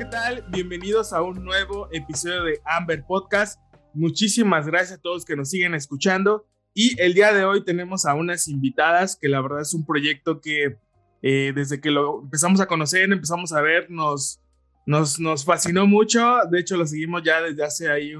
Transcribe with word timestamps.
¿Qué 0.00 0.06
tal? 0.06 0.42
Bienvenidos 0.48 1.12
a 1.12 1.20
un 1.20 1.44
nuevo 1.44 1.86
episodio 1.92 2.42
de 2.44 2.58
Amber 2.64 3.04
Podcast. 3.06 3.60
Muchísimas 3.92 4.66
gracias 4.66 4.98
a 4.98 5.02
todos 5.02 5.26
que 5.26 5.36
nos 5.36 5.50
siguen 5.50 5.74
escuchando. 5.74 6.46
Y 6.72 6.98
el 6.98 7.12
día 7.12 7.34
de 7.34 7.44
hoy 7.44 7.66
tenemos 7.66 8.06
a 8.06 8.14
unas 8.14 8.48
invitadas 8.48 9.18
que 9.20 9.28
la 9.28 9.42
verdad 9.42 9.60
es 9.60 9.74
un 9.74 9.84
proyecto 9.84 10.40
que 10.40 10.78
eh, 11.20 11.52
desde 11.54 11.82
que 11.82 11.90
lo 11.90 12.22
empezamos 12.22 12.62
a 12.62 12.66
conocer, 12.66 13.12
empezamos 13.12 13.52
a 13.52 13.60
ver, 13.60 13.90
nos, 13.90 14.40
nos, 14.86 15.20
nos 15.20 15.44
fascinó 15.44 15.86
mucho. 15.86 16.34
De 16.50 16.60
hecho, 16.60 16.78
lo 16.78 16.86
seguimos 16.86 17.22
ya 17.22 17.42
desde 17.42 17.62
hace 17.62 17.90
ahí 17.90 18.14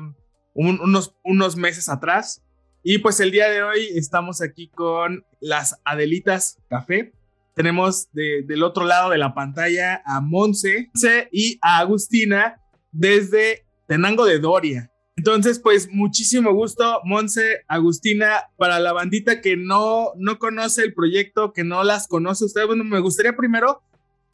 unos, 0.53 1.17
unos 1.25 1.57
meses 1.57 1.89
atrás. 1.89 2.45
Y 2.83 2.99
pues 2.99 3.21
el 3.21 3.31
día 3.31 3.49
de 3.49 3.63
hoy 3.63 3.89
estamos 3.95 4.43
aquí 4.43 4.69
con 4.69 5.25
las 5.41 5.81
Adelitas 5.87 6.59
Café. 6.69 7.15
Tenemos 7.61 8.09
del 8.13 8.63
otro 8.63 8.87
lado 8.87 9.11
de 9.11 9.19
la 9.19 9.35
pantalla 9.35 10.01
a 10.07 10.23
Monse 10.23 10.89
y 11.31 11.59
a 11.61 11.77
Agustina 11.81 12.59
desde 12.91 13.67
Tenango 13.87 14.25
de 14.25 14.39
Doria. 14.39 14.91
Entonces, 15.15 15.59
pues 15.59 15.91
muchísimo 15.93 16.55
gusto, 16.55 17.03
Monse, 17.05 17.59
Agustina, 17.69 18.45
para 18.57 18.81
la 18.81 18.95
bandita 18.95 19.43
que 19.43 19.59
no, 19.59 20.13
no 20.17 20.39
conoce 20.39 20.85
el 20.85 20.95
proyecto, 20.95 21.53
que 21.53 21.63
no 21.63 21.85
las 21.85 22.09
conoce 22.09 22.47
ustedes. 22.47 22.67
Bueno, 22.67 22.83
me 22.83 22.99
gustaría 22.99 23.37
primero 23.37 23.83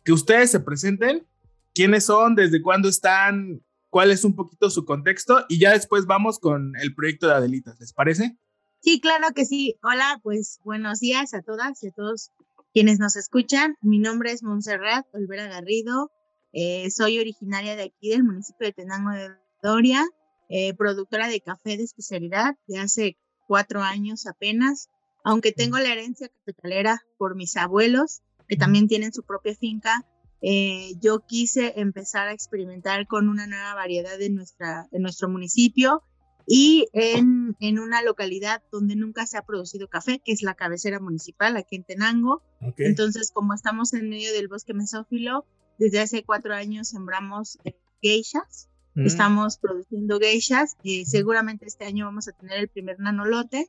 que 0.04 0.12
ustedes 0.12 0.52
se 0.52 0.60
presenten, 0.60 1.26
quiénes 1.74 2.04
son, 2.04 2.36
desde 2.36 2.62
cuándo 2.62 2.88
están, 2.88 3.60
cuál 3.90 4.12
es 4.12 4.24
un 4.24 4.36
poquito 4.36 4.70
su 4.70 4.84
contexto 4.84 5.44
y 5.48 5.58
ya 5.58 5.72
después 5.72 6.06
vamos 6.06 6.38
con 6.38 6.74
el 6.76 6.94
proyecto 6.94 7.26
de 7.26 7.32
Adelitas, 7.34 7.80
¿les 7.80 7.92
parece? 7.92 8.36
Sí, 8.78 9.00
claro 9.00 9.34
que 9.34 9.44
sí. 9.44 9.74
Hola, 9.82 10.20
pues 10.22 10.60
buenos 10.62 11.00
días 11.00 11.34
a 11.34 11.42
todas 11.42 11.82
y 11.82 11.88
a 11.88 11.90
todos 11.90 12.30
quienes 12.76 12.98
nos 12.98 13.16
escuchan, 13.16 13.78
mi 13.80 13.98
nombre 13.98 14.32
es 14.32 14.42
Montserrat 14.42 15.06
Olvera 15.14 15.48
Garrido, 15.48 16.10
eh, 16.52 16.90
soy 16.90 17.18
originaria 17.18 17.74
de 17.74 17.84
aquí 17.84 18.10
del 18.10 18.22
municipio 18.22 18.66
de 18.66 18.74
Tenango 18.74 19.12
de 19.12 19.30
Doria, 19.62 20.04
eh, 20.50 20.74
productora 20.74 21.26
de 21.28 21.40
café 21.40 21.78
de 21.78 21.84
especialidad 21.84 22.54
de 22.66 22.78
hace 22.78 23.16
cuatro 23.46 23.80
años 23.80 24.26
apenas, 24.26 24.90
aunque 25.24 25.52
tengo 25.52 25.78
la 25.78 25.90
herencia 25.90 26.28
cafetalera 26.28 27.00
por 27.16 27.34
mis 27.34 27.56
abuelos, 27.56 28.20
que 28.46 28.58
también 28.58 28.88
tienen 28.88 29.14
su 29.14 29.22
propia 29.22 29.54
finca, 29.54 30.04
eh, 30.42 30.96
yo 31.00 31.20
quise 31.20 31.80
empezar 31.80 32.28
a 32.28 32.34
experimentar 32.34 33.06
con 33.06 33.30
una 33.30 33.46
nueva 33.46 33.74
variedad 33.74 34.18
de, 34.18 34.28
nuestra, 34.28 34.86
de 34.92 34.98
nuestro 34.98 35.30
municipio 35.30 36.02
y 36.46 36.88
en, 36.92 37.56
en, 37.58 37.78
una 37.80 38.02
localidad 38.02 38.62
donde 38.70 38.94
nunca 38.94 39.26
se 39.26 39.36
ha 39.36 39.44
producido 39.44 39.88
café, 39.88 40.20
que 40.24 40.32
es 40.32 40.42
la 40.42 40.54
cabecera 40.54 41.00
municipal 41.00 41.56
aquí 41.56 41.74
en 41.74 41.84
Tenango. 41.84 42.42
Entonces, 42.78 43.32
como 43.32 43.52
estamos 43.52 43.92
en 43.94 44.08
medio 44.08 44.32
del 44.32 44.46
bosque 44.46 44.72
mesófilo, 44.72 45.44
desde 45.78 46.00
hace 46.00 46.22
cuatro 46.22 46.54
años 46.54 46.88
sembramos 46.88 47.58
eh, 47.64 47.74
geishas. 48.00 48.68
Mm. 48.94 49.06
Estamos 49.06 49.58
produciendo 49.58 50.20
geishas. 50.20 50.76
y 50.84 51.04
seguramente 51.04 51.66
este 51.66 51.84
año 51.84 52.06
vamos 52.06 52.28
a 52.28 52.32
tener 52.32 52.60
el 52.60 52.68
primer 52.68 53.00
nanolote. 53.00 53.68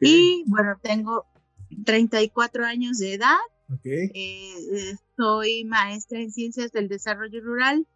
Y 0.00 0.44
bueno, 0.46 0.78
tengo 0.80 1.26
34 1.84 2.64
años 2.64 2.98
de 2.98 3.14
edad. 3.14 3.38
Eh, 3.84 4.96
soy 5.16 5.64
maestra 5.64 6.20
en 6.20 6.30
ciencias 6.30 6.70
del 6.70 6.88
desarrollo 6.88 7.40
rural. 7.42 7.86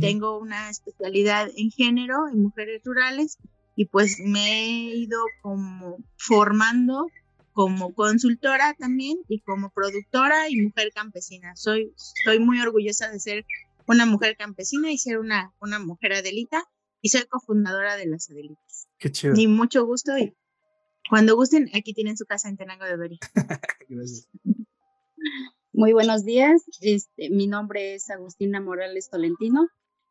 Tengo 0.00 0.40
una 0.40 0.68
especialidad 0.68 1.48
en 1.56 1.70
género, 1.70 2.26
en 2.26 2.42
mujeres 2.42 2.82
rurales 2.84 3.38
y 3.76 3.84
pues 3.84 4.18
me 4.18 4.62
he 4.62 4.96
ido 4.96 5.20
como 5.42 5.98
formando 6.16 7.06
como 7.52 7.94
consultora 7.94 8.74
también 8.78 9.18
y 9.28 9.40
como 9.40 9.70
productora 9.70 10.50
y 10.50 10.60
mujer 10.60 10.90
campesina. 10.94 11.54
Soy, 11.56 11.94
estoy 12.18 12.38
muy 12.38 12.60
orgullosa 12.60 13.10
de 13.10 13.20
ser 13.20 13.46
una 13.86 14.04
mujer 14.04 14.36
campesina 14.36 14.90
y 14.90 14.98
ser 14.98 15.18
una, 15.18 15.54
una 15.60 15.78
mujer 15.78 16.14
adelita 16.14 16.64
y 17.00 17.10
ser 17.10 17.28
cofundadora 17.28 17.96
de 17.96 18.06
las 18.06 18.30
Adelitas. 18.30 18.88
Qué 18.98 19.10
chido. 19.10 19.34
Y 19.36 19.46
mucho 19.46 19.86
gusto 19.86 20.18
y 20.18 20.34
cuando 21.08 21.36
gusten, 21.36 21.70
aquí 21.74 21.94
tienen 21.94 22.16
su 22.16 22.26
casa 22.26 22.48
en 22.48 22.56
Tenango 22.56 22.84
de 22.84 22.96
Beri. 22.96 23.18
Gracias. 23.88 24.28
Muy 25.72 25.92
buenos 25.92 26.24
días. 26.24 26.62
Este, 26.80 27.30
mi 27.30 27.46
nombre 27.46 27.94
es 27.94 28.10
Agustina 28.10 28.60
Morales 28.60 29.08
Tolentino. 29.10 29.68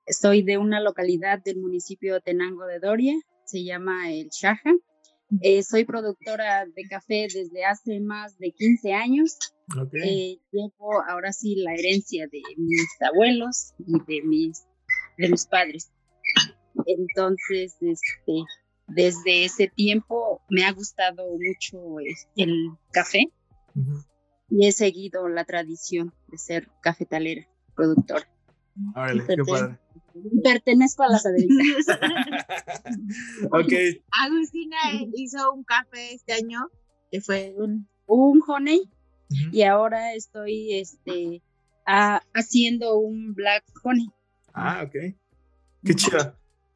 Soy 0.07 0.41
de 0.41 0.57
una 0.57 0.79
localidad 0.79 1.43
del 1.43 1.57
municipio 1.57 2.13
de 2.13 2.21
Tenango 2.21 2.65
de 2.65 2.79
Doria, 2.79 3.15
se 3.45 3.63
llama 3.63 4.11
El 4.11 4.29
Shaja. 4.29 4.73
Eh, 5.41 5.63
soy 5.63 5.85
productora 5.85 6.65
de 6.65 6.83
café 6.87 7.27
desde 7.33 7.65
hace 7.65 7.99
más 7.99 8.37
de 8.37 8.51
15 8.51 8.93
años. 8.93 9.37
Eh, 9.93 10.37
llevo 10.51 11.01
ahora 11.07 11.33
sí 11.33 11.55
la 11.55 11.73
herencia 11.73 12.27
de 12.27 12.41
mis 12.57 12.87
abuelos 13.01 13.73
y 13.79 13.93
de 14.05 14.21
mis, 14.23 14.65
de 15.17 15.29
mis 15.29 15.45
padres. 15.47 15.91
Entonces, 16.85 17.75
este, 17.81 18.43
desde 18.87 19.45
ese 19.45 19.67
tiempo 19.67 20.41
me 20.49 20.63
ha 20.63 20.71
gustado 20.71 21.25
mucho 21.27 21.99
el 22.35 22.69
café 22.91 23.31
y 24.49 24.67
he 24.67 24.71
seguido 24.71 25.27
la 25.27 25.43
tradición 25.43 26.13
de 26.27 26.37
ser 26.37 26.69
cafetalera, 26.81 27.47
productora. 27.75 28.29
Órale, 28.95 29.25
qué 29.25 29.37
padre. 29.43 29.79
Pertenezco 30.43 31.03
a 31.03 31.09
las 31.09 31.25
adelitas. 31.25 31.87
ok. 33.51 33.73
Agustina 34.23 34.77
hizo 35.13 35.51
un 35.53 35.63
café 35.63 36.13
este 36.13 36.33
año 36.33 36.69
que 37.11 37.21
fue 37.21 37.53
un, 37.57 37.87
un 38.07 38.41
honey 38.47 38.89
y 39.51 39.63
ahora 39.63 40.13
estoy 40.13 40.75
este, 40.75 41.41
haciendo 41.85 42.97
un 42.97 43.33
black 43.33 43.63
honey. 43.83 44.07
Ah, 44.53 44.83
ok. 44.85 45.15
Qué 45.83 45.95
chido. 45.95 46.35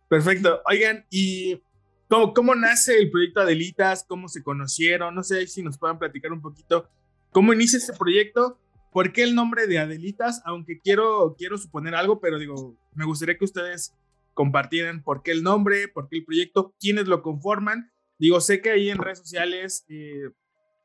Perfecto. 0.09 0.61
Oigan, 0.65 1.05
¿y 1.09 1.61
cómo, 2.07 2.33
cómo 2.33 2.55
nace 2.55 2.97
el 2.97 3.09
proyecto 3.09 3.41
Adelitas? 3.41 4.03
¿Cómo 4.03 4.27
se 4.27 4.43
conocieron? 4.43 5.15
No 5.15 5.23
sé 5.23 5.47
si 5.47 5.63
nos 5.63 5.77
puedan 5.77 5.99
platicar 5.99 6.31
un 6.31 6.41
poquito 6.41 6.89
cómo 7.31 7.53
inicia 7.53 7.77
este 7.77 7.93
proyecto 7.93 8.59
¿Por 8.91 9.13
qué 9.13 9.23
el 9.23 9.35
nombre 9.35 9.67
de 9.67 9.77
Adelitas? 9.77 10.41
Aunque 10.45 10.79
quiero, 10.79 11.35
quiero 11.37 11.57
suponer 11.57 11.93
algo, 11.93 12.19
pero 12.19 12.39
digo, 12.39 12.75
me 12.95 13.05
gustaría 13.05 13.37
que 13.37 13.45
ustedes 13.45 13.93
compartieran 14.33 15.03
por 15.03 15.21
qué 15.21 15.31
el 15.31 15.43
nombre, 15.43 15.87
por 15.87 16.07
qué 16.09 16.17
el 16.17 16.25
proyecto, 16.25 16.73
quiénes 16.79 17.07
lo 17.07 17.21
conforman. 17.21 17.91
Digo, 18.17 18.41
sé 18.41 18.61
que 18.61 18.71
ahí 18.71 18.89
en 18.89 18.97
redes 18.97 19.19
sociales 19.19 19.85
eh, 19.89 20.29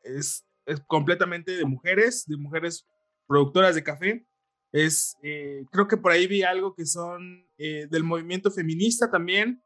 es, 0.02 0.44
completamente 0.86 1.56
de 1.56 1.64
mujeres, 1.64 2.24
de 2.26 2.36
mujeres 2.36 2.86
productoras 3.26 3.74
de 3.74 3.84
café. 3.84 4.26
Es, 4.72 5.16
eh, 5.22 5.64
creo 5.70 5.88
que 5.88 5.96
por 5.96 6.12
ahí 6.12 6.26
vi 6.26 6.42
algo 6.42 6.74
que 6.74 6.84
son 6.84 7.46
eh, 7.56 7.86
del 7.90 8.04
movimiento 8.04 8.50
feminista 8.50 9.10
también. 9.10 9.62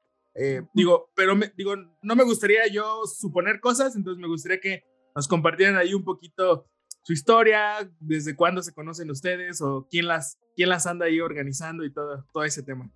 digo, 0.75 1.11
pero 1.17 1.35
me, 1.35 1.53
digo, 1.57 1.75
no 2.03 2.15
me 2.15 2.23
gustaría 2.23 2.69
yo 2.69 3.05
suponer 3.07 3.59
cosas, 3.59 3.97
entonces 3.97 4.21
me 4.21 4.29
gustaría 4.29 4.61
que 4.61 4.85
nos 5.17 5.27
compartieran 5.27 5.77
ahí 5.77 5.95
un 5.95 6.05
poquito 6.05 6.67
su 7.03 7.13
historia, 7.13 7.91
desde 8.01 8.37
cuándo 8.37 8.63
se 8.63 8.73
conocen 8.73 9.11
ustedes 9.11 9.61
o 9.63 9.87
quién 9.91 10.07
las, 10.07 10.39
quién 10.57 10.69
las 10.69 10.87
anda 10.87 11.07
ahí 11.07 11.21
organizando 11.21 11.85
y 11.85 11.93
todo, 11.93 12.27
todo 12.33 12.45
ese 12.45 12.63
tema. 12.63 12.91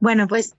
Bueno, 0.00 0.28
pues 0.28 0.54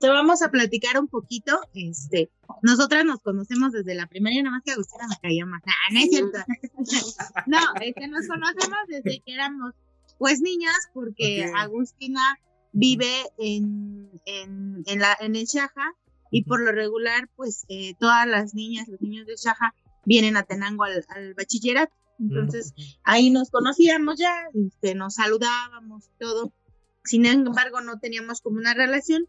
te 0.00 0.08
vamos 0.08 0.42
a 0.42 0.50
platicar 0.50 0.98
un 0.98 1.08
poquito. 1.08 1.60
Este, 1.74 2.30
nosotras 2.62 3.04
nos 3.04 3.20
conocemos 3.20 3.72
desde 3.72 3.94
la 3.94 4.06
primaria, 4.06 4.42
nada 4.42 4.56
más 4.56 4.62
que 4.64 4.72
Agustina 4.72 5.06
me 5.08 5.16
cayó 5.20 5.46
más. 5.46 5.62
Ah, 5.66 5.92
no 5.92 5.98
es 6.00 6.08
cierto. 6.10 6.38
no, 7.46 7.58
es 7.80 7.94
que 7.94 8.08
nos 8.08 8.26
conocemos 8.26 8.78
desde 8.88 9.20
que 9.20 9.34
éramos 9.34 9.74
pues 10.18 10.40
niñas, 10.40 10.76
porque 10.92 11.50
Agustina 11.56 12.20
vive 12.72 13.24
en, 13.38 14.10
en, 14.26 14.82
en, 14.86 14.98
la, 15.00 15.16
en 15.18 15.34
el 15.34 15.46
Shaja 15.46 15.94
y 16.30 16.44
por 16.44 16.60
lo 16.60 16.72
regular, 16.72 17.28
pues 17.36 17.64
eh, 17.68 17.94
todas 17.98 18.26
las 18.26 18.54
niñas, 18.54 18.86
los 18.88 19.00
niños 19.00 19.26
de 19.26 19.36
Shaja 19.36 19.74
vienen 20.04 20.36
a 20.36 20.42
Tenango 20.42 20.84
al, 20.84 21.34
bachillerato. 21.34 21.92
Entonces 22.18 22.74
ahí 23.02 23.30
nos 23.30 23.50
conocíamos 23.50 24.18
ya, 24.18 24.34
este, 24.54 24.94
nos 24.94 25.14
saludábamos, 25.14 26.10
todo. 26.18 26.52
Sin 27.04 27.24
embargo, 27.24 27.80
no 27.80 27.98
teníamos 27.98 28.42
como 28.42 28.58
una 28.58 28.74
relación. 28.74 29.26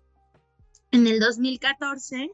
En 0.91 1.07
el 1.07 1.21
2014, 1.21 2.31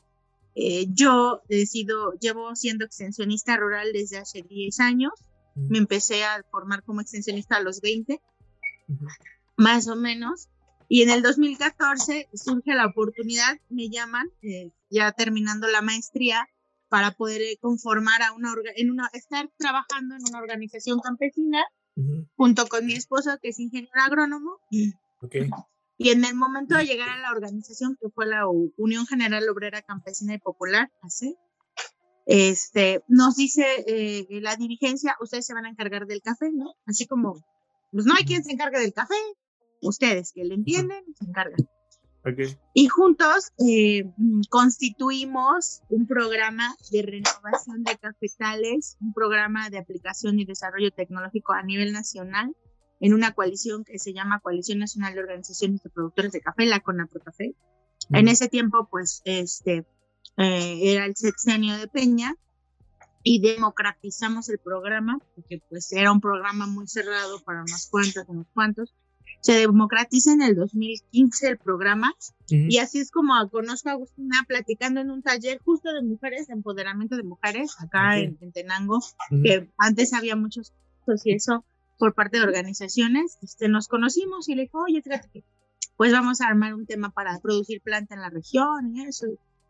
eh, 0.55 0.87
yo 0.89 1.43
decido, 1.47 2.13
llevo 2.19 2.55
siendo 2.55 2.85
extensionista 2.85 3.55
rural 3.57 3.93
desde 3.93 4.17
hace 4.17 4.41
10 4.41 4.79
años. 4.79 5.13
Me 5.53 5.77
empecé 5.77 6.23
a 6.23 6.43
formar 6.49 6.83
como 6.83 7.01
extensionista 7.01 7.57
a 7.57 7.61
los 7.61 7.81
20. 7.81 8.19
más 9.57 9.87
o 9.87 9.95
menos. 9.95 10.49
Y 10.89 11.01
en 11.01 11.09
el 11.09 11.21
2014 11.21 12.29
surge 12.33 12.73
la 12.73 12.85
oportunidad, 12.85 13.57
me 13.69 13.89
llaman, 13.89 14.29
eh, 14.41 14.71
ya 14.89 15.11
terminando 15.11 15.67
la 15.67 15.81
maestría, 15.81 16.47
para 16.89 17.11
poder 17.11 17.41
eh, 17.41 17.57
conformar 17.59 18.21
a 18.21 18.33
una, 18.33 18.53
en 18.75 18.91
una, 18.91 19.09
estar 19.13 19.49
trabajando 19.57 20.15
en 20.15 20.21
una 20.27 20.39
organización 20.39 20.99
campesina 20.99 21.63
junto 22.35 22.67
con 22.67 22.85
mi 22.85 22.93
esposo, 22.93 23.37
que 23.41 23.49
es 23.49 23.59
ingeniero 23.59 23.99
agrónomo. 24.05 24.59
Okay. 25.21 25.49
Y 25.97 26.11
en 26.11 26.23
el 26.25 26.35
momento 26.35 26.77
de 26.77 26.85
llegar 26.85 27.09
a 27.09 27.19
la 27.19 27.31
organización, 27.31 27.97
que 27.99 28.09
fue 28.09 28.27
la 28.27 28.43
Unión 28.77 29.07
General 29.07 29.49
Obrera 29.49 29.81
Campesina 29.81 30.35
y 30.35 30.39
Popular, 30.39 30.91
así, 31.01 31.35
este, 32.27 33.01
nos 33.07 33.35
dice 33.35 33.65
eh, 33.87 34.27
la 34.41 34.55
dirigencia, 34.55 35.15
ustedes 35.21 35.45
se 35.45 35.53
van 35.53 35.65
a 35.65 35.69
encargar 35.69 36.05
del 36.05 36.21
café, 36.21 36.51
¿no? 36.53 36.75
Así 36.85 37.07
como, 37.07 37.43
pues 37.91 38.05
no 38.05 38.13
hay 38.13 38.25
quien 38.25 38.43
se 38.43 38.51
encargue 38.51 38.79
del 38.79 38.93
café, 38.93 39.15
ustedes 39.81 40.33
que 40.33 40.43
le 40.43 40.53
entienden, 40.53 41.03
se 41.17 41.25
encargan. 41.25 41.67
Okay. 42.29 42.57
Y 42.73 42.87
juntos 42.87 43.51
eh, 43.57 44.03
constituimos 44.49 45.81
un 45.89 46.07
programa 46.07 46.75
de 46.91 47.01
renovación 47.01 47.83
de 47.83 47.97
cafetales, 47.97 48.97
un 48.99 49.13
programa 49.13 49.69
de 49.69 49.77
aplicación 49.77 50.39
y 50.39 50.45
desarrollo 50.45 50.91
tecnológico 50.91 51.53
a 51.53 51.63
nivel 51.63 51.93
nacional 51.93 52.55
en 52.99 53.13
una 53.13 53.31
coalición 53.33 53.83
que 53.83 53.99
se 53.99 54.13
llama 54.13 54.39
Coalición 54.39 54.79
Nacional 54.79 55.13
de 55.13 55.21
Organizaciones 55.21 55.83
de 55.83 55.89
Productores 55.89 56.31
de 56.31 56.41
Café, 56.41 56.65
la 56.65 56.79
CONAPROCAFE. 56.79 57.55
En 58.09 58.27
ese 58.27 58.47
tiempo, 58.47 58.87
pues, 58.89 59.21
este, 59.25 59.85
eh, 60.37 60.79
era 60.81 61.05
el 61.05 61.15
sexenio 61.15 61.77
de 61.77 61.87
Peña 61.87 62.35
y 63.23 63.41
democratizamos 63.41 64.49
el 64.49 64.59
programa, 64.59 65.19
porque 65.35 65.61
pues 65.69 65.91
era 65.91 66.11
un 66.11 66.21
programa 66.21 66.65
muy 66.65 66.87
cerrado 66.87 67.39
para 67.43 67.61
unos 67.61 67.87
cuantos, 67.87 68.23
unos 68.27 68.47
cuantos. 68.53 68.93
Se 69.41 69.53
democratiza 69.53 70.33
en 70.33 70.41
el 70.41 70.55
2015 70.55 71.47
el 71.47 71.57
programa 71.57 72.13
y 72.49 72.79
así 72.79 72.99
es 72.99 73.11
como 73.11 73.33
conozco 73.49 73.89
a 73.89 73.93
Agustina 73.93 74.43
platicando 74.47 74.99
en 74.99 75.11
un 75.11 75.21
taller 75.21 75.59
justo 75.63 75.93
de 75.93 76.01
mujeres, 76.01 76.47
de 76.47 76.53
empoderamiento 76.53 77.15
de 77.15 77.23
mujeres, 77.23 77.75
acá 77.79 78.17
en, 78.17 78.37
Tenango, 78.51 78.99
que 79.43 79.69
antes 79.77 80.13
había 80.13 80.35
muchos 80.35 80.73
y 81.23 81.33
eso 81.33 81.63
por 81.97 82.13
parte 82.13 82.37
de 82.37 82.43
organizaciones, 82.43 83.37
este, 83.41 83.69
nos 83.69 83.87
conocimos 83.87 84.49
y 84.49 84.55
le 84.55 84.63
dijo, 84.63 84.83
oye, 84.83 85.01
fíjate 85.01 85.29
que 85.31 85.43
pues 85.95 86.11
vamos 86.11 86.41
a 86.41 86.47
armar 86.47 86.75
un 86.75 86.85
tema 86.85 87.09
para 87.09 87.39
producir 87.39 87.81
planta 87.81 88.13
en 88.13 88.21
la 88.21 88.29
región 88.29 88.95
y 88.95 89.03
eso. 89.03 89.25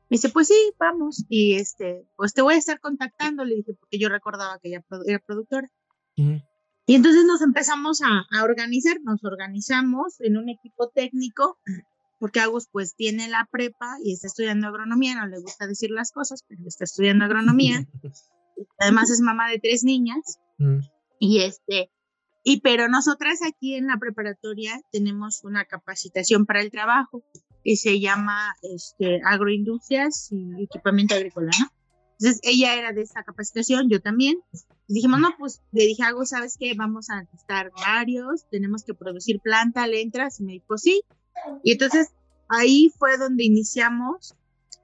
Me 0.10 0.16
dice, 0.16 0.30
pues 0.30 0.48
sí, 0.48 0.74
vamos. 0.78 1.26
Y 1.30 1.56
este, 1.56 2.06
pues 2.18 2.34
te 2.34 2.42
voy 2.42 2.56
a 2.56 2.58
estar 2.58 2.80
contactando, 2.82 3.46
le 3.46 3.56
dije, 3.56 3.74
porque 3.74 3.98
yo 3.98 4.10
recordaba 4.10 4.60
que 4.60 4.70
ella 4.70 4.84
era 5.06 5.20
productora. 5.20 5.72
Y 6.88 6.96
entonces 6.96 7.26
nos 7.26 7.42
empezamos 7.42 8.02
a, 8.02 8.26
a, 8.32 8.44
organizar, 8.44 8.98
nos 9.04 9.22
organizamos 9.26 10.22
en 10.22 10.38
un 10.38 10.48
equipo 10.48 10.90
técnico, 10.90 11.60
porque 12.18 12.40
Agus 12.40 12.70
pues 12.72 12.96
tiene 12.96 13.28
la 13.28 13.46
prepa 13.52 13.98
y 14.04 14.14
está 14.14 14.28
estudiando 14.28 14.68
agronomía, 14.68 15.16
no 15.16 15.28
le 15.28 15.40
gusta 15.42 15.68
decir 15.68 15.92
las 15.92 16.14
cosas, 16.14 16.46
pero 16.48 16.62
está 16.66 16.86
estudiando 16.86 17.26
agronomía. 17.26 17.86
Además 18.80 19.12
es 19.12 19.20
mamá 19.20 19.50
de 19.50 19.60
tres 19.60 19.84
niñas. 19.84 20.40
Y 21.20 21.42
este, 21.42 21.92
y 22.44 22.62
pero 22.62 22.88
nosotras 22.88 23.40
aquí 23.46 23.76
en 23.76 23.88
la 23.88 23.98
preparatoria 23.98 24.80
tenemos 24.90 25.44
una 25.44 25.66
capacitación 25.66 26.46
para 26.46 26.62
el 26.62 26.72
trabajo 26.72 27.22
que 27.66 27.76
se 27.76 28.00
llama 28.00 28.56
este, 28.62 29.20
agroindustrias 29.26 30.30
y 30.32 30.64
equipamiento 30.64 31.16
agrícola, 31.16 31.52
¿no? 31.60 31.77
Entonces 32.20 32.40
ella 32.44 32.76
era 32.76 32.94
de 32.94 33.02
esa 33.02 33.24
capacitación, 33.24 33.90
yo 33.90 34.02
también. 34.02 34.40
Y 34.88 34.94
dijimos, 34.96 35.20
no, 35.20 35.30
pues 35.38 35.62
le 35.72 35.84
dije 35.84 36.04
algo, 36.04 36.26
¿sabes 36.26 36.58
qué? 36.60 36.74
Vamos 36.76 37.10
a 37.10 37.28
estar 37.36 37.72
varios, 37.86 38.50
tenemos 38.50 38.84
que 38.84 38.94
producir 38.94 39.40
planta, 39.40 39.86
¿le 39.88 40.02
entras? 40.02 40.40
Y 40.40 40.44
me 40.44 40.54
dijo, 40.54 40.78
sí. 40.78 41.04
Y 41.64 41.74
entonces 41.74 42.10
ahí 42.50 42.92
fue 42.98 43.18
donde 43.18 43.44
iniciamos 43.44 44.36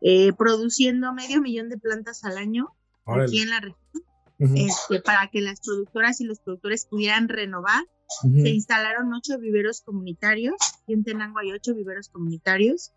eh, 0.02 0.34
produciendo 0.34 1.14
medio 1.14 1.42
millón 1.42 1.70
de 1.70 1.78
plantas 1.78 2.24
al 2.24 2.38
año 2.38 2.76
aquí 3.06 3.40
en 3.42 3.50
la 3.50 3.60
región 3.62 4.04
este, 4.40 5.02
para 5.02 5.30
que 5.30 5.42
las 5.42 5.62
productoras 5.62 6.20
y 6.22 6.26
los 6.26 6.40
productores 6.40 6.86
pudieran 6.86 7.30
renovar. 7.30 7.84
Se 8.20 8.50
instalaron 8.50 9.12
ocho 9.14 9.40
viveros 9.40 9.82
comunitarios, 9.82 10.56
y 10.86 10.94
en 10.94 11.04
Tenango 11.04 11.40
hay 11.40 11.52
ocho 11.52 11.74
viveros 11.74 12.10
comunitarios, 12.10 12.92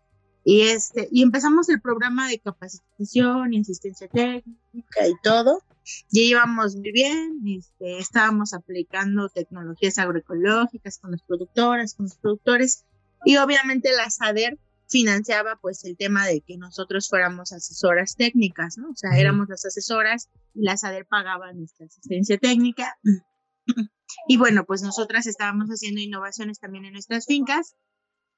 y, 0.49 0.61
este, 0.61 1.09
y 1.11 1.23
empezamos 1.23 1.67
el 1.67 1.81
programa 1.81 2.29
de 2.29 2.39
capacitación 2.39 3.53
y 3.53 3.59
asistencia 3.59 4.07
técnica 4.07 5.05
y 5.05 5.13
todo. 5.21 5.61
Ya 6.09 6.21
íbamos 6.21 6.73
muy 6.77 6.93
bien, 6.93 7.41
este, 7.45 7.97
estábamos 7.97 8.53
aplicando 8.53 9.27
tecnologías 9.27 9.99
agroecológicas 9.99 10.99
con 10.99 11.11
las 11.11 11.21
productoras, 11.23 11.95
con 11.95 12.05
los 12.05 12.15
productores, 12.15 12.85
y 13.25 13.35
obviamente 13.35 13.91
la 13.91 14.09
SADER 14.09 14.57
financiaba 14.87 15.57
pues 15.61 15.83
el 15.83 15.97
tema 15.97 16.25
de 16.25 16.39
que 16.39 16.55
nosotros 16.57 17.09
fuéramos 17.09 17.51
asesoras 17.51 18.15
técnicas, 18.15 18.77
¿no? 18.77 18.91
O 18.91 18.95
sea, 18.95 19.19
éramos 19.19 19.49
las 19.49 19.65
asesoras 19.65 20.29
y 20.53 20.61
la 20.63 20.77
SADER 20.77 21.05
pagaba 21.07 21.51
nuestra 21.51 21.87
asistencia 21.87 22.37
técnica. 22.37 22.97
Y 24.29 24.37
bueno, 24.37 24.63
pues 24.63 24.81
nosotras 24.81 25.27
estábamos 25.27 25.67
haciendo 25.67 25.99
innovaciones 25.99 26.59
también 26.59 26.85
en 26.85 26.93
nuestras 26.93 27.25
fincas 27.25 27.75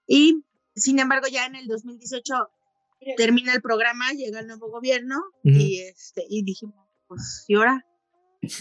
y 0.07 0.43
sin 0.79 0.99
embargo 0.99 1.27
ya 1.31 1.45
en 1.45 1.55
el 1.55 1.67
2018 1.67 2.33
termina 3.17 3.53
el 3.53 3.61
programa, 3.61 4.11
llega 4.11 4.39
el 4.39 4.47
nuevo 4.47 4.69
gobierno 4.69 5.17
y 5.43 5.79
este 5.81 6.25
y 6.29 6.43
dijimos, 6.43 6.75
pues 7.07 7.45
y 7.47 7.55
ahora 7.55 7.85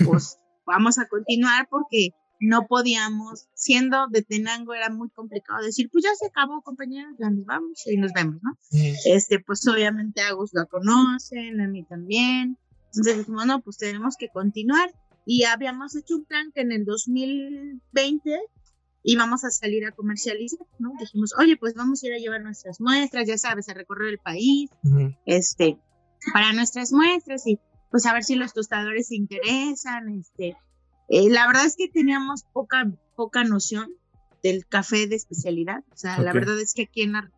pues 0.05 0.39
vamos 0.67 0.99
a 0.99 1.09
continuar 1.09 1.69
porque 1.69 2.11
no 2.41 2.67
podíamos, 2.69 3.49
siendo 3.55 4.07
de 4.09 4.23
Tenango 4.23 4.75
era 4.75 4.91
muy 4.91 5.11
complicado 5.11 5.65
decir, 5.65 5.89
pues 5.91 6.05
ya 6.05 6.11
se 6.15 6.27
acabó, 6.27 6.63
compañeros, 6.63 7.15
ya 7.19 7.31
nos 7.31 7.45
vamos 7.45 7.85
y 7.87 7.97
nos 7.97 8.13
vemos, 8.13 8.37
¿no? 8.43 8.57
Este, 9.07 9.41
pues 9.41 9.67
obviamente 9.67 10.21
a 10.21 10.33
Gus 10.33 10.51
lo 10.53 10.67
conocen, 10.69 11.61
a 11.61 11.69
mí 11.69 11.85
también. 11.85 12.57
Entonces 12.87 13.19
dijimos, 13.19 13.47
no, 13.47 13.61
pues 13.61 13.77
tenemos 13.79 14.17
que 14.17 14.29
continuar. 14.29 14.95
Y 15.27 15.45
habíamos 15.45 15.95
hecho 15.97 16.17
un 16.17 16.25
plan 16.25 16.53
que 16.55 16.61
en 16.61 16.73
el 16.73 16.85
2020 16.85 18.41
íbamos 19.03 19.45
a 19.45 19.51
salir 19.51 19.87
a 19.87 19.93
comercializar, 19.93 20.67
¿no? 20.79 20.93
Dijimos, 20.99 21.35
oye, 21.39 21.57
pues 21.57 21.75
vamos 21.75 22.03
a 22.03 22.07
ir 22.07 22.15
a 22.15 22.19
llevar 22.19 22.43
nuestras 22.43 22.81
muestras, 22.81 23.27
ya 23.27 23.39
sabes, 23.39 23.69
a 23.69 23.75
recorrer 23.75 24.11
el 24.11 24.19
país, 24.19 24.71
este, 25.25 25.79
para 26.33 26.53
nuestras 26.53 26.93
muestras 26.93 27.47
y 27.47 27.59
pues 27.91 28.05
a 28.07 28.13
ver 28.13 28.25
si 28.25 28.35
los 28.35 28.53
tostadores 28.53 29.09
se 29.09 29.17
interesan, 29.17 30.09
este, 30.11 30.57
eh, 31.09 31.31
la 31.31 31.47
verdad 31.47 31.65
es 31.65 31.77
que 31.77 31.89
teníamos 31.89 32.45
poca, 32.53 32.91
poca 33.17 33.45
noción 33.45 33.91
del 34.43 34.67
café 34.67 35.07
de 35.07 35.17
especialidad. 35.17 35.83
O 35.93 35.97
sea, 35.97 36.19
la 36.21 36.33
verdad 36.33 36.61
es 36.61 36.75
que 36.75 36.83
aquí 36.83 37.03
en 37.03 37.13
la 37.13 37.31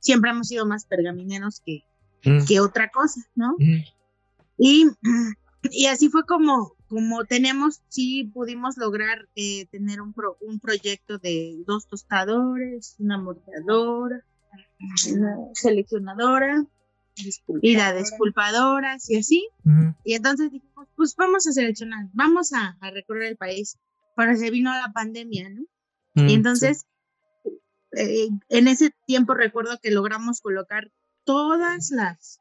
siempre 0.00 0.30
hemos 0.30 0.48
sido 0.48 0.66
más 0.66 0.84
pergamineros 0.84 1.60
que, 1.64 1.82
mm. 2.24 2.44
que 2.46 2.60
otra 2.60 2.90
cosa, 2.90 3.20
¿no? 3.34 3.56
Mm. 3.58 3.82
Y, 4.58 4.86
y 5.70 5.86
así 5.86 6.08
fue 6.08 6.24
como, 6.24 6.75
como 6.88 7.24
tenemos, 7.24 7.82
sí 7.88 8.30
pudimos 8.32 8.76
lograr 8.76 9.28
eh, 9.34 9.66
tener 9.66 10.00
un, 10.00 10.14
un 10.40 10.60
proyecto 10.60 11.18
de 11.18 11.56
dos 11.66 11.86
tostadores, 11.86 12.96
una 12.98 13.18
moldeadora, 13.18 14.24
una 15.12 15.36
seleccionadora, 15.54 16.64
y 17.62 17.76
la 17.76 17.92
despulpadoras 17.92 19.08
y 19.10 19.16
así. 19.16 19.48
Y 20.04 20.14
entonces 20.14 20.50
dijimos, 20.52 20.88
pues 20.96 21.16
vamos 21.16 21.46
a 21.46 21.52
seleccionar, 21.52 22.06
vamos 22.12 22.52
a, 22.52 22.76
recorrer 22.92 23.24
el 23.24 23.36
país. 23.36 23.78
Pero 24.16 24.36
se 24.36 24.50
vino 24.50 24.72
la 24.72 24.92
pandemia, 24.94 25.50
¿no? 25.50 25.62
y 26.14 26.32
entonces, 26.32 26.86
eh, 27.92 28.28
en 28.48 28.68
ese 28.68 28.90
tiempo 29.06 29.34
recuerdo 29.34 29.78
que 29.82 29.90
logramos 29.90 30.40
colocar 30.40 30.90
todas 31.24 31.90
las, 31.90 32.40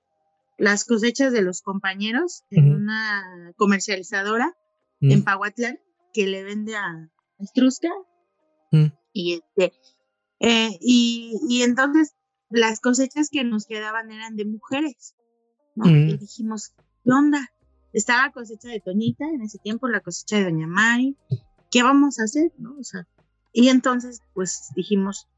las 0.58 0.86
cosechas 0.86 1.32
de 1.34 1.42
los 1.42 1.62
compañeros 1.62 2.44
en 2.50 2.74
una 2.74 3.54
comercializadora 3.58 4.56
en 5.02 5.24
Pahuatlán 5.24 5.80
que 6.14 6.28
le 6.28 6.44
vende 6.44 6.76
a 6.76 7.10
Estrusca. 7.40 7.90
Y 9.14 9.36
este, 9.36 9.74
eh, 10.40 10.78
y, 10.82 11.40
y 11.48 11.64
entonces 11.64 12.16
las 12.50 12.82
cosechas 12.82 13.30
que 13.30 13.44
nos 13.44 13.66
quedaban 13.66 14.12
eran 14.12 14.36
de 14.36 14.46
mujeres, 14.46 15.16
¿no? 15.76 15.90
Y 15.90 16.16
mm. 16.16 16.18
dijimos, 16.18 16.74
¿qué 17.04 17.12
onda? 17.12 17.50
Estaba 17.94 18.24
la 18.24 18.32
cosecha 18.34 18.68
de 18.68 18.82
Toñita 18.82 19.26
en 19.26 19.42
ese 19.42 19.58
tiempo, 19.60 19.88
la 19.88 20.02
cosecha 20.02 20.38
de 20.38 20.44
Doña 20.46 20.68
Mari, 20.68 21.16
¿qué 21.72 21.84
vamos 21.84 22.20
a 22.20 22.24
hacer? 22.24 22.52
¿No? 22.58 22.76
O 22.78 22.84
sea, 22.84 23.08
y 23.54 23.70
entonces, 23.70 24.22
pues 24.34 24.72
dijimos, 24.76 25.30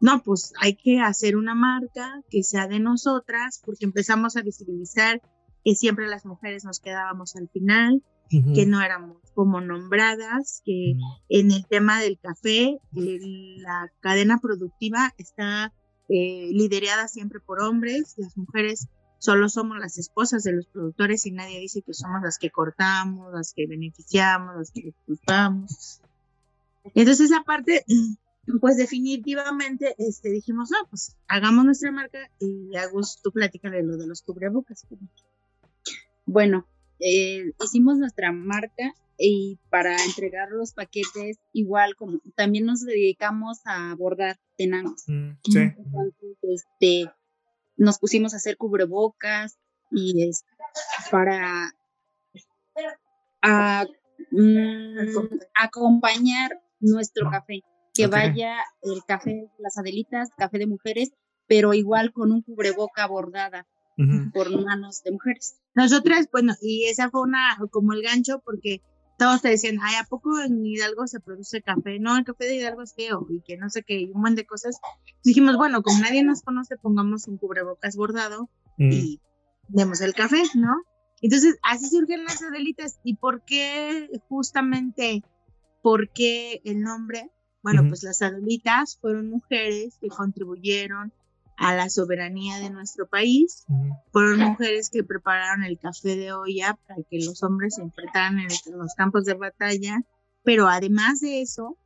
no, 0.00 0.22
pues 0.22 0.52
hay 0.60 0.74
que 0.74 1.00
hacer 1.00 1.36
una 1.36 1.54
marca 1.54 2.22
que 2.30 2.42
sea 2.42 2.66
de 2.66 2.80
nosotras, 2.80 3.60
porque 3.64 3.84
empezamos 3.84 4.36
a 4.36 4.42
visibilizar 4.42 5.20
que 5.64 5.74
siempre 5.74 6.08
las 6.08 6.24
mujeres 6.24 6.64
nos 6.64 6.80
quedábamos 6.80 7.36
al 7.36 7.48
final, 7.48 8.02
que 8.30 8.64
no 8.64 8.80
éramos 8.80 9.18
como 9.34 9.60
nombradas, 9.60 10.62
que 10.64 10.94
mm. 10.94 11.00
en 11.30 11.50
el 11.50 11.66
tema 11.66 12.00
del 12.00 12.18
café, 12.18 12.78
la 12.92 13.90
cadena 14.00 14.38
productiva 14.38 15.12
está 15.18 15.72
eh, 16.08 16.48
liderada 16.52 17.08
siempre 17.08 17.40
por 17.40 17.60
hombres, 17.60 18.14
las 18.16 18.36
mujeres 18.36 18.88
solo 19.18 19.48
somos 19.48 19.78
las 19.78 19.98
esposas 19.98 20.44
de 20.44 20.52
los 20.52 20.66
productores 20.66 21.26
y 21.26 21.32
nadie 21.32 21.60
dice 21.60 21.82
que 21.82 21.92
somos 21.92 22.22
las 22.22 22.38
que 22.38 22.50
cortamos, 22.50 23.32
las 23.34 23.52
que 23.52 23.66
beneficiamos, 23.66 24.56
las 24.56 24.70
que 24.70 24.82
disfrutamos. 24.82 26.00
Entonces 26.94 27.30
esa 27.30 27.42
parte 27.42 27.84
pues 28.60 28.76
definitivamente 28.76 29.94
este, 29.98 30.30
dijimos, 30.30 30.70
no, 30.70 30.78
pues 30.88 31.16
hagamos 31.28 31.64
nuestra 31.64 31.90
marca 31.92 32.18
y 32.38 32.76
Agus, 32.76 33.20
tú 33.22 33.32
platícale 33.32 33.82
lo 33.82 33.96
de 33.96 34.06
los 34.06 34.22
cubrebocas. 34.22 34.86
Bueno, 36.26 36.66
eh, 36.98 37.52
hicimos 37.62 37.98
nuestra 37.98 38.32
marca 38.32 38.94
y 39.18 39.58
para 39.68 39.94
entregar 40.04 40.50
los 40.50 40.72
paquetes, 40.72 41.38
igual 41.52 41.94
como 41.96 42.20
también 42.34 42.64
nos 42.64 42.80
dedicamos 42.80 43.60
a 43.66 43.94
bordar 43.94 44.38
tenangos. 44.56 45.04
Mm, 45.06 45.32
sí. 45.44 45.60
este, 46.42 47.12
nos 47.76 47.98
pusimos 47.98 48.32
a 48.32 48.38
hacer 48.38 48.56
cubrebocas 48.56 49.58
y 49.90 50.28
es 50.28 50.44
para 51.10 51.74
mm, 54.30 54.98
acompañar 55.54 56.62
nuestro 56.80 57.30
café, 57.30 57.62
que 57.94 58.06
vaya 58.06 58.56
el 58.82 59.04
café 59.06 59.30
de 59.30 59.50
las 59.58 59.78
Adelitas, 59.78 60.30
café 60.36 60.58
de 60.58 60.66
mujeres, 60.66 61.12
pero 61.46 61.74
igual 61.74 62.12
con 62.12 62.32
un 62.32 62.42
cubreboca 62.42 63.06
bordada 63.06 63.66
por 64.32 64.50
manos 64.64 65.02
de 65.04 65.12
mujeres. 65.12 65.56
Nosotras, 65.74 66.28
bueno, 66.32 66.54
y 66.62 66.86
esa 66.86 67.10
fue 67.10 67.20
una 67.20 67.58
como 67.70 67.92
el 67.92 68.02
gancho 68.02 68.40
porque 68.44 68.80
todos 69.18 69.42
te 69.42 69.50
decían, 69.50 69.76
ay, 69.82 69.96
¿a 69.96 70.04
poco 70.04 70.40
en 70.40 70.64
Hidalgo 70.64 71.06
se 71.06 71.20
produce 71.20 71.60
café? 71.60 71.98
No, 71.98 72.16
el 72.16 72.24
café 72.24 72.46
de 72.46 72.56
Hidalgo 72.56 72.80
es 72.80 72.94
feo 72.94 73.26
y 73.28 73.42
que 73.42 73.58
no 73.58 73.68
sé 73.68 73.82
qué, 73.82 74.00
y 74.00 74.04
un 74.06 74.22
montón 74.22 74.36
de 74.36 74.46
cosas. 74.46 74.80
Dijimos, 75.22 75.58
bueno, 75.58 75.82
como 75.82 75.98
nadie 75.98 76.22
nos 76.22 76.40
conoce, 76.40 76.78
pongamos 76.78 77.28
un 77.28 77.36
cubrebocas 77.36 77.96
bordado 77.96 78.48
mm. 78.78 78.90
y 78.90 79.20
demos 79.68 80.00
el 80.00 80.14
café, 80.14 80.42
¿no? 80.54 80.74
Entonces, 81.20 81.58
así 81.62 81.90
surgen 81.90 82.24
las 82.24 82.42
Adelitas. 82.42 82.98
¿Y 83.04 83.16
por 83.16 83.44
qué 83.44 84.08
justamente, 84.30 85.22
por 85.82 86.10
qué 86.10 86.62
el 86.64 86.80
nombre? 86.80 87.30
Bueno, 87.62 87.84
pues 87.88 88.02
las 88.02 88.22
Adelitas 88.22 88.98
fueron 89.00 89.28
mujeres 89.28 89.98
que 90.00 90.08
contribuyeron 90.08 91.12
a 91.60 91.74
la 91.74 91.90
soberanía 91.90 92.58
de 92.58 92.70
nuestro 92.70 93.06
país. 93.06 93.66
Fueron 94.12 94.40
mujeres 94.40 94.88
que 94.88 95.04
prepararon 95.04 95.62
el 95.62 95.78
café 95.78 96.16
de 96.16 96.32
olla 96.32 96.78
para 96.88 97.02
que 97.02 97.18
los 97.22 97.42
hombres 97.42 97.74
se 97.74 97.82
enfrentaran 97.82 98.38
en, 98.38 98.48
los 98.78 98.94
campos 98.94 99.26
de 99.26 99.34
batalla. 99.34 100.00
Pero 100.42 100.68
además 100.68 101.20
de 101.20 101.42
eso, 101.42 101.76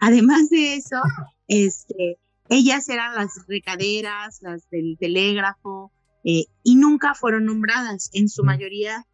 además 0.00 0.50
de 0.50 0.74
eso, 0.74 1.00
este, 1.46 2.18
ellas 2.48 2.88
eran 2.88 3.14
las 3.14 3.46
recaderas, 3.46 4.42
las 4.42 4.68
del 4.68 4.96
telégrafo, 4.98 5.92
eh, 6.24 6.46
y 6.64 6.74
nunca 6.74 7.14
fueron 7.14 7.44
nombradas. 7.44 8.10
En 8.12 8.28
su 8.28 8.42
mayoría 8.42 9.06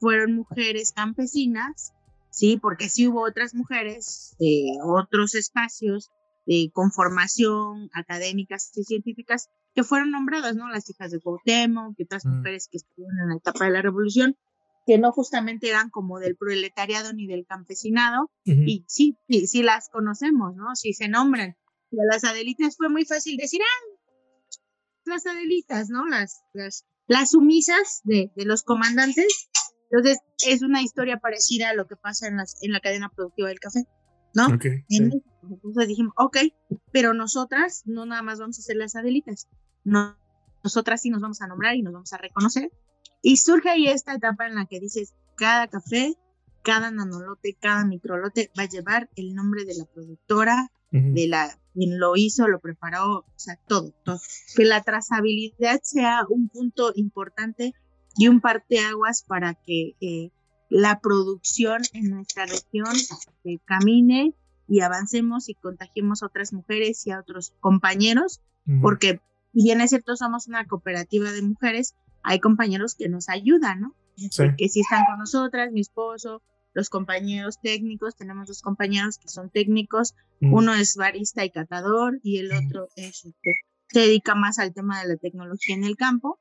fueron 0.00 0.34
mujeres 0.34 0.92
campesinas, 0.92 1.94
sí, 2.34 2.58
porque 2.60 2.88
sí 2.88 3.06
hubo 3.08 3.22
otras 3.22 3.54
mujeres 3.54 4.34
de 4.38 4.64
otros 4.84 5.34
espacios 5.34 6.10
de 6.46 6.70
conformación 6.72 7.88
académicas 7.94 8.70
y 8.74 8.84
científicas 8.84 9.48
que 9.74 9.84
fueron 9.84 10.10
nombradas, 10.10 10.56
¿no? 10.56 10.68
Las 10.68 10.88
hijas 10.90 11.10
de 11.10 11.20
Cuauhtémoc, 11.20 11.96
que 11.96 12.04
otras 12.04 12.24
mm. 12.24 12.36
mujeres 12.36 12.68
que 12.70 12.78
estuvieron 12.78 13.18
en 13.22 13.28
la 13.30 13.36
etapa 13.36 13.64
de 13.64 13.70
la 13.70 13.82
revolución, 13.82 14.36
que 14.86 14.98
no 14.98 15.12
justamente 15.12 15.68
eran 15.70 15.88
como 15.90 16.18
del 16.18 16.36
proletariado 16.36 17.12
ni 17.12 17.26
del 17.26 17.46
campesinado, 17.46 18.30
y 18.44 18.84
sí, 18.86 19.16
sí, 19.28 19.46
sí, 19.46 19.62
las 19.62 19.88
conocemos, 19.88 20.54
¿no? 20.56 20.76
Sí 20.76 20.92
se 20.92 21.08
nombran. 21.08 21.56
Y 21.90 22.00
a 22.00 22.04
las 22.04 22.24
Adelitas 22.24 22.76
fue 22.76 22.90
muy 22.90 23.06
fácil 23.06 23.36
decir, 23.38 23.60
ah, 23.62 24.58
las 25.06 25.26
Adelitas, 25.26 25.88
¿no? 25.88 26.06
Las, 26.06 26.42
las, 26.52 26.84
las 27.06 27.30
sumisas 27.30 28.00
de, 28.04 28.30
de 28.36 28.44
los 28.44 28.62
comandantes. 28.62 29.48
Entonces, 29.94 30.18
es 30.46 30.62
una 30.62 30.82
historia 30.82 31.18
parecida 31.18 31.70
a 31.70 31.74
lo 31.74 31.86
que 31.86 31.96
pasa 31.96 32.26
en, 32.26 32.36
las, 32.36 32.56
en 32.62 32.72
la 32.72 32.80
cadena 32.80 33.10
productiva 33.14 33.48
del 33.48 33.60
café. 33.60 33.86
¿no? 34.34 34.48
Entonces 34.50 35.88
dijimos, 35.88 36.12
ok, 36.16 36.38
pero 36.92 37.14
nosotras 37.14 37.82
no 37.86 38.06
nada 38.06 38.22
más 38.22 38.40
vamos 38.40 38.58
a 38.58 38.62
ser 38.62 38.76
las 38.76 38.96
Adelitas, 38.96 39.48
no, 39.84 40.16
nosotras 40.62 41.02
sí 41.02 41.10
nos 41.10 41.20
vamos 41.20 41.40
a 41.40 41.46
nombrar 41.46 41.76
y 41.76 41.82
nos 41.82 41.92
vamos 41.92 42.12
a 42.12 42.18
reconocer. 42.18 42.72
Y 43.22 43.36
surge 43.36 43.70
ahí 43.70 43.86
esta 43.86 44.14
etapa 44.14 44.46
en 44.46 44.56
la 44.56 44.66
que 44.66 44.80
dices, 44.80 45.14
cada 45.36 45.68
café, 45.68 46.16
cada 46.62 46.90
nanolote, 46.90 47.56
cada 47.60 47.84
microlote 47.84 48.50
va 48.58 48.64
a 48.64 48.68
llevar 48.68 49.08
el 49.16 49.34
nombre 49.34 49.64
de 49.64 49.74
la 49.76 49.84
productora, 49.84 50.70
de 50.90 51.26
la 51.26 51.58
quien 51.72 51.98
lo 51.98 52.14
hizo, 52.14 52.46
lo 52.46 52.60
preparó, 52.60 53.18
o 53.18 53.32
sea, 53.34 53.58
todo, 53.66 53.92
todo. 54.04 54.20
Que 54.54 54.64
la 54.64 54.82
trazabilidad 54.82 55.80
sea 55.82 56.20
un 56.28 56.48
punto 56.48 56.92
importante 56.94 57.74
y 58.16 58.28
un 58.28 58.40
parteaguas 58.40 59.22
para 59.22 59.54
que 59.54 59.96
eh, 60.00 60.30
la 60.70 61.00
producción 61.00 61.82
en 61.92 62.10
nuestra 62.10 62.46
región 62.46 62.92
este, 62.92 63.60
camine 63.64 64.34
y 64.66 64.80
avancemos 64.80 65.48
y 65.48 65.54
contagiemos 65.54 66.22
a 66.22 66.26
otras 66.26 66.52
mujeres 66.52 67.06
y 67.06 67.10
a 67.10 67.20
otros 67.20 67.54
compañeros, 67.60 68.40
porque 68.80 69.20
si 69.52 69.62
bien 69.62 69.80
es 69.80 69.90
cierto, 69.90 70.16
somos 70.16 70.48
una 70.48 70.66
cooperativa 70.66 71.30
de 71.30 71.42
mujeres, 71.42 71.94
hay 72.22 72.40
compañeros 72.40 72.94
que 72.94 73.08
nos 73.08 73.28
ayudan, 73.28 73.82
¿no? 73.82 73.94
Que 74.56 74.68
sí 74.68 74.80
están 74.80 75.04
con 75.04 75.18
nosotras, 75.18 75.70
mi 75.70 75.82
esposo, 75.82 76.42
los 76.72 76.90
compañeros 76.90 77.60
técnicos, 77.60 78.16
tenemos 78.16 78.48
dos 78.48 78.62
compañeros 78.62 79.18
que 79.18 79.28
son 79.28 79.50
técnicos, 79.50 80.14
uno 80.40 80.74
es 80.74 80.96
barista 80.96 81.44
y 81.44 81.50
catador 81.50 82.18
y 82.22 82.38
el 82.38 82.52
otro 82.52 82.88
es, 82.96 83.24
este, 83.24 83.50
se 83.88 84.00
dedica 84.00 84.34
más 84.34 84.58
al 84.58 84.74
tema 84.74 85.00
de 85.00 85.08
la 85.08 85.16
tecnología 85.16 85.76
en 85.76 85.84
el 85.84 85.96
campo. 85.96 86.40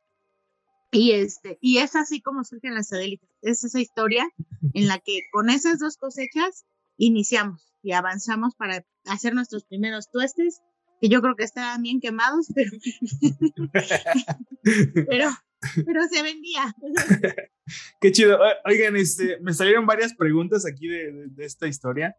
Y, 0.93 1.11
este, 1.11 1.57
y 1.59 1.79
es 1.79 1.95
así 1.95 2.21
como 2.21 2.43
surgen 2.43 2.75
las 2.75 2.89
satélites. 2.89 3.29
Es 3.41 3.63
esa 3.63 3.79
historia 3.79 4.29
en 4.73 4.87
la 4.87 4.99
que 4.99 5.21
con 5.31 5.49
esas 5.49 5.79
dos 5.79 5.97
cosechas 5.97 6.65
iniciamos 6.97 7.73
y 7.81 7.93
avanzamos 7.93 8.55
para 8.55 8.85
hacer 9.05 9.33
nuestros 9.33 9.65
primeros 9.65 10.11
tuestes, 10.11 10.61
que 11.01 11.09
yo 11.09 11.21
creo 11.21 11.35
que 11.35 11.43
estaban 11.43 11.81
bien 11.81 11.99
quemados, 11.99 12.47
pero, 12.53 12.71
pero, 15.09 15.29
pero 15.85 16.07
se 16.09 16.23
vendía. 16.23 16.73
Qué 17.99 18.11
chido. 18.11 18.39
Oigan, 18.65 18.95
este, 18.95 19.39
me 19.41 19.53
salieron 19.53 19.85
varias 19.85 20.13
preguntas 20.13 20.65
aquí 20.65 20.87
de, 20.87 21.27
de, 21.27 21.45
esta 21.45 21.67
historia. 21.67 22.15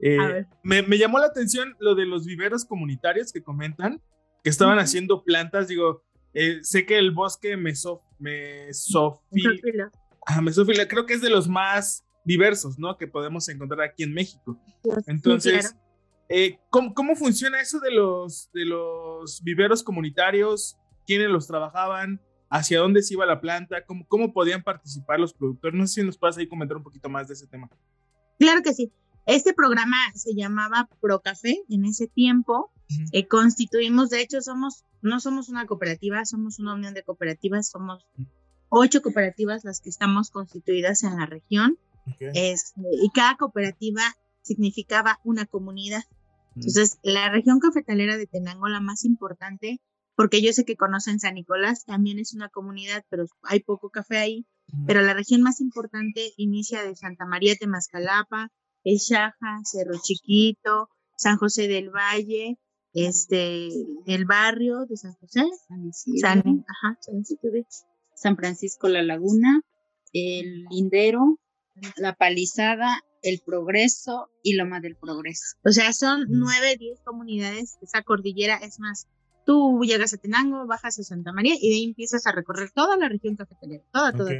Eh, 0.00 0.44
me, 0.62 0.82
me, 0.82 0.98
llamó 0.98 1.18
la 1.18 1.26
atención 1.26 1.74
lo 1.80 1.94
de 1.94 2.04
los 2.04 2.26
viveros 2.26 2.64
comunitarios 2.64 3.32
que 3.32 3.42
comentan, 3.42 4.02
que 4.42 4.50
estaban 4.50 4.78
haciendo 4.78 5.24
plantas, 5.24 5.68
digo, 5.68 6.04
eh, 6.34 6.58
sé 6.62 6.86
que 6.86 6.98
el 6.98 7.10
bosque 7.10 7.56
meso, 7.56 8.02
mesófila, 8.18 9.90
mesófila, 10.42 10.88
creo 10.88 11.06
que 11.06 11.14
es 11.14 11.20
de 11.20 11.30
los 11.30 11.48
más 11.48 12.04
diversos, 12.24 12.78
¿no? 12.78 12.96
Que 12.96 13.06
podemos 13.06 13.48
encontrar 13.48 13.82
aquí 13.82 14.02
en 14.02 14.12
México. 14.12 14.60
Entonces, 15.06 15.74
eh, 16.28 16.58
¿cómo, 16.70 17.16
funciona 17.16 17.60
eso 17.60 17.80
de 17.80 17.90
los, 17.90 18.50
de 18.52 18.66
los 18.66 19.42
viveros 19.42 19.82
comunitarios? 19.82 20.76
¿Quiénes 21.06 21.30
los 21.30 21.46
trabajaban? 21.46 22.20
¿Hacia 22.50 22.80
dónde 22.80 23.02
se 23.02 23.14
iba 23.14 23.24
la 23.26 23.40
planta? 23.40 23.84
¿Cómo, 23.84 24.06
cómo 24.08 24.32
podían 24.32 24.62
participar 24.62 25.20
los 25.20 25.32
productores? 25.32 25.78
No 25.78 25.86
sé 25.86 26.00
si 26.00 26.06
nos 26.06 26.18
puedes 26.18 26.36
ahí 26.36 26.46
comentar 26.46 26.76
un 26.76 26.82
poquito 26.82 27.08
más 27.08 27.28
de 27.28 27.34
ese 27.34 27.46
tema. 27.46 27.68
Claro 28.38 28.62
que 28.62 28.74
sí. 28.74 28.92
Este 29.26 29.52
programa 29.52 29.96
se 30.14 30.34
llamaba 30.34 30.88
Procafé 31.00 31.62
en 31.68 31.84
ese 31.84 32.06
tiempo. 32.06 32.72
Eh, 33.12 33.26
constituimos, 33.26 34.10
de 34.10 34.22
hecho, 34.22 34.40
somos, 34.40 34.84
no 35.02 35.20
somos 35.20 35.48
una 35.48 35.66
cooperativa, 35.66 36.24
somos 36.24 36.58
una 36.58 36.74
unión 36.74 36.94
de 36.94 37.02
cooperativas, 37.02 37.68
somos 37.68 38.06
ocho 38.68 39.02
cooperativas 39.02 39.64
las 39.64 39.80
que 39.80 39.90
estamos 39.90 40.30
constituidas 40.30 41.02
en 41.02 41.16
la 41.16 41.26
región. 41.26 41.78
Este, 42.20 42.80
y 43.02 43.10
cada 43.10 43.36
cooperativa 43.36 44.02
significaba 44.42 45.18
una 45.24 45.44
comunidad. 45.44 46.04
Entonces, 46.56 46.98
la 47.02 47.28
región 47.28 47.60
cafetalera 47.60 48.16
de 48.16 48.26
Tenango, 48.26 48.68
la 48.68 48.80
más 48.80 49.04
importante, 49.04 49.80
porque 50.16 50.42
yo 50.42 50.52
sé 50.52 50.64
que 50.64 50.76
conocen 50.76 51.20
San 51.20 51.34
Nicolás, 51.34 51.84
también 51.84 52.18
es 52.18 52.32
una 52.34 52.48
comunidad, 52.48 53.04
pero 53.10 53.26
hay 53.42 53.60
poco 53.60 53.90
café 53.90 54.18
ahí. 54.18 54.46
Pero 54.86 55.02
la 55.02 55.14
región 55.14 55.42
más 55.42 55.60
importante 55.60 56.32
inicia 56.36 56.82
de 56.82 56.96
Santa 56.96 57.24
María 57.24 57.54
Temascalapa, 57.56 58.50
El 58.84 58.98
Chaja, 58.98 59.60
Cerro 59.64 59.98
Chiquito, 60.02 60.88
San 61.16 61.36
José 61.36 61.68
del 61.68 61.90
Valle, 61.90 62.58
este, 62.94 63.68
el 64.06 64.24
barrio 64.24 64.86
de 64.86 64.96
San 64.96 65.14
José, 65.14 65.44
San, 66.20 66.64
San 68.14 68.36
Francisco 68.36 68.88
La 68.88 69.02
Laguna, 69.02 69.62
el 70.12 70.64
Lindero, 70.70 71.38
La 71.96 72.14
Palizada, 72.14 73.00
El 73.22 73.40
Progreso 73.44 74.30
y 74.42 74.54
Loma 74.54 74.80
del 74.80 74.96
Progreso. 74.96 75.56
O 75.64 75.70
sea, 75.70 75.92
son 75.92 76.24
nueve, 76.28 76.76
diez 76.78 77.00
comunidades. 77.04 77.78
Esa 77.82 78.02
cordillera 78.02 78.56
es 78.56 78.80
más. 78.80 79.06
Tú 79.44 79.80
llegas 79.82 80.12
a 80.12 80.18
Tenango, 80.18 80.66
bajas 80.66 80.98
a 80.98 81.02
Santa 81.02 81.32
María 81.32 81.54
y 81.58 81.70
de 81.70 81.74
ahí 81.76 81.84
empiezas 81.84 82.26
a 82.26 82.32
recorrer 82.32 82.70
toda 82.70 82.98
la 82.98 83.08
región 83.08 83.34
cafetalera, 83.34 83.82
toda, 83.92 84.12
toda. 84.12 84.32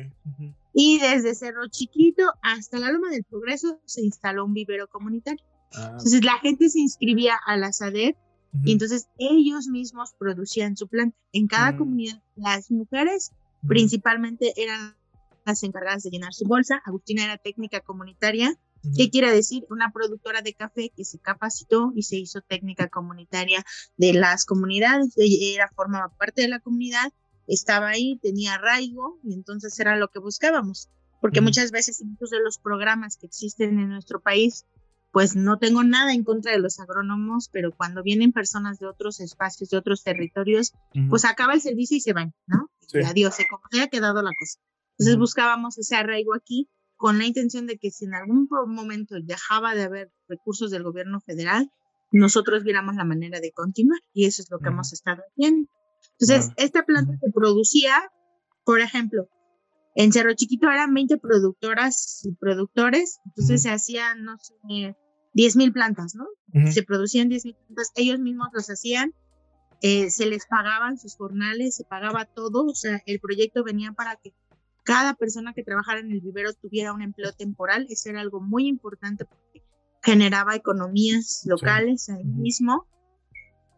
Y 0.75 0.99
desde 0.99 1.35
Cerro 1.35 1.67
Chiquito 1.69 2.25
hasta 2.43 2.79
la 2.79 2.93
Loma 2.93 3.09
del 3.11 3.25
Progreso 3.25 3.81
se 3.87 4.03
instaló 4.03 4.45
un 4.45 4.53
vivero 4.53 4.87
comunitario. 4.89 5.43
Ah. 5.73 5.89
Entonces 5.93 6.23
la 6.25 6.39
gente 6.41 6.69
se 6.69 6.81
inscribía 6.81 7.39
a 7.47 7.57
la 7.57 7.73
SADER 7.73 8.17
y 8.65 8.73
entonces 8.73 9.09
ellos 9.19 9.67
mismos 9.67 10.15
producían 10.19 10.77
su 10.77 10.89
planta. 10.89 11.17
En 11.33 11.47
cada 11.47 11.73
mm. 11.73 11.79
comunidad, 11.79 12.23
las 12.37 12.71
mujeres 12.71 13.33
principalmente 13.67 14.53
eran 14.57 14.97
las 15.45 15.63
encargadas 15.63 16.03
de 16.03 16.11
llenar 16.11 16.33
su 16.33 16.47
bolsa. 16.47 16.83
Agustina 16.85 17.25
era 17.25 17.37
técnica 17.39 17.81
comunitaria 17.81 18.59
¿Qué 18.97 19.11
quiere 19.11 19.33
decir? 19.33 19.67
Una 19.71 19.91
productora 19.93 20.43
de 20.43 20.55
café 20.55 20.91
que 20.95 21.05
se 21.05 21.19
capacitó 21.19 21.93
y 21.95 22.03
se 22.03 22.17
hizo 22.17 22.41
técnica 22.43 22.89
comunitaria 22.89 23.65
de 23.97 24.13
las 24.13 24.45
comunidades, 24.45 25.15
era 25.17 25.69
formaba 25.75 26.09
parte 26.17 26.43
de 26.43 26.49
la 26.49 26.61
comunidad, 26.61 27.13
estaba 27.47 27.89
ahí, 27.89 28.19
tenía 28.23 28.55
arraigo 28.55 29.19
y 29.25 29.35
entonces 29.35 29.79
era 29.81 29.97
lo 29.97 30.09
que 30.09 30.21
buscábamos, 30.21 30.89
porque 31.21 31.41
muchas 31.41 31.71
veces 31.71 32.03
muchos 32.05 32.31
de 32.31 32.41
los 32.41 32.59
programas 32.59 33.17
que 33.17 33.27
existen 33.27 33.79
en 33.81 33.89
nuestro 33.89 34.21
país, 34.21 34.65
pues 35.11 35.37
no 35.37 35.59
tengo 35.59 35.83
nada 35.83 36.13
en 36.13 36.25
contra 36.25 36.53
de 36.53 36.59
los 36.59 36.81
agrónomos, 36.81 37.49
pero 37.51 37.73
cuando 37.73 38.03
vienen 38.03 38.33
personas 38.33 38.79
de 38.79 38.87
otros 38.87 39.21
espacios, 39.21 39.71
de 39.71 39.79
otros 39.79 40.03
territorios, 40.03 40.75
pues 41.09 41.25
acaba 41.25 41.55
el 41.55 41.61
servicio 41.61 41.97
y 41.97 42.01
se 42.01 42.13
van, 42.13 42.35
¿no? 42.47 42.71
adiós, 43.07 43.35
se 43.35 43.47
como 43.49 43.63
se 43.71 43.83
ha 43.83 43.89
quedado 43.89 44.23
la 44.23 44.31
cosa. 44.39 44.59
Entonces 44.93 45.17
buscábamos 45.17 45.79
ese 45.79 45.97
arraigo 45.97 46.35
aquí 46.35 46.69
con 46.97 47.19
la 47.19 47.25
intención 47.25 47.67
de 47.67 47.79
que 47.79 47.91
si 47.91 48.07
en 48.07 48.15
algún 48.15 48.49
momento 48.51 49.15
dejaba 49.23 49.75
de 49.75 49.85
haber 49.85 50.13
recursos 50.29 50.71
del 50.71 50.83
gobierno 50.83 51.21
federal, 51.21 51.71
nosotros 52.11 52.65
viéramos 52.65 52.97
la 52.97 53.05
manera 53.05 53.41
de 53.41 53.53
continuar 53.53 54.01
y 54.13 54.27
eso 54.27 54.43
es 54.43 54.51
lo 54.51 54.59
que 54.59 54.69
hemos 54.69 54.93
estado 54.93 55.23
haciendo. 55.31 55.71
Entonces, 56.19 56.53
esta 56.57 56.85
planta 56.85 57.17
se 57.21 57.31
producía, 57.31 58.11
por 58.65 58.81
ejemplo, 58.81 59.29
en 59.95 60.13
Cerro 60.13 60.35
Chiquito 60.35 60.71
eran 60.71 60.95
20 60.95 61.19
productoras 61.19 62.25
y 62.25 62.33
productores, 62.33 63.21
entonces 63.27 63.63
se 63.63 63.71
hacían, 63.71 64.25
no 64.25 64.37
sé, 64.39 64.97
10 65.35 65.57
mil 65.57 65.73
plantas, 65.73 66.15
¿no? 66.15 66.27
Se 66.71 66.83
producían 66.83 67.29
10 67.29 67.45
mil 67.47 67.55
plantas, 67.55 67.93
ellos 67.97 68.19
mismos 68.21 68.49
los 68.53 68.69
hacían, 68.71 69.13
eh, 69.81 70.11
se 70.11 70.27
les 70.27 70.47
pagaban 70.47 70.99
sus 70.99 71.17
jornales, 71.17 71.77
se 71.77 71.85
pagaba 71.85 72.25
todo, 72.25 72.65
o 72.65 72.75
sea, 72.75 73.03
el 73.07 73.21
proyecto 73.21 73.65
venía 73.65 73.93
para 73.93 74.17
que 74.17 74.35
cada 74.89 75.13
persona 75.13 75.53
que 75.53 75.63
trabajara 75.63 76.01
en 76.01 76.11
el 76.11 76.23
vivero 76.23 76.51
tuviera 76.55 76.95
un 76.95 77.03
empleo 77.03 77.31
temporal. 77.33 77.87
Eso 77.91 78.09
era 78.09 78.23
algo 78.23 78.41
muy 78.41 78.67
importante 78.67 79.27
porque 79.27 79.63
generaba 80.03 80.57
economías 80.57 81.43
locales 81.45 82.09
ahí 82.09 82.25
mismo. 82.25 82.87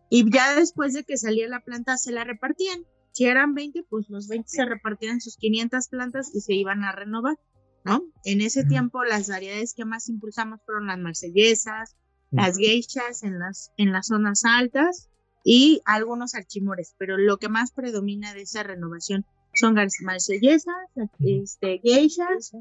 Y 0.09 0.31
ya 0.33 0.55
después 0.55 0.95
de 0.95 1.03
que 1.03 1.17
salía 1.17 1.49
la 1.49 1.65
planta, 1.65 1.97
se 1.97 2.13
la 2.13 2.23
repartían. 2.23 2.85
Si 3.21 3.27
eran 3.27 3.53
20, 3.53 3.83
pues 3.91 4.09
los 4.09 4.29
20 4.29 4.49
se 4.49 4.65
repartían 4.65 5.21
sus 5.21 5.37
500 5.37 5.89
plantas 5.89 6.35
y 6.35 6.41
se 6.41 6.55
iban 6.55 6.85
a 6.85 6.93
renovar, 6.93 7.37
¿no? 7.85 8.03
En 8.25 8.41
ese 8.41 8.65
tiempo, 8.65 9.05
las 9.05 9.29
variedades 9.29 9.75
que 9.75 9.85
más 9.85 10.09
impulsamos 10.09 10.61
fueron 10.65 10.87
las 10.87 10.99
marsellesas, 10.99 11.97
las 12.31 12.57
geishas 12.57 13.23
en 13.23 13.39
las, 13.39 13.73
en 13.77 13.93
las 13.93 14.07
zonas 14.07 14.47
altas 14.47 15.11
y 15.45 15.83
algunos 15.85 16.35
archimores, 16.35 16.95
pero 16.97 17.19
lo 17.19 17.37
que 17.37 17.51
más 17.51 17.73
predomina 17.73 18.33
de 18.33 18.41
esa 18.41 18.63
renovación 18.63 19.27
son 19.53 19.75
marsellesas, 19.75 20.75
este, 21.19 21.79
geishas 21.85 22.53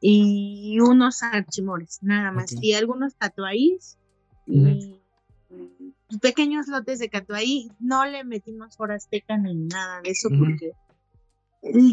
y 0.00 0.78
unos 0.80 1.22
archimores, 1.24 1.98
nada 2.00 2.32
más. 2.32 2.54
Y 2.62 2.72
algunos 2.72 3.16
tatuaís 3.16 3.98
y 4.46 4.95
pequeños 6.20 6.68
lotes 6.68 6.98
de 6.98 7.08
catuaí. 7.08 7.70
No 7.80 8.04
le 8.06 8.24
metimos 8.24 8.76
forasteca 8.76 9.36
ni 9.36 9.54
nada 9.54 10.00
de 10.02 10.10
eso 10.10 10.28
porque 10.28 10.72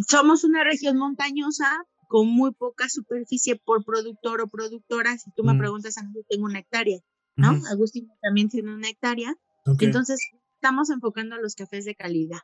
somos 0.08 0.43
una 0.43 0.63
región 0.63 0.98
montañosa 0.98 1.86
con 2.08 2.27
muy 2.27 2.51
poca 2.51 2.89
superficie 2.89 3.55
por 3.55 3.84
productor 3.84 4.41
o 4.41 4.48
productora. 4.48 5.17
Si 5.17 5.32
tú 5.32 5.43
me 5.43 5.58
preguntas, 5.58 5.98
a 5.98 6.03
mí 6.03 6.13
tengo 6.29 6.46
una 6.46 6.60
hectárea, 6.60 7.00
¿no? 7.36 7.60
Agustín 7.72 8.10
también 8.22 8.50
tiene 8.50 8.74
una 8.74 8.89
hectárea. 8.89 9.34
Entonces, 9.79 10.20
estamos 10.55 10.89
enfocando 10.89 11.36
a 11.36 11.39
los 11.39 11.55
cafés 11.55 11.86
de 11.86 11.96
calidad 11.96 12.41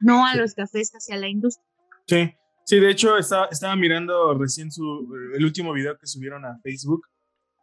no 0.00 0.26
a 0.26 0.36
los 0.36 0.54
cafés 0.54 0.90
hacia 0.92 1.16
la 1.16 1.28
industria. 1.28 1.66
Sí, 2.06 2.34
sí, 2.64 2.80
de 2.80 2.90
hecho 2.90 3.16
estaba, 3.16 3.46
estaba 3.46 3.76
mirando 3.76 4.34
recién 4.34 4.70
su, 4.70 5.08
el 5.34 5.44
último 5.44 5.72
video 5.72 5.96
que 5.98 6.06
subieron 6.06 6.44
a 6.44 6.58
Facebook, 6.62 7.06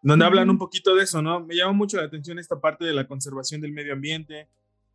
donde 0.02 0.26
hablan 0.26 0.50
un 0.50 0.58
poquito 0.58 0.96
de 0.96 1.04
eso, 1.04 1.22
¿no? 1.22 1.40
Me 1.42 1.56
llama 1.56 1.74
mucho 1.74 1.98
la 1.98 2.04
atención 2.04 2.40
esta 2.40 2.60
parte 2.60 2.86
de 2.86 2.94
la 2.94 3.08
conservación 3.08 3.62
del 3.62 3.72
medio 3.72 3.94
ambiente, 3.94 4.48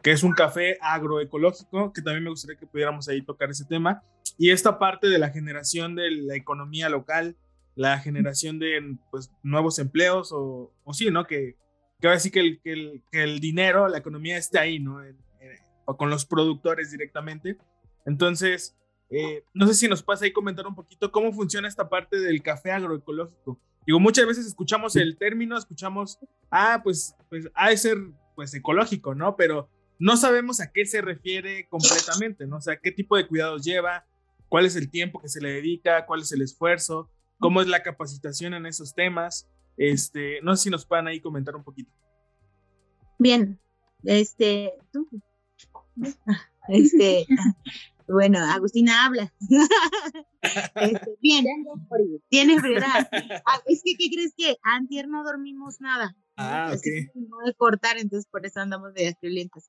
que 0.03 0.13
es 0.13 0.23
un 0.23 0.33
café 0.33 0.79
agroecológico, 0.81 1.93
que 1.93 2.03
también 2.03 2.25
me 2.25 2.31
gustaría 2.31 2.59
que 2.59 2.67
pudiéramos 2.67 3.09
ahí 3.09 3.23
tocar 3.23 3.51
ese 3.51 3.65
tema, 3.65 4.03
y 4.39 4.51
esta 4.51 4.79
parte 4.79 5.09
de 5.09 5.19
la 5.19 5.31
generación 5.31 5.95
de 5.95 6.11
la 6.11 6.37
economía 6.37 6.89
local, 6.89 7.37
la 7.75 7.99
generación 7.99 8.59
de 8.59 8.97
pues, 9.11 9.31
nuevos 9.43 9.79
empleos, 9.79 10.33
o, 10.33 10.73
o 10.85 10.95
sí, 10.95 11.11
¿no? 11.11 11.27
Que, 11.27 11.57
que 12.01 12.09
ahora 12.09 12.21
sí 12.21 12.31
que 12.31 12.41
el, 12.41 12.61
que 12.63 12.73
el, 12.73 13.03
que 13.11 13.23
el 13.23 13.41
dinero, 13.41 13.89
la 13.89 13.99
economía 13.99 14.37
esté 14.37 14.59
ahí, 14.59 14.79
¿no? 14.79 15.01
o 15.87 15.97
con 15.97 16.11
los 16.11 16.27
productores 16.27 16.91
directamente. 16.91 17.57
Entonces, 18.05 18.77
eh, 19.09 19.45
no 19.55 19.67
sé 19.67 19.75
si 19.75 19.89
nos 19.89 20.03
pasa 20.03 20.25
ahí 20.25 20.33
comentar 20.33 20.67
un 20.67 20.75
poquito 20.75 21.13
cómo 21.13 21.33
funciona 21.33 21.69
esta 21.69 21.89
parte 21.89 22.19
del 22.19 22.43
café 22.43 22.73
agroecológico. 22.73 23.59
Digo, 23.87 24.01
muchas 24.01 24.27
veces 24.27 24.47
escuchamos 24.47 24.97
el 24.97 25.17
término, 25.17 25.57
escuchamos, 25.57 26.19
ah, 26.51 26.81
pues, 26.83 27.15
pues 27.29 27.49
ha 27.55 27.71
de 27.71 27.77
ser 27.77 27.99
pues 28.35 28.53
ecológico, 28.53 29.15
¿no? 29.15 29.37
Pero 29.37 29.69
no 29.99 30.17
sabemos 30.17 30.61
a 30.61 30.73
qué 30.73 30.85
se 30.85 31.01
refiere 31.01 31.69
completamente, 31.69 32.47
¿no? 32.47 32.57
O 32.57 32.61
sea, 32.61 32.79
qué 32.79 32.91
tipo 32.91 33.17
de 33.17 33.27
cuidados 33.27 33.65
lleva, 33.65 34.05
cuál 34.49 34.67
es 34.67 34.77
el 34.77 34.91
tiempo 34.91 35.21
que 35.21 35.29
se 35.29 35.41
le 35.41 35.51
dedica, 35.51 36.05
cuál 36.05 36.23
es 36.23 36.33
el 36.33 36.43
esfuerzo, 36.43 37.09
cómo 37.39 37.61
es 37.61 37.69
la 37.69 37.83
capacitación 37.83 38.55
en 38.55 38.67
esos 38.67 38.95
temas. 38.95 39.49
Este, 39.77 40.41
no 40.43 40.57
sé 40.57 40.65
si 40.65 40.71
nos 40.71 40.85
puedan 40.85 41.07
ahí 41.07 41.21
comentar 41.21 41.55
un 41.55 41.63
poquito. 41.63 41.93
Bien, 43.19 43.59
este, 44.05 44.75
¿tú? 44.93 45.09
Este, 46.69 47.25
bueno, 48.09 48.39
Agustina 48.39 49.05
habla. 49.05 49.33
Este, 50.77 51.17
bien, 51.21 51.45
tienes 52.29 52.63
verdad. 52.63 53.09
Ah, 53.47 53.61
es 53.67 53.83
que, 53.85 53.95
¿qué 53.99 54.09
crees 54.11 54.33
que? 54.37 54.57
Antier 54.63 55.09
no 55.09 55.25
dormimos 55.25 55.81
nada. 55.81 56.17
Ah, 56.37 56.71
ok. 56.73 57.15
No 57.15 57.39
de 57.45 57.55
cortar, 57.55 57.99
entonces 57.99 58.29
por 58.31 58.47
eso 58.47 58.61
andamos 58.61 58.95
de 58.95 59.17
violentas. 59.21 59.69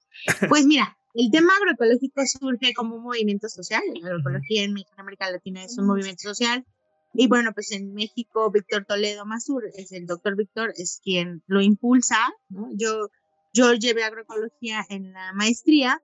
Pues 0.50 0.66
mira, 0.68 0.98
el 1.14 1.32
tema 1.32 1.54
agroecológico 1.58 2.22
surge 2.26 2.74
como 2.74 2.98
un 2.98 3.04
movimiento 3.04 3.50
social. 3.50 3.82
La 4.02 4.10
agroecología 4.10 4.64
en 4.64 4.74
México, 4.74 4.94
América 4.98 5.32
Latina 5.32 5.64
es 5.64 5.78
un 5.78 5.88
movimiento 5.88 6.24
social. 6.24 6.66
Y 7.14 7.28
bueno, 7.28 7.54
pues 7.54 7.72
en 7.72 7.94
México, 7.94 8.52
Víctor 8.52 8.86
Toledo 8.86 9.26
Mazur, 9.26 9.64
es 9.76 9.92
el 9.92 10.06
doctor 10.06 10.36
Víctor, 10.36 10.74
es 10.76 11.00
quien 11.04 11.42
lo 11.48 11.62
impulsa. 11.62 12.18
¿no? 12.50 12.70
Yo, 12.74 13.10
yo 13.54 13.74
llevé 13.74 14.04
agroecología 14.04 14.86
en 14.90 15.14
la 15.14 15.34
maestría 15.34 16.02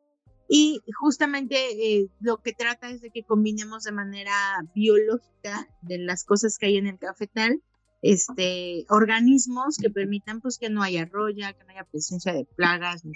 y 0.55 0.81
justamente 0.99 1.55
eh, 1.55 2.09
lo 2.19 2.37
que 2.37 2.53
trata 2.53 2.91
es 2.91 3.01
de 3.01 3.09
que 3.09 3.23
combinemos 3.23 3.85
de 3.85 3.91
manera 3.91 4.35
biológica 4.75 5.67
de 5.81 5.97
las 5.97 6.23
cosas 6.25 6.59
que 6.59 6.67
hay 6.67 6.77
en 6.77 6.85
el 6.85 6.99
cafetal, 6.99 7.59
este, 8.03 8.85
organismos 8.89 9.77
que 9.79 9.89
permitan 9.89 10.41
pues 10.41 10.59
que 10.59 10.69
no 10.69 10.83
haya 10.83 11.05
roya, 11.05 11.53
que 11.53 11.63
no 11.63 11.71
haya 11.71 11.85
presencia 11.85 12.33
de 12.33 12.45
plagas, 12.55 13.03
ni, 13.03 13.13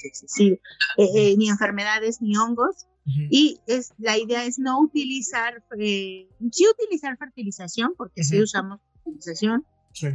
eh, 0.47 0.59
eh, 0.97 1.37
ni 1.37 1.47
enfermedades, 1.47 2.23
ni 2.23 2.35
hongos. 2.35 2.87
Y 3.05 3.59
es, 3.67 3.93
la 3.99 4.17
idea 4.17 4.43
es 4.43 4.57
no 4.57 4.81
utilizar, 4.81 5.63
sí 5.77 6.27
utilizar 6.73 7.17
fertilización, 7.19 7.93
porque 7.95 8.23
sí 8.23 8.41
usamos 8.41 8.79
fertilización, 9.03 9.63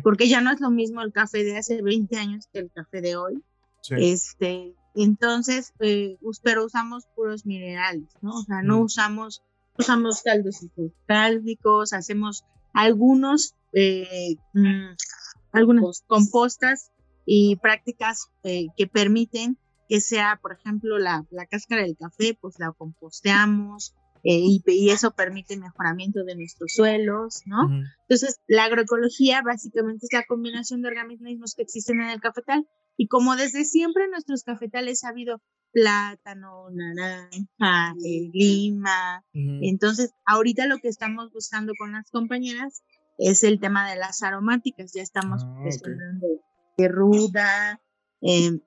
porque 0.02 0.28
ya 0.28 0.40
no 0.40 0.52
es 0.52 0.60
lo 0.60 0.70
mismo 0.70 1.02
el 1.02 1.12
café 1.12 1.44
de 1.44 1.56
hace 1.56 1.82
20 1.82 2.16
años 2.16 2.48
que 2.52 2.58
el 2.58 2.72
café 2.74 3.00
de 3.00 3.14
hoy. 3.14 3.40
Este, 3.90 4.74
entonces, 4.94 5.72
eh, 5.80 6.18
pero 6.42 6.64
usamos 6.66 7.06
puros 7.14 7.46
minerales, 7.46 8.08
¿no? 8.20 8.38
O 8.38 8.42
sea, 8.42 8.62
no 8.62 8.78
mm. 8.78 8.82
usamos, 8.82 9.42
usamos 9.78 10.22
caldos 10.22 10.66
cálcicos, 11.06 11.92
hacemos 11.92 12.44
algunos, 12.72 13.54
eh, 13.72 14.36
mm, 14.52 14.94
algunas 15.52 16.02
compostas 16.06 16.90
y 17.24 17.56
prácticas 17.56 18.28
eh, 18.42 18.66
que 18.76 18.86
permiten 18.86 19.58
que 19.88 20.00
sea, 20.00 20.38
por 20.40 20.52
ejemplo, 20.52 20.98
la, 20.98 21.26
la, 21.30 21.46
cáscara 21.46 21.82
del 21.82 21.96
café, 21.96 22.36
pues 22.40 22.58
la 22.58 22.72
composteamos 22.72 23.94
y, 24.22 24.62
y, 24.64 24.90
eso 24.90 25.10
permite 25.10 25.56
mejoramiento 25.56 26.22
de 26.24 26.36
nuestros 26.36 26.72
suelos, 26.74 27.42
¿no? 27.44 27.68
Entonces, 28.02 28.40
la 28.46 28.64
agroecología 28.64 29.42
básicamente 29.42 30.06
es 30.06 30.12
la 30.12 30.24
combinación 30.24 30.80
de 30.80 30.88
organismos 30.88 31.54
que 31.54 31.62
existen 31.62 32.00
en 32.00 32.10
el 32.10 32.20
cafetal 32.20 32.66
y 32.96 33.08
como 33.08 33.36
desde 33.36 33.64
siempre 33.64 34.04
en 34.04 34.10
nuestros 34.10 34.42
cafetales 34.44 35.04
ha 35.04 35.08
habido 35.08 35.40
plátano, 35.72 36.68
naranja, 36.70 37.94
lima, 38.32 39.24
entonces 39.32 40.12
ahorita 40.26 40.66
lo 40.66 40.78
que 40.78 40.88
estamos 40.88 41.30
buscando 41.32 41.72
con 41.78 41.92
las 41.92 42.10
compañeras 42.10 42.82
es 43.18 43.42
el 43.44 43.60
tema 43.60 43.88
de 43.88 43.96
las 43.96 44.22
aromáticas. 44.22 44.92
Ya 44.94 45.02
estamos 45.02 45.42
ah, 45.44 45.64
de 46.76 46.88
ruda, 46.88 47.80
em, 48.20 48.60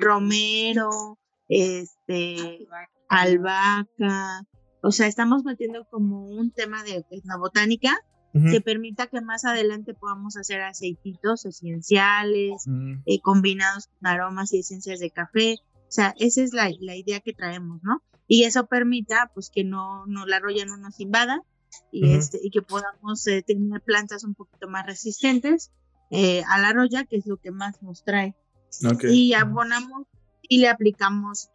romero, 0.00 1.18
este, 1.48 2.66
albahaca. 3.08 4.42
O 4.82 4.92
sea, 4.92 5.06
estamos 5.06 5.44
metiendo 5.44 5.84
como 5.90 6.26
un 6.28 6.52
tema 6.52 6.82
de 6.84 7.04
etnobotánica 7.10 7.98
que 8.32 8.60
permita 8.60 9.08
que 9.08 9.20
más 9.20 9.44
adelante 9.44 9.94
podamos 9.94 10.36
hacer 10.36 10.60
aceititos 10.62 11.44
esenciales, 11.46 12.64
mm. 12.66 13.02
eh, 13.06 13.20
combinados 13.20 13.88
con 13.88 14.06
aromas 14.06 14.52
y 14.52 14.60
esencias 14.60 15.00
de 15.00 15.10
café. 15.10 15.56
O 15.74 15.92
sea, 15.92 16.14
esa 16.18 16.42
es 16.42 16.52
la, 16.52 16.70
la, 16.80 16.94
idea 16.94 17.20
que 17.20 17.32
traemos, 17.32 17.82
¿no? 17.82 18.02
Y 18.28 18.44
eso 18.44 18.66
permita, 18.66 19.30
pues, 19.34 19.50
que 19.50 19.64
no, 19.64 20.06
no 20.06 20.26
la 20.26 20.38
roya 20.38 20.64
no 20.64 20.76
nos 20.76 21.00
invada 21.00 21.42
y, 21.90 22.12
este, 22.12 22.38
y 22.42 22.50
que 22.50 22.62
podamos 22.62 23.26
eh, 23.26 23.42
tener 23.42 23.80
plantas 23.82 24.22
un 24.22 24.34
poquito 24.34 24.68
más 24.68 24.86
resistentes 24.86 25.72
eh, 26.10 26.42
a 26.48 26.60
la 26.60 26.72
roya, 26.72 27.04
que 27.04 27.16
es 27.16 27.26
lo 27.26 27.36
que 27.36 27.50
más 27.50 27.82
nos 27.82 28.04
trae. 28.04 28.36
Y 29.02 29.32
abonamos 29.34 30.06
y 30.42 30.58
le 30.58 30.68
aplicamos 30.68 31.50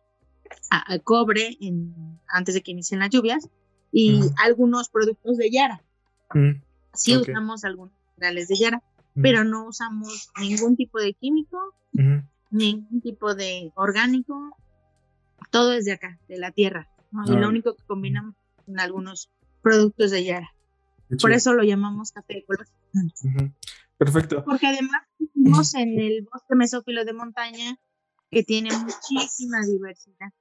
a, 0.70 1.00
cobre 1.00 1.58
en, 1.62 2.20
antes 2.28 2.56
de 2.56 2.62
que 2.62 2.72
inicien 2.72 3.00
las 3.00 3.10
lluvias 3.10 3.50
y 3.92 4.22
algunos 4.44 4.90
productos 4.90 5.38
de 5.38 5.52
Yara. 5.52 5.84
Sí 6.94 7.18
usamos 7.18 7.64
algunos 7.64 7.94
minerales 8.16 8.48
de 8.48 8.56
Yara, 8.56 8.84
pero 9.22 9.44
no 9.44 9.68
usamos 9.68 10.30
ningún 10.40 10.76
tipo 10.76 11.00
de 11.00 11.14
químico, 11.14 11.76
ningún 12.50 13.02
tipo 13.02 13.36
de 13.36 13.72
orgánico, 13.76 14.58
todo 15.52 15.74
es 15.74 15.86
de 15.86 15.94
acá, 15.94 16.20
de 16.28 16.38
la 16.38 16.52
tierra. 16.52 16.90
Y 17.28 17.32
lo 17.32 17.48
único 17.48 17.76
que 17.76 17.84
combinamos 17.86 18.36
son 18.66 18.80
algunos 18.80 19.30
productos 19.62 20.12
de 20.12 20.26
Yara. 20.26 20.52
Por 21.22 21.32
eso 21.32 21.54
lo 21.54 21.64
llamamos 21.64 22.12
café 22.12 22.40
ecológico. 22.40 22.78
Perfecto. 23.98 24.44
Porque 24.44 24.68
además 24.68 25.04
vivimos 25.18 25.74
en 25.76 26.00
el 26.00 26.28
bosque 26.32 26.56
mesófilo 26.56 27.06
de 27.06 27.14
montaña 27.14 27.78
que 28.30 28.44
tiene 28.44 28.70
muchísima 28.76 29.62
diversidad. 29.66 30.32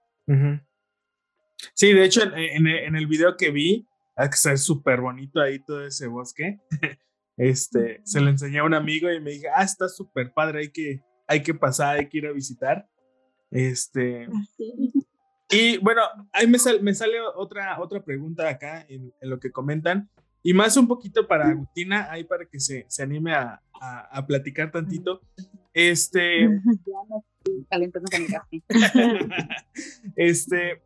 Sí, 1.75 1.93
de 1.93 2.05
hecho, 2.05 2.23
en, 2.35 2.67
el 2.67 3.07
video 3.07 3.37
que 3.37 3.51
vi, 3.51 3.87
ah, 3.89 3.94
está 4.17 4.57
súper 4.57 5.01
bonito 5.01 5.41
ahí 5.41 5.59
todo 5.59 5.87
ese 5.87 6.07
bosque. 6.07 6.61
Este, 7.37 8.01
se 8.05 8.21
lo 8.21 8.31
enseñé 8.31 8.61
a 8.61 8.65
un 8.65 8.75
amigo 8.75 9.11
y 9.11 9.21
me 9.21 9.33
dije, 9.33 9.49
ah, 9.53 9.65
está 9.65 9.89
súper 9.89 10.33
padre, 10.33 10.61
hay 10.61 10.69
que, 10.71 11.03
hay 11.27 11.43
que 11.43 11.53
pasar, 11.53 11.97
hay 11.97 12.09
que 12.09 12.19
ir 12.19 12.29
a 12.29 12.33
visitar. 12.33 12.89
Este, 13.51 14.29
y 15.51 15.79
bueno, 15.79 16.03
ahí 16.33 16.47
me, 16.47 16.59
me, 16.81 16.95
sale 16.95 17.21
otra, 17.37 17.81
otra 17.81 18.05
pregunta 18.05 18.49
acá 18.49 18.87
en, 18.89 19.13
lo 19.21 19.39
que 19.39 19.51
comentan. 19.51 20.09
Y 20.43 20.53
más 20.53 20.77
un 20.77 20.87
poquito 20.87 21.27
para 21.27 21.49
Agustina, 21.49 22.11
ahí 22.11 22.25
para 22.25 22.45
que 22.45 22.61
se, 22.61 22.85
se 22.89 23.03
anime 23.03 23.33
a, 23.35 23.63
a, 23.81 24.27
platicar 24.27 24.71
tantito. 24.71 25.21
Este. 25.73 26.45
este. 30.17 30.83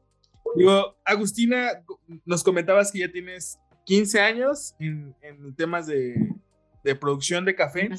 Digo, 0.57 0.97
Agustina, 1.05 1.85
nos 2.25 2.43
comentabas 2.43 2.91
que 2.91 3.01
ya 3.01 3.13
tienes 3.13 3.59
15 3.85 4.21
años 4.21 4.75
en, 4.79 5.15
en 5.23 5.55
temas 5.55 5.87
de, 5.87 6.35
de, 6.85 6.95
producción 6.95 7.45
de 7.45 7.55
café, 7.55 7.91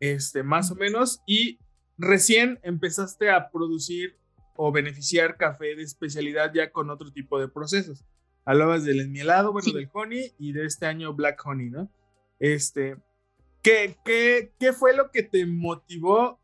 este, 0.00 0.42
más 0.42 0.70
o 0.70 0.74
menos, 0.74 1.22
y 1.26 1.58
recién 1.98 2.58
empezaste 2.62 3.30
a 3.30 3.50
producir 3.50 4.16
o 4.56 4.72
beneficiar 4.72 5.36
café 5.36 5.74
de 5.74 5.82
especialidad 5.82 6.52
ya 6.54 6.70
con 6.70 6.90
otro 6.90 7.12
tipo 7.12 7.38
de 7.38 7.48
procesos. 7.48 8.04
Hablabas 8.44 8.84
del 8.84 9.00
esmielado, 9.00 9.52
bueno, 9.52 9.72
del 9.72 9.88
honey 9.92 10.32
y 10.38 10.52
de 10.52 10.66
este 10.66 10.86
año 10.86 11.14
black 11.14 11.40
honey, 11.44 11.70
¿no? 11.70 11.90
Este, 12.38 12.96
¿qué, 13.62 13.96
qué, 14.04 14.52
qué 14.58 14.72
fue 14.72 14.96
lo 14.96 15.10
que 15.10 15.22
te 15.22 15.46
motivó 15.46 16.40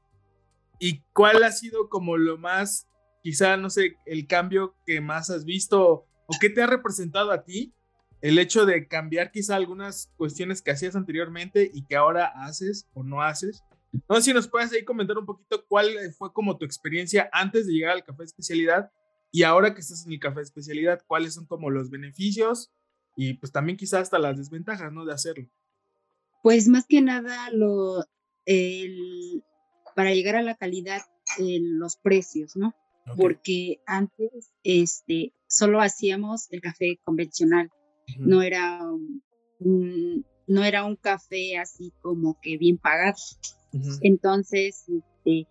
y 0.78 1.00
cuál 1.12 1.42
ha 1.42 1.52
sido 1.52 1.88
como 1.88 2.16
lo 2.16 2.38
más, 2.38 2.87
quizá, 3.22 3.56
no 3.56 3.70
sé, 3.70 3.96
el 4.06 4.26
cambio 4.26 4.76
que 4.86 5.00
más 5.00 5.30
has 5.30 5.44
visto 5.44 6.06
o 6.26 6.34
qué 6.40 6.50
te 6.50 6.62
ha 6.62 6.66
representado 6.66 7.30
a 7.30 7.44
ti 7.44 7.74
el 8.20 8.38
hecho 8.38 8.66
de 8.66 8.88
cambiar 8.88 9.30
quizá 9.30 9.56
algunas 9.56 10.12
cuestiones 10.16 10.60
que 10.60 10.70
hacías 10.70 10.96
anteriormente 10.96 11.70
y 11.72 11.84
que 11.84 11.96
ahora 11.96 12.26
haces 12.26 12.88
o 12.94 13.02
no 13.02 13.22
haces? 13.22 13.62
No 14.08 14.16
sé 14.16 14.22
si 14.22 14.32
nos 14.32 14.48
puedes 14.48 14.72
ahí 14.72 14.84
comentar 14.84 15.16
un 15.16 15.26
poquito 15.26 15.64
cuál 15.66 15.88
fue 16.16 16.32
como 16.32 16.58
tu 16.58 16.64
experiencia 16.64 17.28
antes 17.32 17.66
de 17.66 17.72
llegar 17.72 17.92
al 17.92 18.04
café 18.04 18.24
especialidad 18.24 18.90
y 19.30 19.42
ahora 19.42 19.74
que 19.74 19.80
estás 19.80 20.04
en 20.06 20.12
el 20.12 20.20
café 20.20 20.40
especialidad, 20.40 21.02
¿cuáles 21.06 21.34
son 21.34 21.46
como 21.46 21.70
los 21.70 21.90
beneficios 21.90 22.70
y 23.16 23.34
pues 23.34 23.52
también 23.52 23.76
quizás 23.76 24.02
hasta 24.02 24.18
las 24.18 24.36
desventajas, 24.36 24.92
¿no? 24.92 25.04
De 25.04 25.12
hacerlo. 25.12 25.48
Pues 26.42 26.68
más 26.68 26.86
que 26.88 27.02
nada, 27.02 27.50
lo, 27.50 28.04
el, 28.46 29.44
para 29.96 30.12
llegar 30.12 30.36
a 30.36 30.42
la 30.42 30.54
calidad, 30.54 31.02
los 31.38 31.96
precios, 31.96 32.56
¿no? 32.56 32.74
Porque 33.16 33.80
antes 33.86 34.52
este, 34.62 35.32
solo 35.46 35.80
hacíamos 35.80 36.50
el 36.52 36.60
café 36.60 36.98
convencional, 37.04 37.70
no, 38.18 38.42
era 38.42 38.82
un, 39.58 40.24
no 40.46 40.64
era 40.64 40.84
un 40.84 40.96
café 40.96 41.58
así 41.58 41.92
como 42.00 42.38
que 42.40 42.56
bien 42.58 42.78
pagado. 42.78 43.16
Entonces, 44.00 44.84
este, 44.88 45.46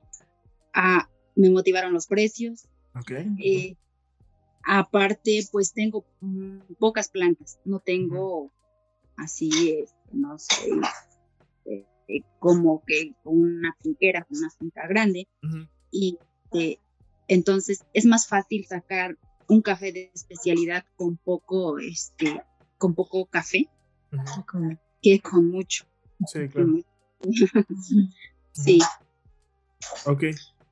ah, 0.73 1.09
me 1.35 1.49
motivaron 1.49 1.93
los 1.93 2.07
precios, 2.07 2.67
eh, 3.43 3.75
aparte, 4.63 5.47
pues 5.51 5.73
tengo 5.73 6.05
pocas 6.79 7.09
plantas, 7.09 7.59
no 7.63 7.79
tengo 7.79 8.51
así, 9.15 9.49
este, 9.83 9.95
no 10.11 10.39
sé, 10.39 10.69
eh, 11.65 11.85
eh, 12.07 12.21
como 12.39 12.83
que 12.85 13.13
una 13.23 13.75
finquera, 13.81 14.25
una 14.29 14.49
finca 14.51 14.87
grande. 14.87 15.27
Y 15.91 16.17
entonces 17.27 17.85
es 17.93 18.05
más 18.05 18.27
fácil 18.27 18.65
sacar 18.65 19.17
un 19.47 19.61
café 19.61 19.91
de 19.91 20.11
especialidad 20.13 20.85
con 20.95 21.17
poco, 21.17 21.79
este, 21.79 22.41
con 22.77 22.93
poco 22.95 23.25
café 23.25 23.69
que 25.01 25.19
con 25.19 25.49
mucho. 25.49 25.85
Sí, 26.25 26.47
claro. 26.49 26.79
sí. 28.51 28.79
Ok. 30.05 30.23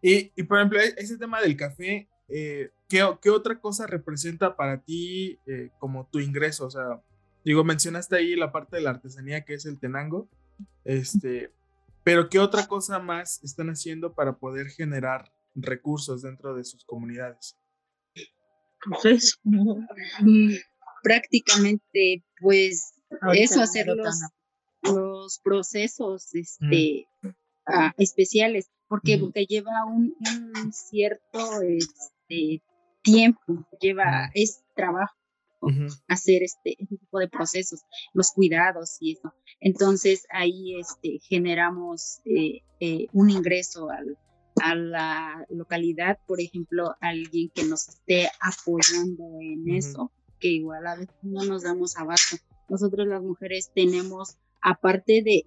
Y, 0.01 0.31
y, 0.35 0.43
por 0.43 0.57
ejemplo, 0.57 0.79
e-, 0.79 0.93
ese 0.97 1.17
tema 1.17 1.41
del 1.41 1.55
café, 1.55 2.07
eh, 2.27 2.71
¿qué, 2.87 3.03
otra 3.03 3.59
cosa 3.59 3.87
representa 3.87 4.55
para 4.55 4.81
ti 4.81 5.39
eh, 5.45 5.69
como 5.79 6.07
tu 6.07 6.19
ingreso? 6.19 6.65
O 6.65 6.71
sea, 6.71 7.01
digo, 7.43 7.63
mencionaste 7.63 8.15
ahí 8.15 8.35
la 8.35 8.51
parte 8.51 8.77
de 8.77 8.83
la 8.83 8.91
artesanía 8.91 9.45
que 9.45 9.55
es 9.55 9.65
el 9.65 9.79
tenango, 9.79 10.27
este, 10.83 11.51
pero 12.03 12.29
¿qué 12.29 12.39
otra 12.39 12.67
cosa 12.67 12.99
más 12.99 13.43
están 13.43 13.69
haciendo 13.69 14.13
para 14.13 14.37
poder 14.37 14.67
generar 14.67 15.31
recursos 15.55 16.21
dentro 16.21 16.55
de 16.55 16.63
sus 16.63 16.83
comunidades? 16.85 17.57
Pues, 19.01 19.39
mm, 19.43 20.53
prácticamente, 21.01 22.23
pues, 22.39 22.93
eso, 23.33 23.61
hacer 23.61 23.87
los, 24.83 25.39
procesos 25.43 26.35
este, 26.35 27.07
ah, 27.65 27.93
especiales, 27.97 28.69
porque, 28.87 29.17
porque 29.17 29.45
lleva 29.45 29.85
un, 29.85 30.15
un 30.55 30.73
cierto... 30.73 31.61
Este, 31.61 32.61
tiempo, 33.05 33.65
lleva, 33.79 34.29
es 34.33 34.63
trabajo 34.75 35.13
hacer 36.07 36.43
este, 36.43 36.75
este, 36.77 36.97
tipo 36.97 37.19
de 37.19 37.27
procesos, 37.27 37.81
los 38.13 38.31
cuidados 38.31 38.97
y 38.99 39.13
eso. 39.13 39.33
Entonces 39.59 40.27
ahí 40.29 40.79
este, 40.79 41.19
generamos 41.27 42.19
eh, 42.25 42.61
eh, 42.79 43.07
un 43.13 43.29
ingreso 43.29 43.89
a 44.61 44.75
la 44.75 45.45
localidad, 45.49 46.19
por 46.25 46.39
ejemplo, 46.41 46.95
alguien 47.01 47.49
que 47.53 47.63
nos 47.63 47.89
esté 47.89 48.29
apoyando 48.39 49.23
en 49.41 49.69
eso, 49.69 50.11
que 50.39 50.49
igual 50.49 50.87
a 50.87 50.95
veces 50.95 51.15
no 51.21 51.43
nos 51.43 51.63
damos 51.63 51.97
abasto. 51.97 52.37
Nosotros 52.69 53.07
las 53.07 53.21
mujeres 53.21 53.71
tenemos, 53.73 54.37
aparte 54.61 55.21
de, 55.23 55.43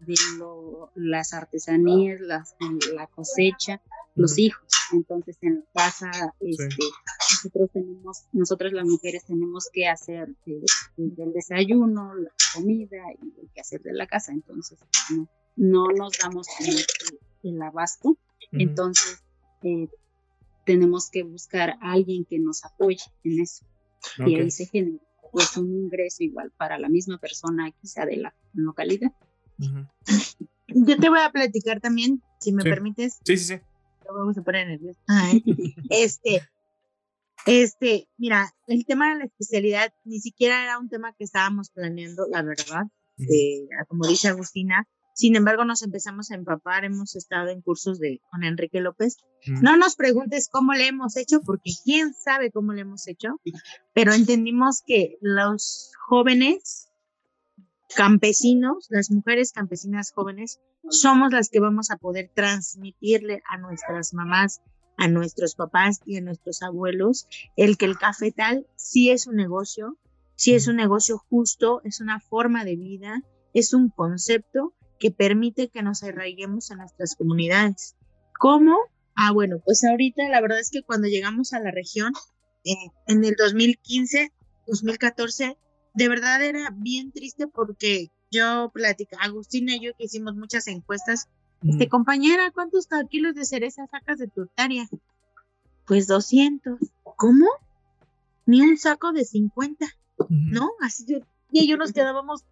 las 0.94 1.32
artesanías, 1.32 2.20
las, 2.20 2.54
la 2.94 3.06
cosecha, 3.06 3.80
los 4.14 4.38
hijos. 4.38 4.66
Entonces 4.92 5.36
en 5.42 5.56
la 5.56 5.82
casa, 5.82 6.10
este, 6.40 6.84
nosotros 7.30 7.70
tenemos, 7.72 8.24
nosotras 8.32 8.72
las 8.72 8.86
mujeres 8.86 9.24
tenemos 9.24 9.68
que 9.72 9.86
hacer 9.86 10.34
eh, 10.46 10.60
el 10.96 11.32
desayuno, 11.32 12.14
la 12.14 12.30
comida 12.54 12.98
y 13.20 13.40
el 13.40 13.50
que 13.52 13.60
hacer 13.60 13.82
de 13.82 13.92
la 13.92 14.06
casa. 14.06 14.32
Entonces 14.32 14.78
no, 15.10 15.28
no 15.56 15.86
nos 15.88 16.12
damos 16.18 16.46
el, 17.42 17.62
abasto. 17.62 18.16
Entonces 18.52 19.22
eh, 19.62 19.88
tenemos 20.64 21.10
que 21.10 21.22
buscar 21.22 21.70
a 21.80 21.92
alguien 21.92 22.24
que 22.24 22.38
nos 22.38 22.64
apoye 22.64 23.04
en 23.24 23.40
eso. 23.40 23.64
Y 24.26 24.36
ahí 24.36 24.50
se 24.50 24.66
genera 24.66 25.02
pues 25.32 25.56
un 25.56 25.70
ingreso 25.74 26.22
igual 26.22 26.50
para 26.56 26.78
la 26.78 26.88
misma 26.88 27.18
persona 27.18 27.70
sea 27.82 28.06
de 28.06 28.16
la 28.16 28.34
localidad. 28.54 29.12
Yo 29.58 30.96
te 30.98 31.08
voy 31.08 31.20
a 31.20 31.30
platicar 31.30 31.80
también, 31.80 32.22
si 32.38 32.52
me 32.52 32.62
permites. 32.62 33.18
Sí, 33.24 33.36
sí, 33.36 33.56
sí 33.56 33.60
vamos 34.12 34.36
a 34.38 34.42
poner 34.42 34.66
nervioso. 34.66 35.00
este, 35.90 36.42
este, 37.46 38.08
mira, 38.16 38.52
el 38.66 38.84
tema 38.86 39.12
de 39.12 39.18
la 39.20 39.24
especialidad 39.24 39.92
ni 40.04 40.20
siquiera 40.20 40.62
era 40.62 40.78
un 40.78 40.88
tema 40.88 41.14
que 41.14 41.24
estábamos 41.24 41.70
planeando, 41.70 42.26
la 42.30 42.42
verdad, 42.42 42.84
eh, 43.18 43.66
como 43.88 44.06
dice 44.06 44.28
Agustina. 44.28 44.86
Sin 45.18 45.34
embargo, 45.34 45.64
nos 45.64 45.82
empezamos 45.82 46.30
a 46.30 46.36
empapar, 46.36 46.84
hemos 46.84 47.16
estado 47.16 47.48
en 47.48 47.60
cursos 47.60 47.98
de 47.98 48.20
con 48.30 48.44
Enrique 48.44 48.80
López. 48.80 49.16
No 49.48 49.76
nos 49.76 49.96
preguntes 49.96 50.48
cómo 50.48 50.74
le 50.74 50.86
hemos 50.86 51.16
hecho, 51.16 51.40
porque 51.40 51.72
quién 51.82 52.14
sabe 52.14 52.52
cómo 52.52 52.72
le 52.72 52.82
hemos 52.82 53.08
hecho, 53.08 53.40
pero 53.92 54.12
entendimos 54.12 54.84
que 54.86 55.18
los 55.20 55.90
jóvenes 56.06 56.88
campesinos, 57.96 58.86
las 58.90 59.10
mujeres 59.10 59.50
campesinas 59.50 60.12
jóvenes, 60.12 60.60
somos 60.88 61.32
las 61.32 61.48
que 61.48 61.58
vamos 61.58 61.90
a 61.90 61.96
poder 61.96 62.30
transmitirle 62.32 63.42
a 63.50 63.58
nuestras 63.58 64.14
mamás, 64.14 64.62
a 64.98 65.08
nuestros 65.08 65.56
papás 65.56 66.00
y 66.06 66.18
a 66.18 66.20
nuestros 66.20 66.62
abuelos 66.62 67.26
el 67.56 67.76
que 67.76 67.86
el 67.86 67.98
cafetal 67.98 68.68
sí 68.76 69.10
es 69.10 69.26
un 69.26 69.34
negocio, 69.34 69.98
sí 70.36 70.54
es 70.54 70.68
un 70.68 70.76
negocio 70.76 71.18
justo, 71.28 71.80
es 71.82 72.00
una 72.00 72.20
forma 72.20 72.64
de 72.64 72.76
vida, 72.76 73.20
es 73.52 73.74
un 73.74 73.88
concepto 73.88 74.74
que 74.98 75.10
permite 75.10 75.68
que 75.68 75.82
nos 75.82 76.02
arraiguemos 76.02 76.70
en 76.70 76.78
nuestras 76.78 77.14
comunidades. 77.14 77.96
¿Cómo? 78.38 78.76
Ah, 79.14 79.32
bueno, 79.32 79.60
pues 79.64 79.84
ahorita 79.84 80.28
la 80.28 80.40
verdad 80.40 80.60
es 80.60 80.70
que 80.70 80.82
cuando 80.82 81.08
llegamos 81.08 81.52
a 81.52 81.60
la 81.60 81.70
región, 81.70 82.12
eh, 82.64 82.74
en 83.06 83.24
el 83.24 83.34
2015, 83.36 84.32
2014, 84.66 85.56
de 85.94 86.08
verdad 86.08 86.42
era 86.42 86.70
bien 86.76 87.12
triste 87.12 87.46
porque 87.48 88.10
yo 88.30 88.70
platicaba, 88.72 89.24
Agustín 89.24 89.68
y 89.68 89.80
yo 89.80 89.92
que 89.96 90.04
hicimos 90.04 90.36
muchas 90.36 90.66
encuestas, 90.68 91.28
este, 91.66 91.88
compañera, 91.88 92.52
¿cuántos 92.52 92.86
kilos 93.10 93.34
de 93.34 93.44
cereza 93.44 93.86
sacas 93.90 94.18
de 94.18 94.28
tu 94.28 94.42
hectárea? 94.42 94.88
Pues 95.86 96.06
200. 96.06 96.78
¿Cómo? 97.16 97.46
Ni 98.46 98.60
un 98.60 98.76
saco 98.76 99.12
de 99.12 99.24
50, 99.24 99.84
¿no? 100.28 100.70
Así 100.80 101.04
yo, 101.08 101.18
y 101.50 101.64
ellos 101.64 101.78
nos 101.78 101.92
quedábamos. 101.92 102.44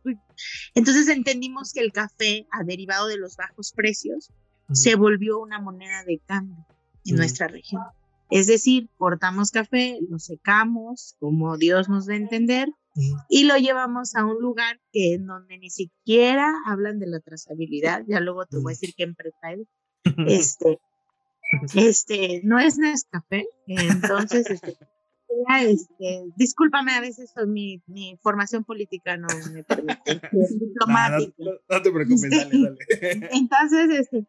Entonces 0.75 1.09
entendimos 1.09 1.73
que 1.73 1.81
el 1.81 1.93
café, 1.93 2.47
a 2.51 2.65
derivado 2.65 3.07
de 3.07 3.19
los 3.19 3.37
bajos 3.37 3.73
precios, 3.73 4.31
se 4.73 4.97
volvió 4.97 5.39
una 5.39 5.61
moneda 5.61 6.05
de 6.05 6.19
cambio 6.27 6.67
en 7.05 7.17
nuestra 7.17 7.49
región. 7.49 7.83
Es 8.31 8.47
decir, 8.47 8.89
cortamos 8.97 9.51
café, 9.51 9.99
lo 10.09 10.19
secamos 10.19 11.15
como 11.21 11.57
Dios 11.57 11.89
nos 11.89 12.07
da 12.07 12.15
a 12.15 12.17
entender 12.17 12.69
y 13.29 13.45
lo 13.45 13.57
llevamos 13.57 14.15
a 14.17 14.25
un 14.25 14.41
lugar 14.41 14.81
que 14.93 15.15
en 15.15 15.27
donde 15.27 15.59
ni 15.59 15.71
siquiera 15.71 16.53
hablan 16.67 16.99
de 16.99 17.07
la 17.07 17.21
trazabilidad. 17.21 18.03
Ya 18.09 18.21
luego 18.21 18.47
te 18.47 18.57
voy 18.57 18.73
a 18.73 18.75
decir 18.75 18.95
qué 18.97 19.05
empresa 19.05 19.53
es. 19.53 19.67
Este, 20.29 20.79
este, 21.75 22.41
no 22.45 22.61
es 22.61 22.79
Nescafé, 22.79 23.47
entonces, 23.67 24.49
este, 24.51 24.77
este, 25.63 26.25
discúlpame, 26.37 26.93
a 26.93 27.01
veces 27.01 27.33
mi, 27.47 27.83
mi 27.87 28.19
formación 28.23 28.65
política 28.65 29.17
no 29.17 29.29
me 29.53 29.65
permite. 29.65 30.21
No, 31.69 31.83
te 31.83 31.91
preocupes, 31.91 32.31
dale, 32.31 32.51
dale. 32.51 32.79
Entonces, 33.33 34.01
este, 34.01 34.27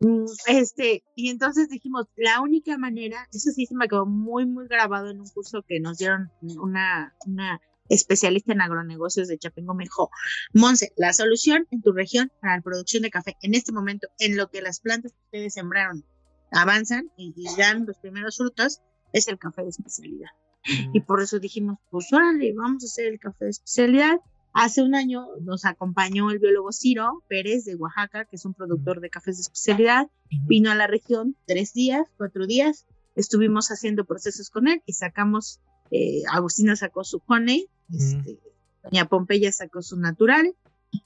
mm, 0.00 0.24
este, 0.48 1.04
y 1.14 1.30
entonces 1.30 1.68
dijimos, 1.68 2.06
la 2.16 2.40
única 2.40 2.76
manera, 2.78 3.28
eso 3.32 3.50
sí 3.50 3.66
se 3.66 3.74
me 3.74 3.88
quedó 3.88 4.06
muy, 4.06 4.46
muy 4.46 4.66
grabado 4.66 5.10
en 5.10 5.20
un 5.20 5.28
curso 5.28 5.62
que 5.66 5.80
nos 5.80 5.98
dieron 5.98 6.30
una, 6.40 7.14
una 7.26 7.60
especialista 7.88 8.52
en 8.52 8.60
agronegocios 8.60 9.28
de 9.28 9.38
Chapingo, 9.38 9.74
me 9.74 9.84
dijo, 9.84 10.10
Monse, 10.54 10.92
la 10.96 11.12
solución 11.12 11.66
en 11.70 11.82
tu 11.82 11.92
región 11.92 12.32
para 12.40 12.56
la 12.56 12.62
producción 12.62 13.02
de 13.02 13.10
café 13.10 13.36
en 13.42 13.54
este 13.54 13.72
momento, 13.72 14.08
en 14.18 14.36
lo 14.36 14.48
que 14.48 14.62
las 14.62 14.80
plantas 14.80 15.12
que 15.12 15.24
ustedes 15.26 15.54
sembraron 15.54 16.04
avanzan 16.52 17.10
y, 17.16 17.34
dan 17.56 17.86
los 17.86 17.96
primeros 17.98 18.36
frutos, 18.36 18.80
es 19.12 19.28
el 19.28 19.38
café 19.38 19.62
de 19.62 19.70
especialidad. 19.70 20.30
Y 20.64 21.00
por 21.00 21.20
eso 21.20 21.38
dijimos, 21.38 21.78
pues 21.90 22.12
órale, 22.12 22.52
vamos 22.52 22.84
a 22.84 22.86
hacer 22.86 23.06
el 23.06 23.18
café 23.18 23.46
de 23.46 23.50
especialidad. 23.50 24.18
Hace 24.52 24.82
un 24.82 24.94
año 24.94 25.26
nos 25.40 25.64
acompañó 25.64 26.30
el 26.30 26.38
biólogo 26.38 26.72
Ciro 26.72 27.22
Pérez 27.28 27.64
de 27.64 27.74
Oaxaca, 27.74 28.26
que 28.26 28.36
es 28.36 28.44
un 28.44 28.54
productor 28.54 29.00
de 29.00 29.10
cafés 29.10 29.38
de 29.38 29.42
especialidad. 29.42 30.08
Vino 30.46 30.70
a 30.70 30.74
la 30.74 30.86
región 30.86 31.36
tres 31.46 31.72
días, 31.72 32.06
cuatro 32.18 32.46
días. 32.46 32.86
Estuvimos 33.14 33.68
haciendo 33.68 34.04
procesos 34.04 34.50
con 34.50 34.68
él 34.68 34.82
y 34.86 34.92
sacamos, 34.92 35.60
eh, 35.90 36.22
Agustina 36.30 36.76
sacó 36.76 37.04
su 37.04 37.22
honey, 37.26 37.68
este, 37.92 38.38
doña 38.82 39.06
Pompeya 39.06 39.52
sacó 39.52 39.82
su 39.82 39.98
natural 39.98 40.54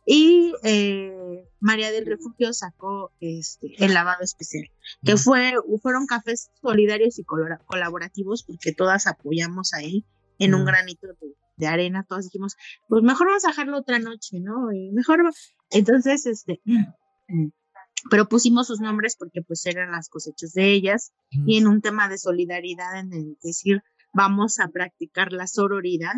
y 0.05 0.55
eh, 0.63 1.49
María 1.61 1.91
del 1.91 2.07
Refugio 2.07 2.53
sacó 2.53 3.13
este, 3.21 3.75
el 3.79 3.95
lavado 3.95 4.23
especial, 4.23 4.71
que 5.05 5.17
fue, 5.17 5.55
fueron 5.83 6.07
cafés 6.07 6.51
solidarios 6.61 7.19
y 7.19 7.25
colaborativos 7.25 8.43
porque 8.45 8.73
todas 8.73 9.07
apoyamos 9.07 9.73
ahí 9.75 10.05
en 10.39 10.55
un 10.55 10.65
granito 10.65 11.07
de, 11.57 11.67
arena, 11.67 12.05
todas 12.07 12.27
dijimos, 12.27 12.57
pues 12.89 13.03
mejor 13.03 13.29
vamos 13.29 13.45
a 13.45 13.49
dejarlo 13.49 13.79
otra 13.79 13.99
noche, 13.99 14.41
¿no? 14.41 14.71
Y 14.73 14.93
mejor, 14.93 15.23
entonces, 15.71 16.27
este, 16.27 16.61
pero 18.11 18.29
pusimos 18.29 18.67
sus 18.67 18.81
nombres 18.81 19.17
porque 19.19 19.43
pues 19.43 19.65
eran 19.67 19.93
las 19.93 20.09
cosechas 20.09 20.53
de 20.53 20.73
ellas 20.73 21.13
y 21.31 21.59
en 21.59 21.67
un 21.67 21.81
tema 21.81 22.09
de 22.09 22.19
solidaridad, 22.19 22.99
en 22.99 23.13
el 23.13 23.39
decir, 23.43 23.83
vamos 24.17 24.59
a 24.61 24.69
practicar 24.69 25.33
la 25.33 25.47
sororidad. 25.47 26.15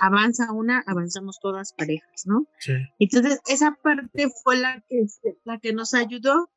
Avanza 0.00 0.52
una, 0.52 0.82
avanzamos 0.86 1.38
todas 1.40 1.72
parejas, 1.72 2.26
¿no? 2.26 2.46
Sí. 2.58 2.72
Entonces, 2.98 3.40
esa 3.46 3.76
parte 3.82 4.28
fue 4.42 4.56
la 4.56 4.82
que, 4.88 5.06
la 5.44 5.58
que 5.58 5.72
nos 5.72 5.94
ayudó. 5.94 6.50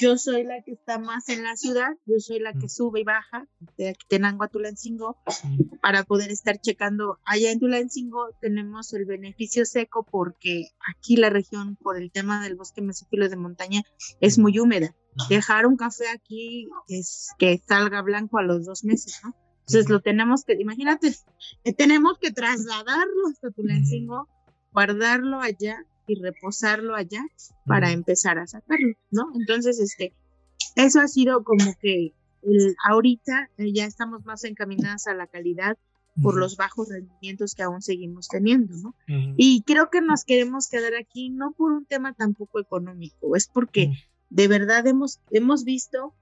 Yo 0.00 0.16
soy 0.16 0.44
la 0.44 0.62
que 0.62 0.72
está 0.72 0.98
más 0.98 1.28
en 1.28 1.42
la 1.42 1.56
ciudad, 1.56 1.90
yo 2.06 2.18
soy 2.18 2.38
la 2.40 2.54
que 2.54 2.66
mm. 2.66 2.68
sube 2.70 3.00
y 3.00 3.04
baja 3.04 3.46
de 3.76 3.94
Tenango 4.08 4.42
a 4.42 4.48
Tulancingo 4.48 5.18
mm. 5.44 5.76
para 5.82 6.04
poder 6.04 6.30
estar 6.30 6.58
checando. 6.58 7.18
Allá 7.26 7.52
en 7.52 7.60
Tulancingo 7.60 8.30
tenemos 8.40 8.94
el 8.94 9.04
beneficio 9.04 9.66
seco 9.66 10.06
porque 10.10 10.70
aquí 10.90 11.16
la 11.16 11.28
región, 11.28 11.76
por 11.76 11.98
el 11.98 12.10
tema 12.10 12.42
del 12.42 12.56
bosque 12.56 12.80
mesófilo 12.80 13.28
de 13.28 13.36
montaña, 13.36 13.82
es 14.20 14.38
muy 14.38 14.58
húmeda. 14.58 14.96
Dejar 15.28 15.66
un 15.66 15.76
café 15.76 16.08
aquí 16.08 16.66
es 16.88 17.28
que 17.38 17.62
salga 17.68 18.00
blanco 18.00 18.38
a 18.38 18.42
los 18.42 18.64
dos 18.64 18.84
meses, 18.84 19.20
¿no? 19.22 19.36
Entonces 19.66 19.88
lo 19.88 20.00
tenemos 20.00 20.44
que, 20.44 20.54
imagínate, 20.60 21.14
eh, 21.64 21.72
tenemos 21.72 22.18
que 22.18 22.30
trasladarlo 22.30 23.28
hasta 23.30 23.50
Tulancingo, 23.50 24.28
guardarlo 24.72 25.40
allá 25.40 25.86
y 26.06 26.20
reposarlo 26.20 26.94
allá 26.94 27.24
para 27.64 27.90
empezar 27.92 28.38
a 28.38 28.46
sacarlo, 28.46 28.94
¿no? 29.10 29.32
Entonces, 29.34 29.80
este, 29.80 30.12
eso 30.76 31.00
ha 31.00 31.08
sido 31.08 31.44
como 31.44 31.74
que 31.80 32.12
ahorita 32.86 33.50
eh, 33.56 33.72
ya 33.72 33.86
estamos 33.86 34.24
más 34.26 34.44
encaminadas 34.44 35.06
a 35.06 35.14
la 35.14 35.26
calidad 35.26 35.78
por 36.22 36.36
los 36.36 36.56
bajos 36.56 36.90
rendimientos 36.90 37.56
que 37.56 37.64
aún 37.64 37.82
seguimos 37.82 38.28
teniendo, 38.28 38.76
¿no? 38.76 38.94
Y 39.36 39.62
creo 39.62 39.90
que 39.90 40.00
nos 40.00 40.24
queremos 40.24 40.68
quedar 40.68 40.94
aquí 40.94 41.30
no 41.30 41.50
por 41.52 41.72
un 41.72 41.86
tema 41.86 42.12
tampoco 42.12 42.60
económico, 42.60 43.34
es 43.34 43.48
porque 43.48 43.90
de 44.30 44.46
verdad 44.46 44.86
hemos, 44.86 45.20
hemos 45.30 45.64
visto 45.64 46.14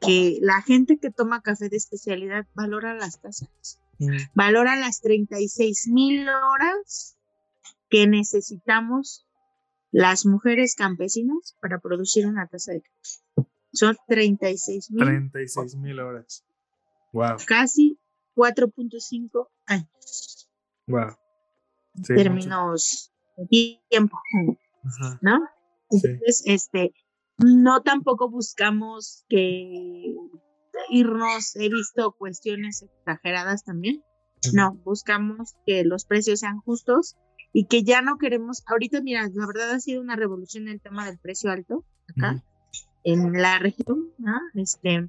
que 0.00 0.38
la 0.40 0.62
gente 0.62 0.98
que 0.98 1.10
toma 1.10 1.42
café 1.42 1.68
de 1.68 1.76
especialidad 1.76 2.46
valora 2.54 2.94
las 2.94 3.20
tasas, 3.20 3.80
mm. 3.98 4.16
valora 4.34 4.76
las 4.76 5.00
36 5.00 5.88
mil 5.88 6.28
horas 6.28 7.16
que 7.88 8.06
necesitamos 8.06 9.26
las 9.90 10.24
mujeres 10.24 10.74
campesinas 10.76 11.56
para 11.60 11.80
producir 11.80 12.26
una 12.26 12.46
taza 12.46 12.72
de 12.72 12.82
café. 12.82 13.46
Son 13.72 13.96
36 14.08 14.90
mil. 14.90 15.04
36 15.04 15.76
mil 15.76 16.00
horas. 16.00 16.44
Wow. 17.12 17.36
Casi 17.46 17.98
4.5 18.36 19.48
años. 19.66 20.48
Wow. 20.86 21.16
términos 22.06 23.12
de 23.36 23.80
tiempo. 23.88 24.16
¿No? 25.20 25.40
Entonces, 25.90 26.42
este, 26.46 26.94
no 27.44 27.82
tampoco 27.82 28.30
buscamos 28.30 29.24
que 29.28 30.14
irnos, 30.88 31.56
he 31.56 31.68
visto 31.68 32.12
cuestiones 32.12 32.82
exageradas 32.82 33.64
también. 33.64 34.02
No, 34.54 34.74
buscamos 34.84 35.54
que 35.66 35.84
los 35.84 36.06
precios 36.06 36.40
sean 36.40 36.60
justos 36.60 37.16
y 37.52 37.66
que 37.66 37.82
ya 37.82 38.00
no 38.00 38.16
queremos, 38.16 38.62
ahorita 38.66 39.02
mira, 39.02 39.28
la 39.32 39.46
verdad 39.46 39.72
ha 39.72 39.80
sido 39.80 40.00
una 40.00 40.16
revolución 40.16 40.68
el 40.68 40.80
tema 40.80 41.06
del 41.06 41.18
precio 41.18 41.50
alto 41.50 41.84
acá 42.08 42.42
en 43.04 43.32
la 43.32 43.58
región, 43.58 44.10
¿no? 44.18 44.38
Este, 44.54 45.08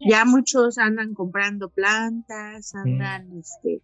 ya 0.00 0.24
muchos 0.24 0.78
andan 0.78 1.14
comprando 1.14 1.70
plantas, 1.70 2.74
andan, 2.74 3.30
este, 3.38 3.82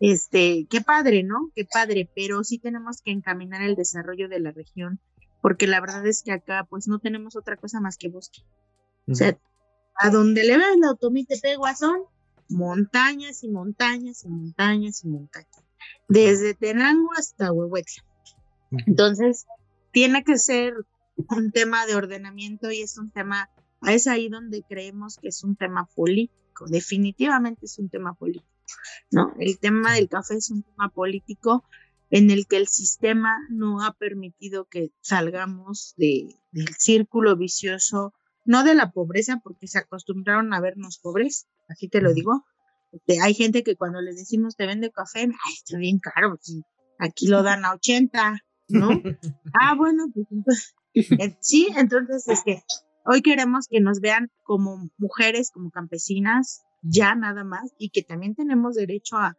este, 0.00 0.66
qué 0.68 0.80
padre, 0.80 1.22
¿no? 1.22 1.50
Qué 1.54 1.64
padre, 1.64 2.10
pero 2.14 2.44
sí 2.44 2.58
tenemos 2.58 3.02
que 3.02 3.12
encaminar 3.12 3.62
el 3.62 3.76
desarrollo 3.76 4.28
de 4.28 4.40
la 4.40 4.52
región 4.52 5.00
porque 5.44 5.66
la 5.66 5.78
verdad 5.78 6.06
es 6.06 6.22
que 6.22 6.32
acá 6.32 6.66
pues 6.70 6.88
no 6.88 7.00
tenemos 7.00 7.36
otra 7.36 7.58
cosa 7.58 7.78
más 7.78 7.98
que 7.98 8.08
bosque. 8.08 8.40
O 9.06 9.14
sea, 9.14 9.38
a 9.96 10.08
donde 10.08 10.42
le 10.42 10.56
ves 10.56 10.78
la 10.80 10.88
automite 10.88 11.36
son 11.36 12.04
montañas 12.48 13.44
y 13.44 13.50
montañas 13.50 14.24
y 14.24 14.28
montañas 14.28 15.04
y 15.04 15.08
montañas, 15.08 15.62
desde 16.08 16.54
Tenango 16.54 17.10
hasta 17.14 17.52
Huehuetla. 17.52 18.04
Entonces, 18.86 19.44
tiene 19.92 20.24
que 20.24 20.38
ser 20.38 20.72
un 21.28 21.52
tema 21.52 21.84
de 21.84 21.94
ordenamiento 21.94 22.70
y 22.70 22.80
es 22.80 22.96
un 22.96 23.10
tema, 23.10 23.50
es 23.82 24.06
ahí 24.06 24.30
donde 24.30 24.64
creemos 24.66 25.18
que 25.18 25.28
es 25.28 25.44
un 25.44 25.56
tema 25.56 25.90
político, 25.94 26.64
definitivamente 26.68 27.66
es 27.66 27.78
un 27.78 27.90
tema 27.90 28.14
político, 28.14 28.48
¿no? 29.10 29.34
El 29.38 29.58
tema 29.58 29.92
del 29.92 30.08
café 30.08 30.36
es 30.36 30.50
un 30.50 30.62
tema 30.62 30.88
político 30.88 31.64
en 32.10 32.30
el 32.30 32.46
que 32.46 32.56
el 32.56 32.68
sistema 32.68 33.36
no 33.50 33.82
ha 33.82 33.92
permitido 33.94 34.66
que 34.66 34.90
salgamos 35.00 35.94
de, 35.96 36.28
del 36.52 36.68
círculo 36.78 37.36
vicioso, 37.36 38.12
no 38.44 38.62
de 38.62 38.74
la 38.74 38.90
pobreza, 38.90 39.40
porque 39.42 39.66
se 39.66 39.78
acostumbraron 39.78 40.52
a 40.52 40.60
vernos 40.60 40.98
pobres, 40.98 41.48
así 41.68 41.88
te 41.88 42.00
lo 42.00 42.12
digo. 42.12 42.44
Este, 42.92 43.20
hay 43.20 43.34
gente 43.34 43.62
que 43.62 43.76
cuando 43.76 44.00
les 44.00 44.16
decimos 44.16 44.56
te 44.56 44.66
vende 44.66 44.90
café, 44.90 45.20
ay, 45.22 45.54
está 45.54 45.78
bien 45.78 45.98
caro, 45.98 46.36
pues, 46.36 46.60
aquí 46.98 47.26
lo 47.26 47.42
dan 47.42 47.64
a 47.64 47.72
80, 47.74 48.38
¿no? 48.68 48.88
ah, 49.60 49.74
bueno, 49.76 50.04
pues 50.44 50.74
sí, 51.40 51.68
entonces 51.76 52.28
es 52.28 52.42
que 52.44 52.62
hoy 53.04 53.22
queremos 53.22 53.66
que 53.68 53.80
nos 53.80 54.00
vean 54.00 54.30
como 54.42 54.88
mujeres, 54.98 55.50
como 55.50 55.70
campesinas, 55.70 56.62
ya 56.82 57.14
nada 57.14 57.44
más, 57.44 57.72
y 57.78 57.90
que 57.90 58.02
también 58.02 58.34
tenemos 58.34 58.74
derecho 58.74 59.16
a, 59.16 59.36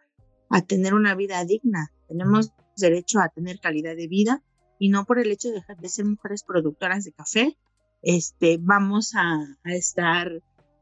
a 0.55 0.61
tener 0.61 0.93
una 0.93 1.15
vida 1.15 1.43
digna, 1.43 1.91
tenemos 2.07 2.53
derecho 2.77 3.19
a 3.19 3.27
tener 3.27 3.59
calidad 3.59 3.93
de 3.97 4.07
vida 4.07 4.41
y 4.79 4.87
no 4.87 5.03
por 5.03 5.19
el 5.19 5.29
hecho 5.29 5.49
de 5.49 5.61
de 5.77 5.89
ser 5.89 6.05
mujeres 6.05 6.43
productoras 6.43 7.03
de 7.03 7.11
café, 7.11 7.57
este, 8.01 8.57
vamos 8.61 9.15
a, 9.15 9.41
a 9.65 9.73
estar 9.73 10.31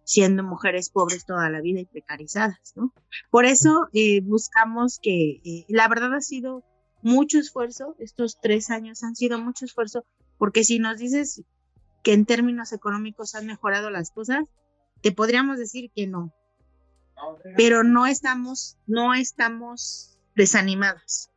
siendo 0.03 0.43
mujeres 0.43 0.91
pobres 0.91 1.25
toda 1.25 1.49
la 1.49 1.59
vida 1.59 1.79
y 1.79 1.85
precarizadas, 1.85 2.73
¿no? 2.75 2.93
Por 3.31 3.45
eso 3.45 3.87
eh, 3.93 4.21
buscamos 4.21 4.99
que, 5.01 5.41
eh, 5.43 5.65
la 5.69 5.87
verdad 5.87 6.13
ha 6.13 6.21
sido 6.21 6.63
mucho 7.01 7.39
esfuerzo, 7.39 7.95
estos 7.97 8.39
tres 8.39 8.69
años 8.69 9.01
han 9.01 9.15
sido 9.15 9.39
mucho 9.39 9.65
esfuerzo, 9.65 10.05
porque 10.37 10.63
si 10.63 10.77
nos 10.77 10.99
dices 10.99 11.41
que 12.03 12.13
en 12.13 12.25
términos 12.25 12.73
económicos 12.73 13.33
han 13.33 13.47
mejorado 13.47 13.89
las 13.89 14.11
cosas, 14.11 14.43
te 15.01 15.11
podríamos 15.11 15.57
decir 15.57 15.89
que 15.95 16.05
no, 16.05 16.31
pero 17.57 17.83
no 17.83 18.05
estamos, 18.05 18.77
no 18.87 19.13
estamos 19.13 20.17
desanimadas. 20.35 21.29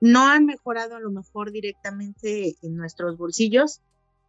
No 0.00 0.28
han 0.28 0.46
mejorado 0.46 0.96
a 0.96 1.00
lo 1.00 1.10
mejor 1.10 1.50
directamente 1.50 2.56
en 2.62 2.76
nuestros 2.76 3.16
bolsillos 3.16 3.82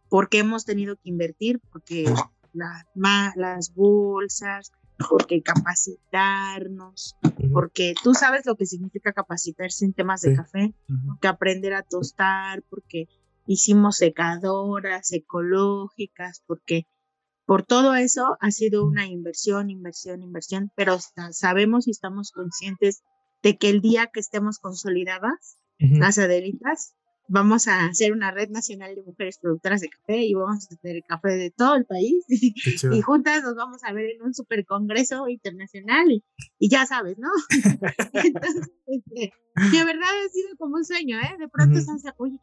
porque 0.08 0.38
hemos 0.38 0.64
tenido 0.64 0.96
que 0.96 1.08
invertir, 1.08 1.60
porque 1.70 2.12
las 2.52 3.74
bolsas, 3.74 4.72
porque 5.08 5.42
capacitarnos, 5.42 7.16
porque 7.52 7.94
tú 8.02 8.14
sabes 8.14 8.44
lo 8.44 8.56
que 8.56 8.66
significa 8.66 9.12
capacitarse 9.12 9.84
en 9.84 9.92
temas 9.92 10.20
de 10.22 10.34
café, 10.34 10.74
que 11.20 11.28
aprender 11.28 11.72
a 11.74 11.82
tostar, 11.82 12.62
porque 12.68 13.08
hicimos 13.46 13.96
secadoras 13.96 15.12
ecológicas, 15.12 16.42
porque 16.46 16.86
por 17.50 17.64
todo 17.64 17.96
eso 17.96 18.36
ha 18.38 18.52
sido 18.52 18.86
una 18.86 19.08
inversión, 19.08 19.70
inversión, 19.70 20.22
inversión, 20.22 20.70
pero 20.76 20.98
sabemos 21.32 21.88
y 21.88 21.90
estamos 21.90 22.30
conscientes 22.30 23.02
de 23.42 23.58
que 23.58 23.70
el 23.70 23.80
día 23.80 24.06
que 24.06 24.20
estemos 24.20 24.60
consolidadas, 24.60 25.58
las 25.80 26.16
adelitas, 26.18 26.94
vamos 27.26 27.66
a 27.66 27.86
hacer 27.86 28.12
una 28.12 28.30
red 28.30 28.50
nacional 28.50 28.94
de 28.94 29.02
mujeres 29.02 29.38
productoras 29.42 29.80
de 29.80 29.88
café 29.88 30.18
y 30.18 30.34
vamos 30.34 30.68
a 30.70 30.76
tener 30.76 31.02
café 31.02 31.30
de 31.30 31.50
todo 31.50 31.74
el 31.74 31.86
país 31.86 32.24
y 32.28 33.02
juntas 33.02 33.42
nos 33.42 33.56
vamos 33.56 33.82
a 33.82 33.92
ver 33.92 34.10
en 34.10 34.22
un 34.22 34.32
super 34.32 34.64
congreso 34.64 35.26
internacional 35.26 36.08
y, 36.08 36.22
y 36.60 36.68
ya 36.68 36.86
sabes, 36.86 37.18
¿no? 37.18 37.30
Entonces, 38.12 38.70
este, 38.86 39.32
de 39.56 39.84
verdad 39.84 40.08
ha 40.24 40.28
sido 40.28 40.56
como 40.56 40.76
un 40.76 40.84
sueño, 40.84 41.18
¿eh? 41.18 41.36
De 41.36 41.48
pronto 41.48 41.80
uh 41.80 41.82
-huh. 41.82 42.14
oye, 42.18 42.38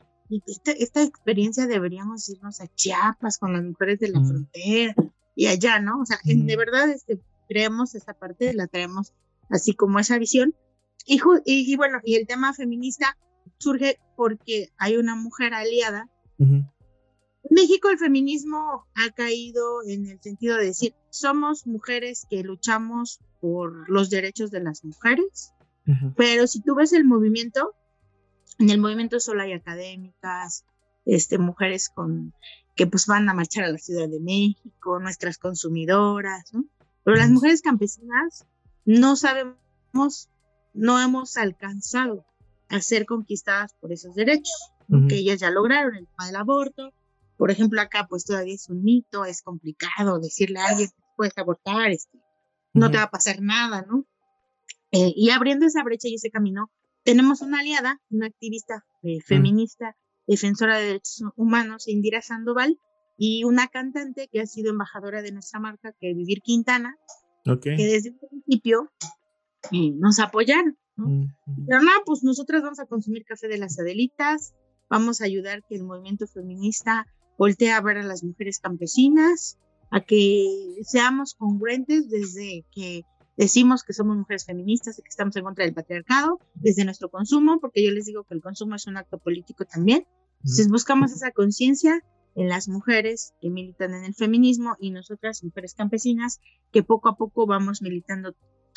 esta, 0.48 0.72
esta, 0.72 1.04
experiencia 1.04 1.68
deberíamos 1.68 2.28
irnos 2.30 2.62
a 2.62 2.68
Chiapas 2.68 3.38
con 3.38 3.54
las 3.54 3.64
mujeres 3.64 4.00
de 4.00 4.10
la 4.10 4.20
-huh. 4.20 4.28
frontera 4.28 4.96
y 5.36 5.48
allá, 5.48 5.80
¿no? 5.80 6.02
O 6.02 6.06
sea, 6.06 6.18
uh 6.24 6.28
-huh. 6.28 6.46
de 6.46 6.58
verdad 6.58 6.90
este, 6.90 7.20
creemos 7.48 7.96
esa 7.96 8.14
parte, 8.14 8.54
la 8.54 8.68
traemos 8.68 9.14
así 9.50 9.74
como 9.74 10.00
esa 10.00 10.18
visión. 10.18 10.54
Y, 11.06 11.22
y, 11.46 11.72
y 11.72 11.76
bueno, 11.78 12.00
y 12.04 12.16
el 12.16 12.28
tema 12.28 12.54
feminista 12.54 13.18
surge 13.60 14.00
porque 14.16 14.70
hay 14.78 14.98
una 14.98 15.16
mujer 15.16 15.54
aliada. 15.54 16.10
Uh 16.38 16.46
-huh. 16.46 16.72
En 17.50 17.56
México 17.56 17.90
el 17.90 17.98
feminismo 17.98 18.86
ha 18.94 19.10
caído 19.12 19.82
en 19.88 20.08
el 20.08 20.20
sentido 20.22 20.58
de 20.58 20.66
decir, 20.66 20.94
somos 21.10 21.66
mujeres 21.66 22.28
que 22.30 22.44
luchamos 22.44 23.20
por 23.40 23.90
los 23.90 24.10
derechos 24.10 24.52
de 24.52 24.60
las 24.60 24.84
mujeres, 24.84 25.54
uh 25.88 25.92
-huh. 25.92 26.14
pero 26.18 26.46
si 26.48 26.62
tú 26.62 26.76
ves 26.76 26.92
el 26.92 27.06
movimiento, 27.06 27.74
en 28.60 28.70
el 28.70 28.80
movimiento 28.80 29.20
solo 29.20 29.44
hay 29.44 29.54
académicas, 29.54 30.66
este, 31.06 31.38
mujeres 31.38 31.90
con, 31.94 32.34
que 32.76 32.88
pues 32.88 33.08
van 33.08 33.30
a 33.30 33.34
marchar 33.34 33.66
a 33.66 33.72
la 33.72 33.78
Ciudad 33.78 34.08
de 34.08 34.20
México, 34.20 35.00
nuestras 35.00 35.38
consumidoras, 35.38 36.54
¿no? 36.54 36.66
Pero 37.04 37.18
las 37.18 37.30
mujeres 37.30 37.62
campesinas 37.62 38.46
no 38.86 39.16
sabemos, 39.16 40.30
no 40.74 41.02
hemos 41.02 41.38
alcanzado 41.38 42.26
a 42.70 42.82
ser 42.82 43.06
conquistadas 43.06 43.74
por 43.80 43.94
esos 43.94 44.14
derechos, 44.16 44.74
uh 44.90 44.96
-huh. 44.98 45.08
que 45.08 45.16
ellas 45.16 45.40
ya 45.40 45.50
lograron 45.50 45.96
el 45.96 46.08
tema 46.08 46.28
del 46.28 46.36
aborto. 46.36 46.94
Por 47.38 47.52
ejemplo, 47.52 47.80
acá 47.80 48.08
pues 48.10 48.26
todavía 48.26 48.56
es 48.56 48.68
un 48.70 48.84
mito, 48.84 49.24
es 49.24 49.42
complicado 49.42 50.20
decirle 50.20 50.60
a 50.60 50.68
alguien 50.68 50.90
que 50.90 51.04
puedes 51.16 51.38
abortar, 51.38 51.92
este, 51.92 52.18
uh 52.18 52.20
-huh. 52.20 52.80
no 52.82 52.92
te 52.92 52.98
va 52.98 53.04
a 53.04 53.12
pasar 53.12 53.42
nada, 53.42 53.86
¿no? 53.88 54.06
Eh, 54.92 55.14
y 55.16 55.30
abriendo 55.30 55.66
esa 55.66 55.84
brecha 55.84 56.08
y 56.08 56.16
ese 56.16 56.30
camino, 56.30 56.70
tenemos 57.08 57.42
una 57.42 57.60
aliada, 57.60 58.02
una 58.10 58.26
activista 58.26 58.84
eh, 59.02 59.22
feminista, 59.22 59.86
uh 59.86 59.92
-huh. 59.92 60.24
defensora 60.28 60.78
de 60.78 60.88
derechos 60.88 61.24
humanos, 61.38 61.88
Indira 61.88 62.22
Sandoval, 62.22 62.78
y 63.18 63.46
una 63.46 63.70
cantante 63.70 64.28
que 64.30 64.42
ha 64.42 64.46
sido 64.46 64.72
embajadora 64.72 65.22
de 65.22 65.32
nuestra 65.32 65.62
marca, 65.62 65.94
que 65.98 66.12
es 66.12 66.18
Vivir 66.18 66.42
Quintana, 66.42 66.98
okay. 67.50 67.78
que 67.78 67.86
desde 67.86 68.10
el 68.10 68.18
principio 68.18 68.92
eh, 69.72 69.92
nos 69.96 70.20
apoyaron. 70.20 70.78
¿no? 70.98 71.06
Uh 71.06 71.10
-huh. 71.10 71.66
Pero 71.66 71.82
no, 71.82 71.92
pues 72.06 72.24
nosotras 72.24 72.62
vamos 72.62 72.80
a 72.80 72.86
consumir 72.88 73.24
café 73.24 73.48
de 73.48 73.58
las 73.58 73.80
Adelitas, 73.80 74.54
vamos 74.90 75.22
a 75.22 75.26
ayudar 75.26 75.64
que 75.66 75.76
el 75.76 75.86
movimiento 75.86 76.28
feminista 76.28 77.08
voltee 77.38 77.72
a 77.72 77.80
ver 77.80 78.00
a 78.00 78.04
las 78.04 78.22
mujeres 78.22 78.60
campesinas, 78.60 79.58
a 79.92 80.02
que 80.02 80.46
seamos 80.84 81.36
congruentes 81.36 82.10
desde 82.10 82.66
que 82.76 83.06
decimos 83.38 83.84
que 83.84 83.94
somos 83.94 84.18
mujeres 84.18 84.46
feministas 84.46 84.98
y 85.00 85.04
que 85.04 85.10
estamos 85.10 85.36
en 85.36 85.44
contra 85.44 85.64
del 85.64 85.74
patriarcado, 85.74 86.40
desde 86.56 86.84
nuestro 86.84 87.10
consumo, 87.10 87.60
porque 87.60 87.84
yo 87.84 87.92
les 87.92 88.06
digo 88.06 88.24
que 88.24 88.34
el 88.34 88.42
consumo 88.42 88.76
es 88.76 88.88
un 88.88 88.98
acto 88.98 89.20
político 89.20 89.64
también. 89.66 90.06
Entonces 90.40 90.68
buscamos 90.70 91.12
esa 91.12 91.32
conciencia 91.32 92.04
en 92.36 92.50
las 92.50 92.68
mujeres 92.68 93.34
que 93.42 93.50
militan 93.50 93.94
en 93.94 94.04
el 94.04 94.14
feminismo 94.14 94.76
y 94.80 94.92
nosotras, 94.92 95.44
mujeres 95.44 95.74
campesinas, 95.74 96.40
que 96.72 96.84
poco 96.84 97.10
a 97.10 97.16
poco 97.16 97.46
vamos 97.46 97.82
militando 97.82 98.36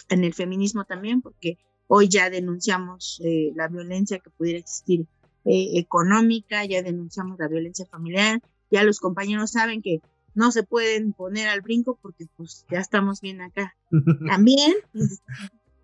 en 0.09 0.25
el 0.25 0.35
feminismo 0.35 0.85
también, 0.85 1.20
porque 1.20 1.59
hoy 1.87 2.09
ya 2.09 2.31
denunciamos 2.31 3.20
eh, 3.25 3.53
la 3.55 3.68
violencia 3.68 4.18
que 4.18 4.31
pudiera 4.31 4.59
existir 4.59 5.07
eh, 5.44 5.79
económica, 5.79 6.64
ya 6.64 6.83
denunciamos 6.83 7.38
la 7.38 7.49
violencia 7.49 7.87
familiar, 7.87 8.40
ya 8.70 8.85
los 8.85 9.01
compañeros 9.01 9.53
saben 9.53 9.83
que 9.83 10.01
no 10.34 10.52
se 10.52 10.62
pueden 10.62 11.12
poner 11.12 11.48
al 11.48 11.60
brinco 11.60 11.98
porque 12.00 12.26
pues 12.36 12.64
ya 12.70 12.78
estamos 12.80 13.20
bien 13.20 13.40
acá. 13.40 13.76
También, 14.28 14.74
pues, 14.92 15.22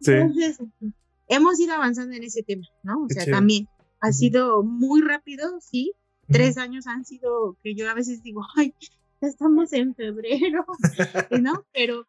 sí. 0.01 0.13
entonces, 0.13 0.59
hemos 1.29 1.59
ido 1.61 1.75
avanzando 1.75 2.15
en 2.15 2.25
ese 2.25 2.43
tema, 2.43 2.67
¿no? 2.83 3.05
O 3.05 3.09
sea, 3.09 3.27
también 3.27 3.69
ha 4.01 4.13
sido 4.13 4.63
muy 4.63 5.01
rápido, 5.01 5.61
sí. 5.61 5.93
Tres 6.29 6.59
años 6.59 6.89
han 6.89 7.05
sido 7.05 7.57
que 7.63 7.75
yo 7.77 7.89
a 7.89 7.95
veces 7.95 8.23
digo, 8.23 8.43
ay, 8.57 8.75
ya 9.21 9.29
estamos 9.29 9.73
en 9.73 9.95
febrero, 9.95 10.65
¿no? 11.41 11.65
Pero 11.73 12.07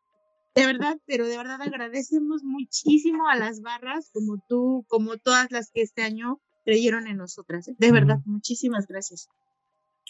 de 0.56 0.66
verdad, 0.66 0.98
pero 1.06 1.28
de 1.28 1.38
verdad 1.38 1.62
agradecemos 1.62 2.44
muchísimo 2.44 3.28
a 3.30 3.36
las 3.36 3.62
barras 3.62 4.10
como 4.12 4.44
tú, 4.50 4.86
como 4.88 5.18
todas 5.18 5.52
las 5.52 5.70
que 5.70 5.84
este 5.84 6.02
año 6.02 6.42
creyeron 6.66 7.06
en 7.06 7.18
nosotras. 7.18 7.68
¿eh? 7.68 7.76
De 7.78 7.92
verdad, 7.92 8.20
muchísimas 8.26 8.88
gracias. 8.88 9.30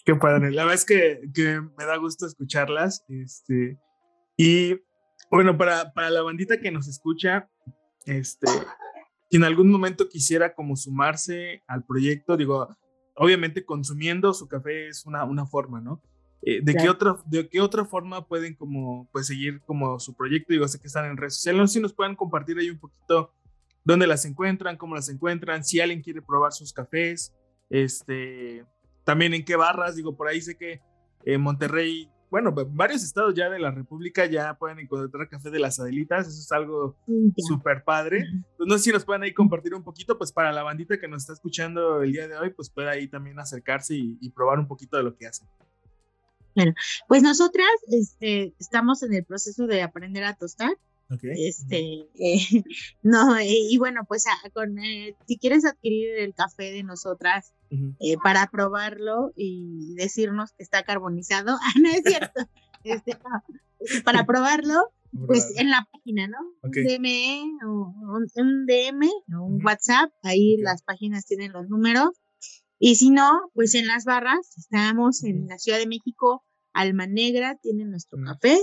Qué 0.07 0.15
padre, 0.15 0.51
la 0.51 0.63
verdad 0.63 0.75
es 0.75 0.85
que, 0.85 1.19
que, 1.33 1.59
me 1.77 1.83
da 1.83 1.97
gusto 1.97 2.25
escucharlas. 2.25 3.03
Este, 3.09 3.77
y 4.37 4.79
bueno, 5.29 5.57
para, 5.57 5.91
para 5.91 6.09
la 6.09 6.21
bandita 6.21 6.61
que 6.61 6.71
nos 6.71 6.87
escucha, 6.87 7.49
este, 8.05 8.47
si 9.29 9.35
en 9.35 9.43
algún 9.43 9.69
momento 9.69 10.07
quisiera 10.07 10.55
como 10.55 10.77
sumarse 10.77 11.61
al 11.67 11.83
proyecto, 11.83 12.37
digo, 12.37 12.73
obviamente 13.15 13.65
consumiendo 13.65 14.33
su 14.33 14.47
café 14.47 14.87
es 14.87 15.05
una, 15.05 15.25
una 15.25 15.45
forma, 15.45 15.81
¿no? 15.81 16.01
Eh, 16.41 16.61
¿de, 16.63 16.71
claro. 16.71 16.83
qué 16.83 16.89
otra, 16.89 17.15
¿De 17.25 17.49
qué 17.49 17.59
otra 17.59 17.83
forma 17.83 18.25
pueden 18.25 18.55
como, 18.55 19.09
pues, 19.11 19.27
seguir 19.27 19.59
como 19.65 19.99
su 19.99 20.15
proyecto? 20.15 20.53
Digo, 20.53 20.69
sé 20.69 20.79
que 20.79 20.87
están 20.87 21.03
en 21.03 21.17
redes 21.17 21.35
sociales, 21.35 21.59
no 21.59 21.67
sé 21.67 21.73
si 21.73 21.79
nos 21.81 21.91
pueden 21.91 22.15
compartir 22.15 22.57
ahí 22.57 22.69
un 22.69 22.79
poquito 22.79 23.33
dónde 23.83 24.07
las 24.07 24.23
encuentran, 24.23 24.77
cómo 24.77 24.95
las 24.95 25.09
encuentran, 25.09 25.65
si 25.65 25.81
alguien 25.81 26.01
quiere 26.01 26.21
probar 26.21 26.53
sus 26.53 26.71
cafés, 26.71 27.33
este, 27.69 28.63
también 29.07 29.33
en 29.33 29.45
qué 29.45 29.55
barras, 29.55 29.95
digo, 29.95 30.17
por 30.17 30.27
ahí 30.27 30.41
sé 30.41 30.57
que 30.57 30.81
en 31.23 31.39
Monterrey, 31.39 32.11
bueno, 32.29 32.53
varios 32.53 33.05
estados 33.05 33.33
ya 33.33 33.49
de 33.49 33.57
la 33.57 33.71
República 33.71 34.25
ya 34.25 34.57
pueden 34.57 34.79
encontrar 34.79 35.29
café 35.29 35.49
de 35.49 35.59
las 35.59 35.79
Adelitas, 35.79 36.27
eso 36.27 36.41
es 36.41 36.51
algo 36.51 36.97
súper 37.37 37.85
padre. 37.85 38.25
Pues 38.57 38.67
no 38.67 38.77
sé 38.77 38.83
si 38.83 38.91
nos 38.91 39.05
pueden 39.05 39.23
ahí 39.23 39.33
compartir 39.33 39.73
un 39.73 39.83
poquito, 39.85 40.17
pues 40.17 40.33
para 40.33 40.51
la 40.51 40.61
bandita 40.61 40.99
que 40.99 41.07
nos 41.07 41.23
está 41.23 41.31
escuchando 41.31 42.03
el 42.03 42.11
día 42.11 42.27
de 42.27 42.37
hoy, 42.37 42.49
pues 42.49 42.69
puede 42.69 42.89
ahí 42.89 43.07
también 43.07 43.39
acercarse 43.39 43.95
y, 43.95 44.17
y 44.19 44.29
probar 44.31 44.59
un 44.59 44.67
poquito 44.67 44.97
de 44.97 45.03
lo 45.03 45.15
que 45.15 45.25
hacen. 45.25 45.47
Bueno, 46.53 46.73
pues 47.07 47.23
nosotras 47.23 47.69
este, 47.87 48.53
estamos 48.59 49.03
en 49.03 49.13
el 49.13 49.23
proceso 49.23 49.67
de 49.67 49.83
aprender 49.83 50.25
a 50.25 50.35
tostar. 50.35 50.71
Okay. 51.09 51.47
Este, 51.47 52.09
eh, 52.19 52.63
no, 53.03 53.37
eh, 53.37 53.47
y 53.47 53.77
bueno, 53.77 54.01
pues 54.05 54.25
a, 54.27 54.49
con, 54.49 54.77
eh, 54.79 55.15
si 55.25 55.37
quieres 55.37 55.63
adquirir 55.63 56.17
el 56.17 56.33
café 56.33 56.73
de 56.73 56.83
nosotras 56.83 57.53
uh 57.71 57.75
-huh. 57.75 58.23
para 58.23 58.47
probarlo 58.47 59.31
y 59.35 59.95
decirnos 59.95 60.51
que 60.53 60.63
está 60.63 60.83
carbonizado, 60.83 61.57
ah, 61.61 61.73
no 61.81 61.89
es 61.89 62.01
cierto, 62.03 62.41
este, 62.83 63.13
no, 63.13 64.03
para 64.03 64.25
probarlo, 64.25 64.91
pues 65.25 65.53
en 65.57 65.69
la 65.69 65.87
página, 65.91 66.27
¿no? 66.27 66.37
Okay. 66.67 66.83
Un 66.83 67.03
DME 67.03 67.41
o 67.65 67.93
un, 68.15 68.27
un 68.35 68.65
DM 68.65 69.09
o 69.35 69.45
un 69.45 69.53
uh 69.53 69.57
-huh. 69.59 69.65
WhatsApp, 69.65 70.11
ahí 70.23 70.55
okay. 70.55 70.63
las 70.63 70.83
páginas 70.83 71.25
tienen 71.25 71.53
los 71.53 71.69
números. 71.69 72.09
Y 72.79 72.95
si 72.95 73.09
no, 73.09 73.49
pues 73.53 73.73
en 73.73 73.87
las 73.87 74.05
barras, 74.05 74.55
estamos 74.57 75.23
en 75.23 75.47
la 75.47 75.57
Ciudad 75.57 75.79
de 75.79 75.87
México, 75.87 76.43
Alma 76.73 77.07
Negra 77.07 77.57
tiene 77.61 77.85
nuestro 77.85 78.19
café, 78.23 78.59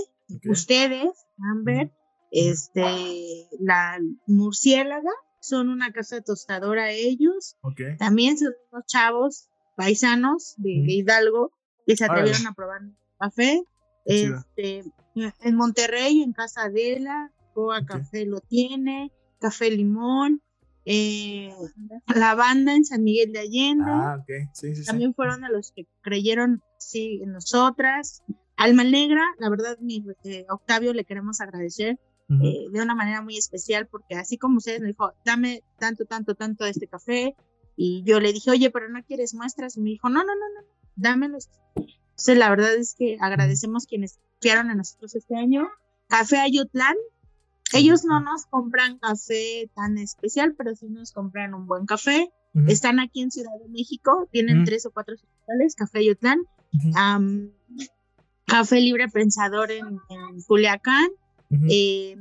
ustedes, 0.49 1.11
Amber, 1.51 1.91
este, 2.31 3.49
la 3.59 3.99
murciélaga, 4.25 5.11
son 5.47 5.69
una 5.69 5.91
casa 5.91 6.21
tostadora 6.21 6.91
ellos. 6.91 7.57
Ok. 7.61 7.81
También 7.97 8.37
son 8.37 8.53
unos 8.71 8.85
chavos 8.85 9.49
paisanos 9.75 10.55
de, 10.57 10.83
de 10.85 10.93
Hidalgo 10.93 11.51
que 11.85 11.95
se 11.95 12.05
atrevieron 12.05 12.47
a 12.47 12.53
probar 12.53 12.81
café. 13.19 13.63
Este, 14.05 14.83
en 15.15 15.55
Monterrey, 15.55 16.21
en 16.21 16.33
Casa 16.33 16.65
Adela, 16.65 17.31
Coa 17.53 17.79
Ok. 17.79 17.85
Café 17.87 18.25
lo 18.25 18.39
tiene, 18.41 19.11
Café 19.39 19.71
Limón, 19.71 20.41
eh, 20.85 21.51
la 22.13 22.35
banda 22.35 22.75
en 22.75 22.85
San 22.85 23.03
Miguel 23.03 23.31
de 23.31 23.39
Allende. 23.39 23.85
Ah, 23.87 24.17
ok. 24.19 24.49
Sí, 24.53 24.75
sí, 24.75 24.83
sí. 24.83 24.85
También 24.85 25.15
fueron 25.15 25.41
de 25.41 25.49
los 25.49 25.71
que 25.71 25.87
creyeron 26.01 26.61
sí, 26.77 27.21
en 27.23 27.31
nosotras. 27.31 28.23
Alma 28.55 28.83
Negra, 28.83 29.23
la 29.39 29.49
verdad, 29.49 29.77
mi, 29.79 30.05
eh, 30.23 30.45
Octavio 30.49 30.93
le 30.93 31.03
queremos 31.03 31.41
agradecer 31.41 31.99
Ujú. 32.27 32.43
eh, 32.43 32.67
de 32.71 32.81
una 32.81 32.95
manera 32.95 33.21
muy 33.21 33.37
especial, 33.37 33.87
porque 33.87 34.15
así 34.15 34.37
como 34.37 34.57
ustedes 34.57 34.81
me 34.81 34.87
dijo, 34.87 35.13
dame 35.23 35.63
tanto, 35.77 36.05
tanto, 36.05 36.33
tanto 36.35 36.63
de 36.63 36.71
este 36.71 36.87
café, 36.87 37.35
y 37.77 38.03
yo 38.03 38.19
le 38.19 38.33
dije, 38.33 38.49
oye, 38.51 38.71
pero 38.71 38.89
no 38.89 39.03
quieres 39.03 39.33
muestras, 39.33 39.77
y 39.77 39.81
me 39.81 39.91
dijo, 39.91 40.09
no, 40.09 40.19
no, 40.23 40.33
no, 40.33 40.61
no, 40.61 40.67
dámelos. 40.95 41.49
Entonces, 41.75 42.37
la 42.37 42.49
verdad 42.49 42.73
es 42.75 42.95
que 42.97 43.17
agradecemos 43.19 43.85
quienes 43.85 44.17
confiaron 44.33 44.71
en 44.71 44.77
nosotros 44.77 45.13
este 45.15 45.35
año. 45.35 45.67
Café 46.07 46.37
Ayotlán, 46.37 46.95
ellos 47.73 48.05
no 48.05 48.21
nos 48.21 48.45
compran 48.45 48.99
café 48.99 49.69
tan 49.75 49.97
especial, 49.97 50.55
pero 50.57 50.75
sí 50.75 50.87
nos 50.87 51.11
compran 51.11 51.53
un 51.53 51.67
buen 51.67 51.85
café. 51.85 52.31
Ujú. 52.53 52.67
Están 52.69 52.99
aquí 53.01 53.21
en 53.21 53.31
Ciudad 53.31 53.51
de 53.61 53.67
México, 53.69 54.29
tienen 54.31 54.59
Ujú. 54.59 54.65
tres 54.65 54.85
o 54.85 54.91
cuatro 54.91 55.17
sucursales, 55.17 55.75
Café 55.75 55.99
Ayotlán, 55.99 56.39
Ujú. 56.73 56.91
am, 56.95 57.51
Café 58.45 58.79
Libre 58.79 59.09
Pensador 59.09 59.71
en, 59.71 59.99
en 60.09 60.41
Culiacán, 60.47 61.09
Ujú. 61.49 61.65
eh, 61.69 62.17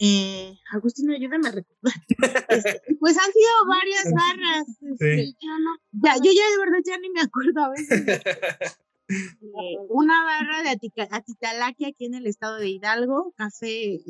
eh, 0.00 0.58
Agustino, 0.72 1.12
ayúdame 1.14 1.48
a 1.48 1.52
recordar. 1.52 1.94
Este, 2.48 2.82
pues 3.00 3.16
han 3.18 3.32
sido 3.32 3.50
varias 3.68 4.04
barras. 4.12 4.66
este, 4.80 5.16
Sí. 5.24 5.36
yo, 5.40 5.58
no- 5.58 5.76
ya, 6.04 6.16
yo 6.16 6.30
ya 6.32 6.50
de 6.50 6.58
verdad 6.58 6.78
ya 6.84 6.98
ni 6.98 7.10
me 7.10 7.20
acuerdo 7.20 7.64
a 7.64 7.70
veces. 7.70 7.88
Eh, 9.10 9.76
una 9.88 10.22
barra 10.22 10.62
de 10.62 10.68
Atica- 10.68 11.08
Atitalaquia 11.10 11.88
aquí 11.88 12.04
en 12.04 12.12
el 12.14 12.26
estado 12.26 12.56
de 12.58 12.68
Hidalgo, 12.68 13.32
café 13.38 13.94
eh, 13.94 14.00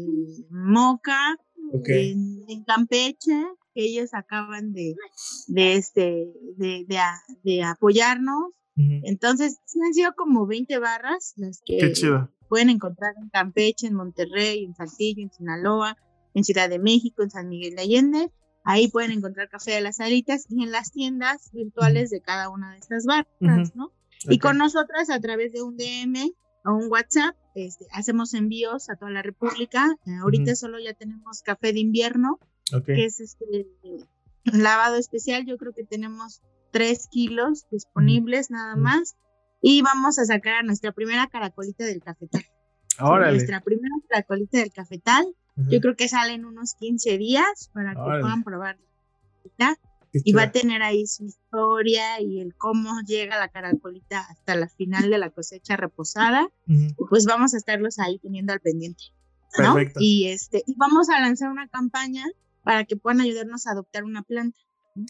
Moca, 0.50 1.36
en, 1.86 2.44
en 2.48 2.64
Campeche, 2.64 3.44
que 3.74 3.84
ellos 3.84 4.12
acaban 4.12 4.72
de, 4.72 4.96
de, 5.46 5.74
este, 5.74 6.32
de, 6.56 6.84
de 7.44 7.62
apoyarnos. 7.62 8.50
Entonces, 8.78 9.58
han 9.84 9.92
sido 9.94 10.14
como 10.14 10.46
20 10.46 10.78
barras 10.78 11.34
las 11.36 11.60
que 11.64 11.92
pueden 12.48 12.70
encontrar 12.70 13.14
en 13.20 13.28
Campeche, 13.28 13.86
en 13.88 13.94
Monterrey, 13.94 14.64
en 14.64 14.74
Saltillo, 14.74 15.22
en 15.22 15.32
Sinaloa, 15.32 15.96
en 16.34 16.44
Ciudad 16.44 16.68
de 16.70 16.78
México, 16.78 17.22
en 17.22 17.30
San 17.30 17.48
Miguel 17.48 17.74
de 17.76 17.82
Allende. 17.82 18.30
Ahí 18.64 18.88
pueden 18.88 19.10
encontrar 19.10 19.48
café 19.48 19.72
de 19.72 19.80
las 19.80 19.98
alitas 20.00 20.46
y 20.48 20.62
en 20.62 20.70
las 20.70 20.92
tiendas 20.92 21.50
virtuales 21.52 22.10
de 22.10 22.20
cada 22.20 22.48
una 22.50 22.72
de 22.72 22.78
estas 22.78 23.04
barras, 23.06 23.26
Ujú. 23.40 23.78
¿no? 23.78 23.92
Y 24.24 24.36
Ok. 24.36 24.42
con 24.42 24.58
nosotras 24.58 25.10
a 25.10 25.20
través 25.20 25.52
de 25.52 25.62
un 25.62 25.76
DM 25.76 26.32
o 26.64 26.72
un 26.74 26.90
WhatsApp, 26.90 27.34
este, 27.54 27.86
hacemos 27.92 28.34
envíos 28.34 28.90
a 28.90 28.96
toda 28.96 29.10
la 29.10 29.22
República. 29.22 29.86
Eh, 30.06 30.14
ahorita 30.22 30.52
Ujú. 30.52 30.56
solo 30.56 30.78
ya 30.78 30.92
tenemos 30.94 31.42
café 31.42 31.72
de 31.72 31.80
invierno, 31.80 32.38
Ok. 32.74 32.84
que 32.86 33.04
es 33.06 33.20
este 33.20 33.66
lavado 34.44 34.96
especial. 34.96 35.46
Yo 35.46 35.56
creo 35.56 35.72
que 35.72 35.84
tenemos 35.84 36.42
tres 36.70 37.08
kilos 37.10 37.66
disponibles 37.70 38.50
nada 38.50 38.76
más. 38.76 39.16
Y 39.60 39.82
vamos 39.82 40.18
a 40.18 40.24
sacar 40.24 40.54
a 40.54 40.62
nuestra 40.62 40.92
primera 40.92 41.26
caracolita 41.26 41.84
del 41.84 42.00
cafetal. 42.00 42.44
Órale. 43.00 43.36
Nuestra 43.36 43.60
primera 43.60 43.94
caracolita 44.08 44.58
del 44.58 44.72
cafetal. 44.72 45.26
Yo 45.56 45.80
creo 45.80 45.96
que 45.96 46.08
sale 46.08 46.34
en 46.34 46.44
unos 46.44 46.74
15 46.74 47.18
días 47.18 47.70
para 47.74 47.92
que 47.92 48.00
Órale. 48.00 48.20
puedan 48.22 48.44
probar. 48.44 48.78
Y 50.12 50.32
va 50.32 50.44
a 50.44 50.52
tener 50.52 50.82
ahí 50.82 51.06
su 51.06 51.24
historia 51.24 52.20
y 52.20 52.40
el 52.40 52.54
cómo 52.54 53.00
llega 53.06 53.38
la 53.38 53.48
caracolita 53.48 54.20
hasta 54.20 54.54
la 54.54 54.68
final 54.68 55.10
de 55.10 55.18
la 55.18 55.30
cosecha 55.30 55.76
reposada. 55.76 56.48
Y 56.66 56.94
pues 57.08 57.26
vamos 57.26 57.54
a 57.54 57.56
estarlos 57.56 57.98
ahí 57.98 58.18
teniendo 58.18 58.52
al 58.52 58.60
pendiente. 58.60 59.04
¿no? 59.58 59.74
Perfecto. 59.74 60.00
Y 60.00 60.28
este, 60.28 60.62
y 60.66 60.74
vamos 60.76 61.08
a 61.08 61.20
lanzar 61.20 61.50
una 61.50 61.68
campaña 61.68 62.24
para 62.62 62.84
que 62.84 62.96
puedan 62.96 63.20
ayudarnos 63.20 63.66
a 63.66 63.72
adoptar 63.72 64.04
una 64.04 64.22
planta, 64.22 64.58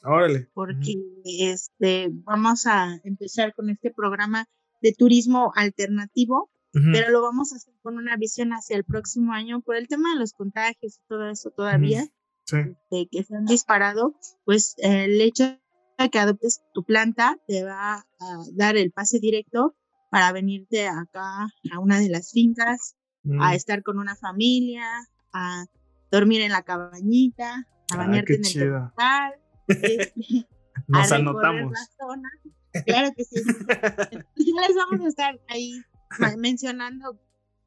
Órale. 0.05 0.49
porque 0.55 0.95
este, 1.25 2.09
vamos 2.11 2.67
a 2.67 2.99
empezar 3.05 3.55
con 3.55 3.71
este 3.71 3.91
programa 3.91 4.47
de 4.83 4.93
turismo 4.93 5.53
alternativo, 5.57 6.51
pero 6.93 7.11
lo 7.11 7.23
vamos 7.23 7.53
a 7.53 7.57
hacer 7.57 7.75
con 7.83 7.97
una 7.97 8.17
visión 8.17 8.51
hacia 8.53 8.77
el 8.77 8.85
próximo 8.85 9.33
año 9.33 9.61
por 9.63 9.75
el 9.77 9.89
tema 9.89 10.13
de 10.13 10.21
los 10.21 10.33
contagios 10.33 10.99
y 10.99 11.09
todo 11.09 11.29
eso 11.31 11.51
todavía, 11.51 12.07
Sí. 12.45 12.59
de 12.91 13.09
que 13.11 13.25
se 13.25 13.35
han 13.35 13.47
disparado, 13.47 14.15
pues 14.45 14.75
eh, 14.79 15.05
el 15.05 15.21
hecho 15.21 15.59
de 15.99 16.09
que 16.11 16.19
adoptes 16.19 16.61
tu 16.75 16.85
planta 16.85 17.37
te 17.49 17.65
va 17.65 18.07
a 18.21 18.37
dar 18.55 18.77
el 18.77 18.93
pase 18.93 19.19
directo 19.19 19.75
para 20.11 20.31
venirte 20.33 20.87
acá 20.87 21.49
a 21.73 21.79
una 21.81 21.99
de 21.99 22.09
las 22.11 22.31
fincas 22.33 22.95
Mm. 23.25 23.43
a 23.43 23.55
estar 23.57 23.83
con 23.83 23.99
una 23.99 24.15
familia, 24.15 24.87
a 25.35 25.67
dormir 26.11 26.41
en 26.43 26.53
la 26.53 26.63
cabañita, 26.63 27.55
a 27.57 27.65
Ah, 27.91 27.97
bañarte 27.97 28.27
qué 28.27 28.35
en 28.35 28.41
el 28.41 28.45
chido. 28.47 28.93
Este, 29.69 30.13
Nos 30.87 31.13
a 31.13 31.17
anotamos. 31.17 31.73
la 31.73 32.07
zona. 32.07 32.31
Claro 32.87 33.11
que 33.17 33.25
sí. 33.25 33.43
Ya 33.43 34.69
les 34.69 34.77
vamos 34.77 35.05
a 35.05 35.09
estar 35.09 35.41
ahí 35.49 35.83
mencionando 36.39 37.19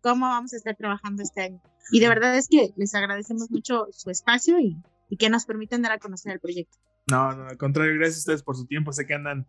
cómo 0.01 0.27
vamos 0.27 0.53
a 0.53 0.57
estar 0.57 0.75
trabajando 0.75 1.21
este 1.23 1.41
año. 1.41 1.61
Y 1.91 1.99
de 1.99 2.07
verdad 2.07 2.37
es 2.37 2.47
que 2.47 2.73
les 2.77 2.95
agradecemos 2.95 3.51
mucho 3.51 3.87
su 3.91 4.09
espacio 4.09 4.59
y, 4.59 4.77
y 5.09 5.17
que 5.17 5.29
nos 5.29 5.45
permitan 5.45 5.81
dar 5.81 5.91
a 5.91 5.99
conocer 5.99 6.31
el 6.31 6.39
proyecto. 6.39 6.77
No, 7.09 7.33
no, 7.33 7.47
al 7.47 7.57
contrario, 7.57 7.95
gracias 7.95 8.17
a 8.17 8.19
ustedes 8.19 8.43
por 8.43 8.55
su 8.55 8.65
tiempo. 8.65 8.93
Sé 8.93 9.05
que 9.05 9.13
andan 9.13 9.45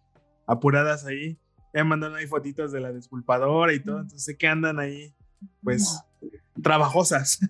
apuradas 0.46 1.06
ahí. 1.06 1.38
Ya 1.74 1.84
mandaron 1.84 2.16
ahí 2.16 2.26
fotitos 2.26 2.72
de 2.72 2.80
la 2.80 2.92
despulpadora 2.92 3.72
y 3.72 3.80
todo, 3.80 4.00
entonces 4.00 4.24
sé 4.24 4.36
que 4.36 4.46
andan 4.46 4.78
ahí, 4.78 5.14
pues, 5.62 6.00
trabajosas. 6.62 7.38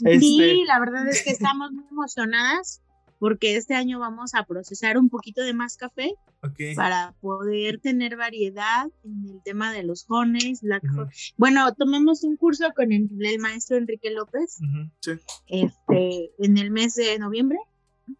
Este, 0.00 0.18
Sí, 0.18 0.64
la 0.66 0.80
verdad 0.80 1.06
es 1.06 1.22
que 1.22 1.30
estamos 1.30 1.70
muy 1.70 1.84
emocionadas 1.88 2.82
porque 3.24 3.56
este 3.56 3.72
año 3.74 3.98
vamos 3.98 4.34
a 4.34 4.44
procesar 4.44 4.98
un 4.98 5.08
poquito 5.08 5.40
de 5.40 5.54
más 5.54 5.78
café 5.78 6.12
ok. 6.42 6.60
para 6.76 7.14
poder 7.22 7.80
tener 7.80 8.18
variedad 8.18 8.84
en 9.02 9.24
el 9.30 9.42
tema 9.42 9.72
de 9.72 9.82
los 9.82 10.04
jones. 10.06 10.60
Black 10.60 10.84
Ujú. 10.84 11.00
Hon- 11.00 11.10
Bueno, 11.38 11.72
tomamos 11.74 12.22
un 12.22 12.36
curso 12.36 12.66
con 12.76 12.92
el, 12.92 13.08
el 13.18 13.38
maestro 13.38 13.78
Enrique 13.78 14.10
López 14.10 14.58
Ujú, 14.60 14.90
Sí. 15.00 15.12
este, 15.46 16.32
en 16.38 16.58
el 16.58 16.70
mes 16.70 16.96
de 16.96 17.18
noviembre. 17.18 17.56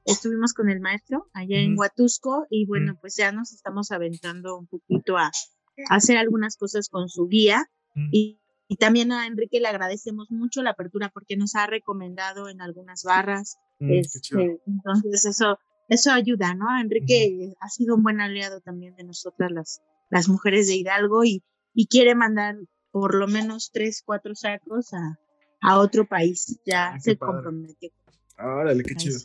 Estuvimos 0.07 0.55
con 0.55 0.71
el 0.71 0.81
maestro 0.81 1.29
allá 1.35 1.59
en 1.59 1.73
Ujú. 1.73 1.81
Huatusco 1.83 2.47
y 2.49 2.65
bueno, 2.65 2.97
pues 2.99 3.15
ya 3.17 3.31
nos 3.31 3.53
estamos 3.53 3.91
aventando 3.91 4.57
un 4.59 4.67
poquito 4.67 5.19
a, 5.19 5.27
a 5.27 5.95
hacer 5.95 6.17
algunas 6.17 6.57
cosas 6.57 6.89
con 6.89 7.11
su 7.11 7.29
guía 7.29 7.67
y, 8.11 8.41
y 8.69 8.77
también 8.77 9.13
a 9.13 9.27
Enrique 9.27 9.61
le 9.61 9.69
agradecemos 9.69 10.31
mucho 10.31 10.63
la 10.63 10.71
apertura 10.71 11.11
porque 11.11 11.37
nos 11.37 11.55
ha 11.55 11.67
recomendado 11.67 12.49
en 12.49 12.61
algunas 12.61 13.03
barras. 13.05 13.59
Mm, 13.79 13.93
este, 13.93 14.61
entonces 14.67 15.25
eso, 15.27 15.59
eso 15.89 16.13
ayuda, 16.13 16.55
¿no? 16.55 16.67
Enrique 16.81 17.53
ha 17.61 17.69
sido 17.69 17.95
un 17.95 18.03
buen 18.03 18.21
aliado 18.21 18.61
también 18.61 18.95
de 18.97 19.05
nosotras 19.05 19.51
las, 19.53 19.83
las 20.11 20.29
mujeres 20.29 20.67
de 20.67 20.77
Hidalgo 20.77 21.25
y, 21.25 21.43
y 21.75 21.87
quiere 21.89 22.15
mandar 22.15 22.57
por 22.91 23.15
lo 23.15 23.27
menos 23.27 23.71
tres, 23.73 24.03
cuatro 24.05 24.35
sacos 24.35 24.93
a, 24.95 25.19
a 25.61 25.79
otro 25.79 26.07
país. 26.07 26.59
Ya 26.65 26.95
Ah, 26.95 27.01
se 27.01 27.17
padre. 27.17 27.33
comprometió. 27.35 27.91
Órale, 28.39 28.83
qué 28.83 28.95
chido. 28.95 29.19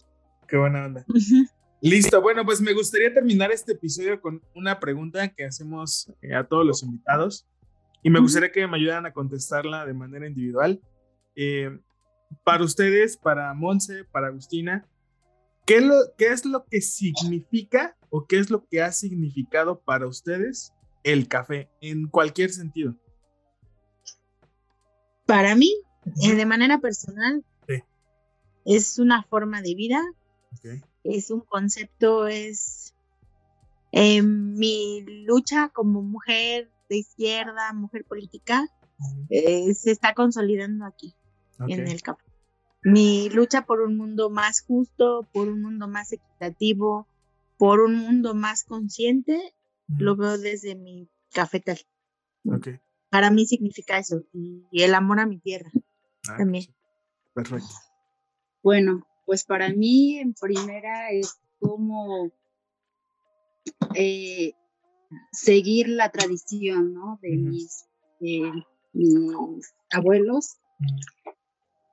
Qué 0.47 0.57
buena 0.57 0.85
onda. 0.87 1.05
Listo, 1.81 2.21
bueno, 2.21 2.43
pues 2.43 2.59
me 2.59 2.73
gustaría 2.73 3.13
terminar 3.13 3.51
este 3.51 3.71
episodio 3.71 4.19
con 4.19 4.41
una 4.53 4.79
pregunta 4.79 5.29
que 5.29 5.45
hacemos 5.45 6.11
eh, 6.21 6.35
a 6.35 6.45
todos 6.45 6.65
los 6.65 6.83
invitados 6.83 7.45
y 8.01 8.09
me 8.09 8.19
gustaría 8.19 8.51
que 8.51 8.67
me 8.67 8.77
ayudaran 8.77 9.05
a 9.05 9.13
contestarla 9.13 9.85
de 9.85 9.93
manera 9.93 10.27
individual. 10.27 10.81
Eh, 11.35 11.79
para 12.43 12.63
ustedes, 12.63 13.17
para 13.17 13.53
Monse, 13.53 14.05
para 14.05 14.27
Agustina, 14.27 14.87
¿qué, 15.65 15.77
es 15.77 15.83
lo, 15.83 15.95
¿qué 16.17 16.27
es 16.27 16.45
lo 16.45 16.65
que 16.65 16.81
significa 16.81 17.97
o 18.09 18.25
qué 18.25 18.39
es 18.39 18.49
lo 18.49 18.65
que 18.67 18.81
ha 18.81 18.91
significado 18.91 19.79
para 19.81 20.07
ustedes 20.07 20.73
el 21.03 21.27
café 21.27 21.69
en 21.81 22.07
cualquier 22.07 22.51
sentido? 22.51 22.95
Para 25.25 25.55
mí, 25.55 25.73
eh, 26.23 26.35
de 26.35 26.45
manera 26.45 26.79
personal, 26.79 27.43
Sí. 27.67 27.83
es 28.65 28.99
una 28.99 29.23
forma 29.23 29.61
de 29.61 29.75
vida, 29.75 30.01
Ok. 30.53 30.83
es 31.03 31.29
un 31.31 31.41
concepto, 31.41 32.27
es 32.27 32.95
eh, 33.91 34.21
mi 34.21 35.01
lucha 35.25 35.69
como 35.69 36.01
mujer 36.01 36.69
de 36.89 36.97
izquierda, 36.97 37.71
mujer 37.73 38.03
política, 38.05 38.67
eh, 39.29 39.73
se 39.73 39.91
está 39.91 40.13
consolidando 40.13 40.85
aquí 40.85 41.15
en 41.67 41.87
el 41.87 42.01
café. 42.01 42.23
Mi 42.81 43.29
lucha 43.29 43.65
por 43.65 43.81
un 43.81 43.97
mundo 43.97 44.29
más 44.29 44.61
justo, 44.61 45.27
por 45.33 45.47
un 45.47 45.61
mundo 45.61 45.87
más 45.87 46.11
equitativo, 46.13 47.07
por 47.57 47.81
un 47.81 47.95
mundo 47.95 48.33
más 48.33 48.63
consciente, 48.63 49.53
lo 49.87 50.15
veo 50.15 50.37
desde 50.37 50.75
mi 50.75 51.09
cafetal. 51.33 51.79
Ok. 52.45 52.69
Para 53.09 53.31
mí 53.31 53.45
significa 53.45 53.97
eso 53.97 54.23
y, 54.33 54.65
y 54.71 54.83
el 54.83 54.93
amor 54.93 55.19
a 55.19 55.25
mi 55.25 55.39
tierra. 55.39 55.71
Ah, 56.29 56.37
También. 56.37 56.65
Perfecto. 57.33 57.73
Bueno, 58.63 59.05
pues 59.25 59.43
para 59.43 59.69
mí 59.69 60.17
en 60.19 60.33
primera 60.33 61.11
es 61.11 61.39
como 61.59 62.31
eh, 63.95 64.53
seguir 65.31 65.89
la 65.89 66.09
tradición, 66.09 66.93
¿no? 66.93 67.19
De 67.21 67.37
mis, 67.37 67.85
mis, 68.19 69.73
abuelos. 69.91 70.57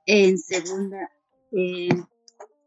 En 0.05 0.37
segunda, 0.37 1.09
eh, 1.51 1.89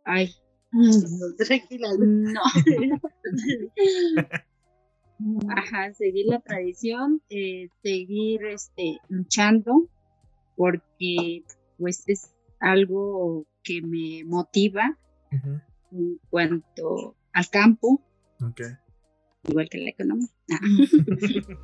ay, 0.05 0.35
tranquila, 1.39 1.89
no. 1.99 2.43
Ajá, 5.55 5.93
seguir 5.93 6.27
la 6.27 6.41
tradición, 6.41 7.23
eh, 7.29 7.69
seguir 7.83 8.45
este, 8.47 8.99
luchando, 9.09 9.89
porque 10.57 11.45
pues 11.79 12.05
es 12.07 12.35
algo 12.59 13.47
que 13.63 13.83
me 13.83 14.25
motiva 14.25 14.99
en 15.93 16.19
cuanto 16.31 17.17
al 17.33 17.49
campo. 17.51 18.03
Igual 19.49 19.69
que 19.69 19.79
la 19.79 19.91
economía. 19.91 20.29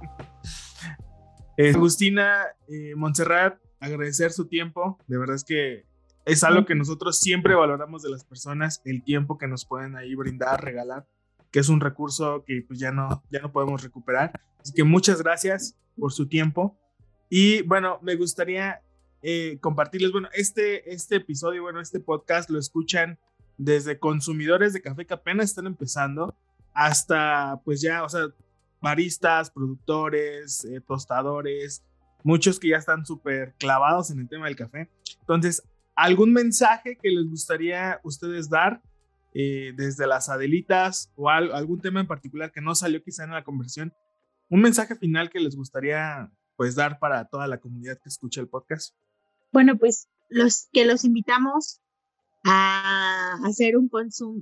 Eh, 1.59 1.73
Agustina, 1.75 2.43
eh, 2.69 2.95
Montserrat, 2.97 3.59
agradecer 3.81 4.31
su 4.31 4.47
tiempo. 4.47 4.99
De 5.07 5.17
verdad 5.17 5.37
es 5.37 5.43
que 5.45 5.87
es 6.27 6.45
algo 6.45 6.67
que 6.67 6.75
nosotros 6.75 7.19
siempre 7.19 7.55
valoramos 7.55 8.03
de 8.03 8.11
las 8.11 8.25
personas, 8.25 8.83
el 8.85 9.03
tiempo 9.03 9.39
que 9.39 9.49
nos 9.49 9.65
pueden 9.65 9.97
ahí 9.97 10.15
brindar, 10.15 10.63
regalar, 10.63 11.07
que 11.51 11.61
es 11.61 11.71
un 11.71 11.81
recurso 11.81 12.45
que 12.47 12.63
pues 12.67 12.79
ya 12.79 12.93
no, 12.93 13.23
ya 13.31 13.41
no 13.41 13.53
podemos 13.53 13.83
recuperar. 13.83 14.39
Así 14.61 14.75
que 14.75 14.85
muchas 14.85 15.23
gracias 15.23 15.79
por 15.97 16.13
su 16.13 16.29
tiempo. 16.29 16.77
Y 17.31 17.63
bueno, 17.63 18.01
me 18.03 18.17
gustaría 18.17 18.83
eh, 19.23 19.59
compartirles, 19.61 20.13
bueno, 20.13 20.29
este, 20.35 20.93
este 20.93 21.17
episodio, 21.17 21.63
bueno, 21.63 21.81
este 21.81 22.01
podcast 22.01 22.51
lo 22.51 22.59
escuchan 22.59 23.19
desde 23.57 23.99
consumidores 23.99 24.73
de 24.73 24.83
café 24.83 25.07
que 25.07 25.15
apenas 25.15 25.47
están 25.47 25.67
empezando 25.67 26.37
hasta 26.77 27.59
pues 27.65 27.81
ya, 27.81 28.05
o 28.05 28.09
sea, 28.09 28.29
baristas, 28.83 29.51
productores, 29.51 30.65
eh, 30.67 30.81
tostadores, 30.87 31.83
muchos 32.23 32.61
que 32.61 32.69
ya 32.69 32.77
están 32.77 33.07
súper 33.07 33.55
clavados 33.59 34.11
en 34.11 34.21
el 34.21 34.29
tema 34.29 34.45
del 34.45 34.57
café. 34.57 34.91
Entonces, 35.21 35.63
¿algún 35.95 36.35
mensaje 36.35 36.99
que 37.03 37.11
les 37.11 37.25
gustaría 37.29 37.99
ustedes 38.05 38.51
dar 38.51 38.83
eh, 39.33 39.73
desde 39.75 40.07
las 40.07 40.29
Adelitas 40.29 41.11
o 41.17 41.31
algún 41.31 41.81
tema 41.81 42.01
en 42.01 42.07
particular 42.07 42.53
que 42.53 42.61
no 42.61 42.75
salió 42.75 43.03
quizá 43.03 43.25
en 43.25 43.31
la 43.31 43.43
conversión? 43.43 43.95
Un 44.51 44.61
mensaje 44.61 44.97
final 44.97 45.31
que 45.31 45.41
les 45.41 45.57
gustaría 45.57 46.31
pues 46.57 46.75
dar 46.75 46.99
para 46.99 47.25
toda 47.25 47.47
la 47.47 47.59
comunidad 47.59 47.99
que 48.03 48.11
escucha 48.11 48.43
el 48.43 48.49
podcast. 48.49 48.95
Bueno, 49.51 49.79
pues 49.79 50.09
los 50.29 50.69
que 50.73 50.85
los 50.85 51.05
invitamos 51.05 51.81
a 52.45 53.39
hacer 53.45 53.79
un, 53.79 53.91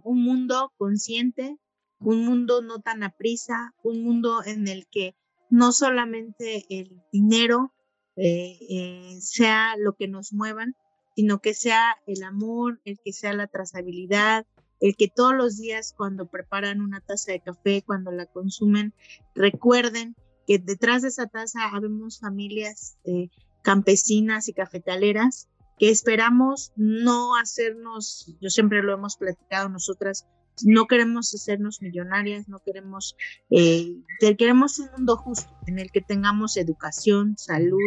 un 0.02 0.24
mundo 0.24 0.72
consciente, 0.76 1.58
un 2.04 2.24
mundo 2.24 2.62
no 2.62 2.80
tan 2.80 3.02
aprisa, 3.02 3.74
un 3.82 4.02
mundo 4.02 4.42
en 4.44 4.68
el 4.68 4.86
que 4.90 5.16
no 5.50 5.72
solamente 5.72 6.64
el 6.68 7.02
dinero 7.12 7.72
eh, 8.16 8.58
eh, 8.68 9.18
sea 9.20 9.74
lo 9.78 9.94
que 9.94 10.08
nos 10.08 10.32
muevan, 10.32 10.76
sino 11.16 11.40
que 11.40 11.54
sea 11.54 11.96
el 12.06 12.22
amor, 12.22 12.80
el 12.84 12.98
que 13.04 13.12
sea 13.12 13.32
la 13.32 13.46
trazabilidad, 13.46 14.46
el 14.80 14.96
que 14.96 15.08
todos 15.08 15.34
los 15.34 15.56
días 15.56 15.94
cuando 15.96 16.28
preparan 16.28 16.80
una 16.80 17.00
taza 17.00 17.32
de 17.32 17.40
café, 17.40 17.82
cuando 17.86 18.10
la 18.10 18.26
consumen, 18.26 18.92
recuerden 19.34 20.16
que 20.46 20.58
detrás 20.58 21.02
de 21.02 21.08
esa 21.08 21.26
taza 21.26 21.68
habemos 21.72 22.20
familias 22.20 22.98
eh, 23.04 23.30
campesinas 23.62 24.48
y 24.48 24.52
cafetaleras 24.52 25.48
que 25.78 25.90
esperamos 25.90 26.72
no 26.76 27.36
hacernos, 27.36 28.36
yo 28.40 28.50
siempre 28.50 28.82
lo 28.82 28.92
hemos 28.92 29.16
platicado 29.16 29.68
nosotras, 29.68 30.26
no 30.62 30.86
queremos 30.86 31.34
hacernos 31.34 31.82
millonarias, 31.82 32.48
no 32.48 32.58
queremos, 32.60 33.16
eh, 33.50 33.96
queremos 34.38 34.78
un 34.78 34.88
mundo 34.96 35.16
justo 35.16 35.50
en 35.66 35.78
el 35.78 35.90
que 35.90 36.00
tengamos 36.00 36.56
educación, 36.56 37.36
salud, 37.36 37.80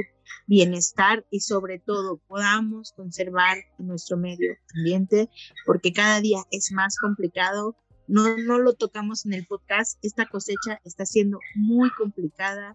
bienestar 0.48 1.26
y 1.32 1.40
sobre 1.40 1.80
todo 1.80 2.18
podamos 2.28 2.92
conservar 2.94 3.58
nuestro 3.78 4.18
medio 4.18 4.56
ambiente 4.76 5.30
porque 5.66 5.94
cada 5.94 6.20
día 6.22 6.40
es 6.52 6.72
más 6.72 6.98
complicado. 6.98 7.76
No, 8.10 8.38
no 8.38 8.58
lo 8.58 8.74
tocamos 8.74 9.26
en 9.26 9.34
el 9.34 9.46
podcast, 9.46 10.00
esta 10.02 10.26
cosecha 10.26 10.80
está 10.86 11.06
siendo 11.06 11.40
muy 11.56 11.90
complicada, 11.92 12.74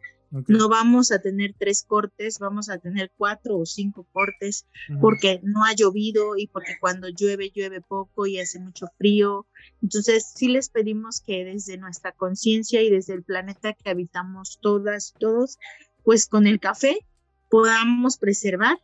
no 0.49 0.69
vamos 0.69 1.13
a 1.13 1.21
tener 1.21 1.55
tres 1.59 1.83
cortes, 1.83 2.39
vamos 2.39 2.71
a 2.71 2.79
tener 2.79 3.13
cuatro 3.17 3.59
o 3.59 3.67
cinco 3.67 4.07
cortes 4.13 4.67
porque 5.01 5.41
no 5.43 5.65
ha 5.65 5.75
llovido 5.75 6.37
y 6.37 6.47
porque 6.47 6.77
cuando 6.81 7.09
llueve, 7.09 7.51
llueve 7.55 7.83
poco 7.83 8.27
y 8.27 8.41
hace 8.41 8.59
mucho 8.59 8.87
frío. 8.97 9.47
Entonces, 9.83 10.33
sí 10.35 10.49
les 10.49 10.71
pedimos 10.71 11.21
que 11.21 11.45
desde 11.45 11.77
nuestra 11.77 12.13
conciencia 12.13 12.81
y 12.81 12.91
desde 12.91 13.15
el 13.15 13.25
planeta 13.25 13.75
que 13.75 13.91
habitamos 13.91 14.59
todas, 14.63 15.15
todos, 15.19 15.59
pues 16.03 16.27
con 16.27 16.47
el 16.47 16.61
café 16.61 17.07
podamos 17.51 18.17
preservar 18.17 18.79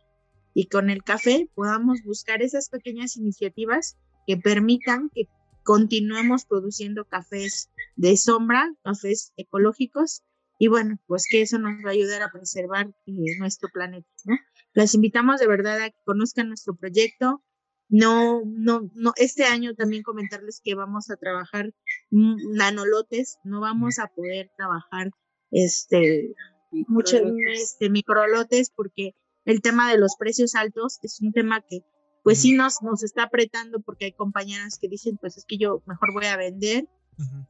y 0.53 0.67
con 0.67 0.91
el 0.91 1.03
café 1.03 1.49
podamos 1.55 2.03
buscar 2.03 2.43
esas 2.43 2.69
pequeñas 2.69 3.17
iniciativas 3.17 3.97
que 4.27 4.37
permitan 4.37 5.09
que 5.09 5.27
continuemos 5.63 6.45
produciendo 6.45 7.05
cafés 7.05 7.69
de 7.95 8.17
sombra, 8.17 8.71
cafés 8.83 9.33
ecológicos 9.35 10.23
y 10.61 10.67
bueno, 10.67 10.99
pues 11.07 11.25
que 11.31 11.41
eso 11.41 11.57
nos 11.57 11.71
va 11.85 11.89
a 11.89 11.93
ayudar 11.93 12.21
a 12.21 12.31
preservar 12.31 12.93
eh, 13.07 13.37
nuestro 13.39 13.69
planeta, 13.69 14.09
¿no? 14.25 14.35
Las 14.73 14.93
invitamos 14.93 15.39
de 15.39 15.47
verdad 15.47 15.81
a 15.81 15.89
que 15.89 15.97
conozcan 16.05 16.49
nuestro 16.49 16.75
proyecto. 16.75 17.41
No, 17.87 18.43
no, 18.45 18.91
no, 18.93 19.13
este 19.15 19.45
año 19.45 19.73
también 19.73 20.03
comentarles 20.03 20.61
que 20.61 20.75
vamos 20.75 21.09
a 21.09 21.15
trabajar 21.15 21.73
nanolotes, 22.11 23.39
no 23.45 23.61
vamos 23.61 23.99
a 23.99 24.07
poder 24.07 24.51
trabajar 24.57 25.11
este, 25.49 26.35
muchos 26.71 27.21
este, 27.53 27.89
microlotes 27.89 28.69
porque 28.69 29.15
el 29.45 29.61
tema 29.61 29.89
de 29.89 29.97
los 29.97 30.17
precios 30.17 30.55
altos 30.55 30.99
es 31.01 31.21
un 31.21 31.31
tema 31.31 31.61
que 31.61 31.83
pues 32.21 32.41
sí 32.41 32.53
nos, 32.53 32.83
nos 32.83 33.01
está 33.01 33.23
apretando 33.23 33.79
porque 33.79 34.05
hay 34.05 34.11
compañeras 34.11 34.77
que 34.77 34.89
dicen 34.89 35.17
pues 35.17 35.37
es 35.37 35.45
que 35.45 35.57
yo 35.57 35.81
mejor 35.87 36.13
voy 36.13 36.25
a 36.25 36.37
vender 36.37 36.85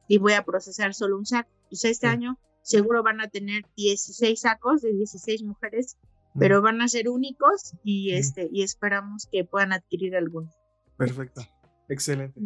y 0.08 0.18
voy 0.18 0.32
a 0.34 0.44
procesar 0.44 0.94
solo 0.94 1.18
un 1.18 1.26
saco. 1.26 1.50
Pues 1.68 1.84
este 1.84 2.06
año 2.06 2.38
seguro 2.62 3.02
van 3.02 3.20
a 3.20 3.28
tener 3.28 3.64
16 3.76 4.40
sacos 4.40 4.82
de 4.82 4.92
16 4.92 5.42
mujeres, 5.42 5.96
pero 6.38 6.62
van 6.62 6.80
a 6.80 6.88
ser 6.88 7.08
únicos 7.08 7.74
y, 7.84 8.12
este, 8.12 8.48
y 8.52 8.62
esperamos 8.62 9.28
que 9.30 9.44
puedan 9.44 9.72
adquirir 9.72 10.16
algunos. 10.16 10.54
Perfecto, 10.96 11.42
excelente. 11.88 12.40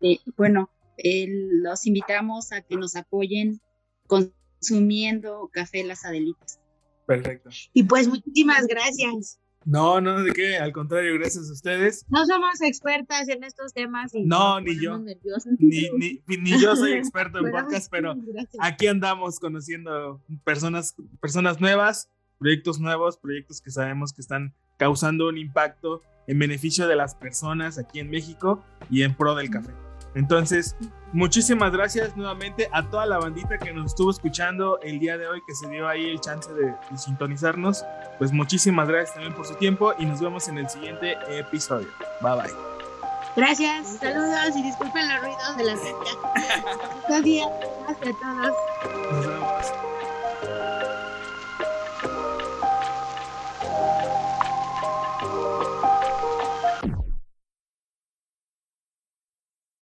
Eh, 0.00 0.18
bueno, 0.36 0.70
los 1.02 1.86
invitamos 1.86 2.52
a 2.52 2.62
que 2.62 2.76
nos 2.76 2.96
apoyen 2.96 3.60
consumiendo 4.06 5.48
café 5.52 5.84
Las 5.84 6.04
Adelitas. 6.04 6.60
Perfecto. 7.06 7.50
Y 7.72 7.84
pues 7.84 8.08
muchísimas 8.08 8.66
gracias. 8.66 9.40
No, 9.68 10.00
no, 10.00 10.22
de 10.22 10.32
qué, 10.32 10.56
al 10.56 10.72
contrario, 10.72 11.12
gracias 11.18 11.50
a 11.50 11.52
ustedes. 11.52 12.06
No 12.08 12.24
somos 12.24 12.62
expertas 12.62 13.28
en 13.28 13.44
estos 13.44 13.74
temas. 13.74 14.14
Y 14.14 14.24
no, 14.24 14.58
ni 14.62 14.80
yo. 14.80 14.98
Ni, 14.98 15.90
ni, 15.90 16.22
ni, 16.26 16.58
yo 16.58 16.74
soy 16.74 16.92
experto 16.94 17.38
en 17.44 17.50
podcast, 17.50 17.90
pero 17.90 18.14
aquí 18.60 18.86
andamos 18.86 19.38
conociendo 19.38 20.22
personas, 20.42 20.94
personas 21.20 21.60
nuevas, 21.60 22.08
proyectos 22.38 22.80
nuevos, 22.80 23.18
proyectos 23.18 23.60
que 23.60 23.70
sabemos 23.70 24.14
que 24.14 24.22
están 24.22 24.54
causando 24.78 25.28
un 25.28 25.36
impacto 25.36 26.00
en 26.26 26.38
beneficio 26.38 26.88
de 26.88 26.96
las 26.96 27.14
personas 27.14 27.76
aquí 27.76 28.00
en 28.00 28.08
México 28.08 28.64
y 28.88 29.02
en 29.02 29.14
pro 29.14 29.34
del 29.34 29.50
café. 29.50 29.74
Entonces, 30.14 30.76
muchísimas 31.12 31.72
gracias 31.72 32.16
nuevamente 32.16 32.68
a 32.72 32.88
toda 32.88 33.06
la 33.06 33.18
bandita 33.18 33.58
que 33.58 33.72
nos 33.72 33.86
estuvo 33.86 34.10
escuchando 34.10 34.80
el 34.82 34.98
día 34.98 35.16
de 35.18 35.28
hoy, 35.28 35.40
que 35.46 35.54
se 35.54 35.68
dio 35.68 35.88
ahí 35.88 36.10
el 36.10 36.20
chance 36.20 36.52
de, 36.52 36.74
sintonizarnos. 36.96 37.84
Pues 38.18 38.32
muchísimas 38.32 38.88
gracias 38.88 39.14
también 39.14 39.34
por 39.34 39.46
su 39.46 39.54
tiempo 39.54 39.94
y 39.98 40.06
nos 40.06 40.20
vemos 40.20 40.48
en 40.48 40.58
el 40.58 40.68
siguiente 40.68 41.16
episodio. 41.30 41.88
Bye 42.20 42.42
bye. 42.42 42.52
Gracias, 43.36 43.98
saludos 44.00 44.56
y 44.56 44.62
disculpen 44.62 45.08
los 45.08 45.20
ruidos 45.20 45.56
de 45.56 45.64
la 45.64 45.76
cerca. 45.76 46.10
Gracias 47.08 47.46
a 47.88 47.94
todos. 47.94 48.67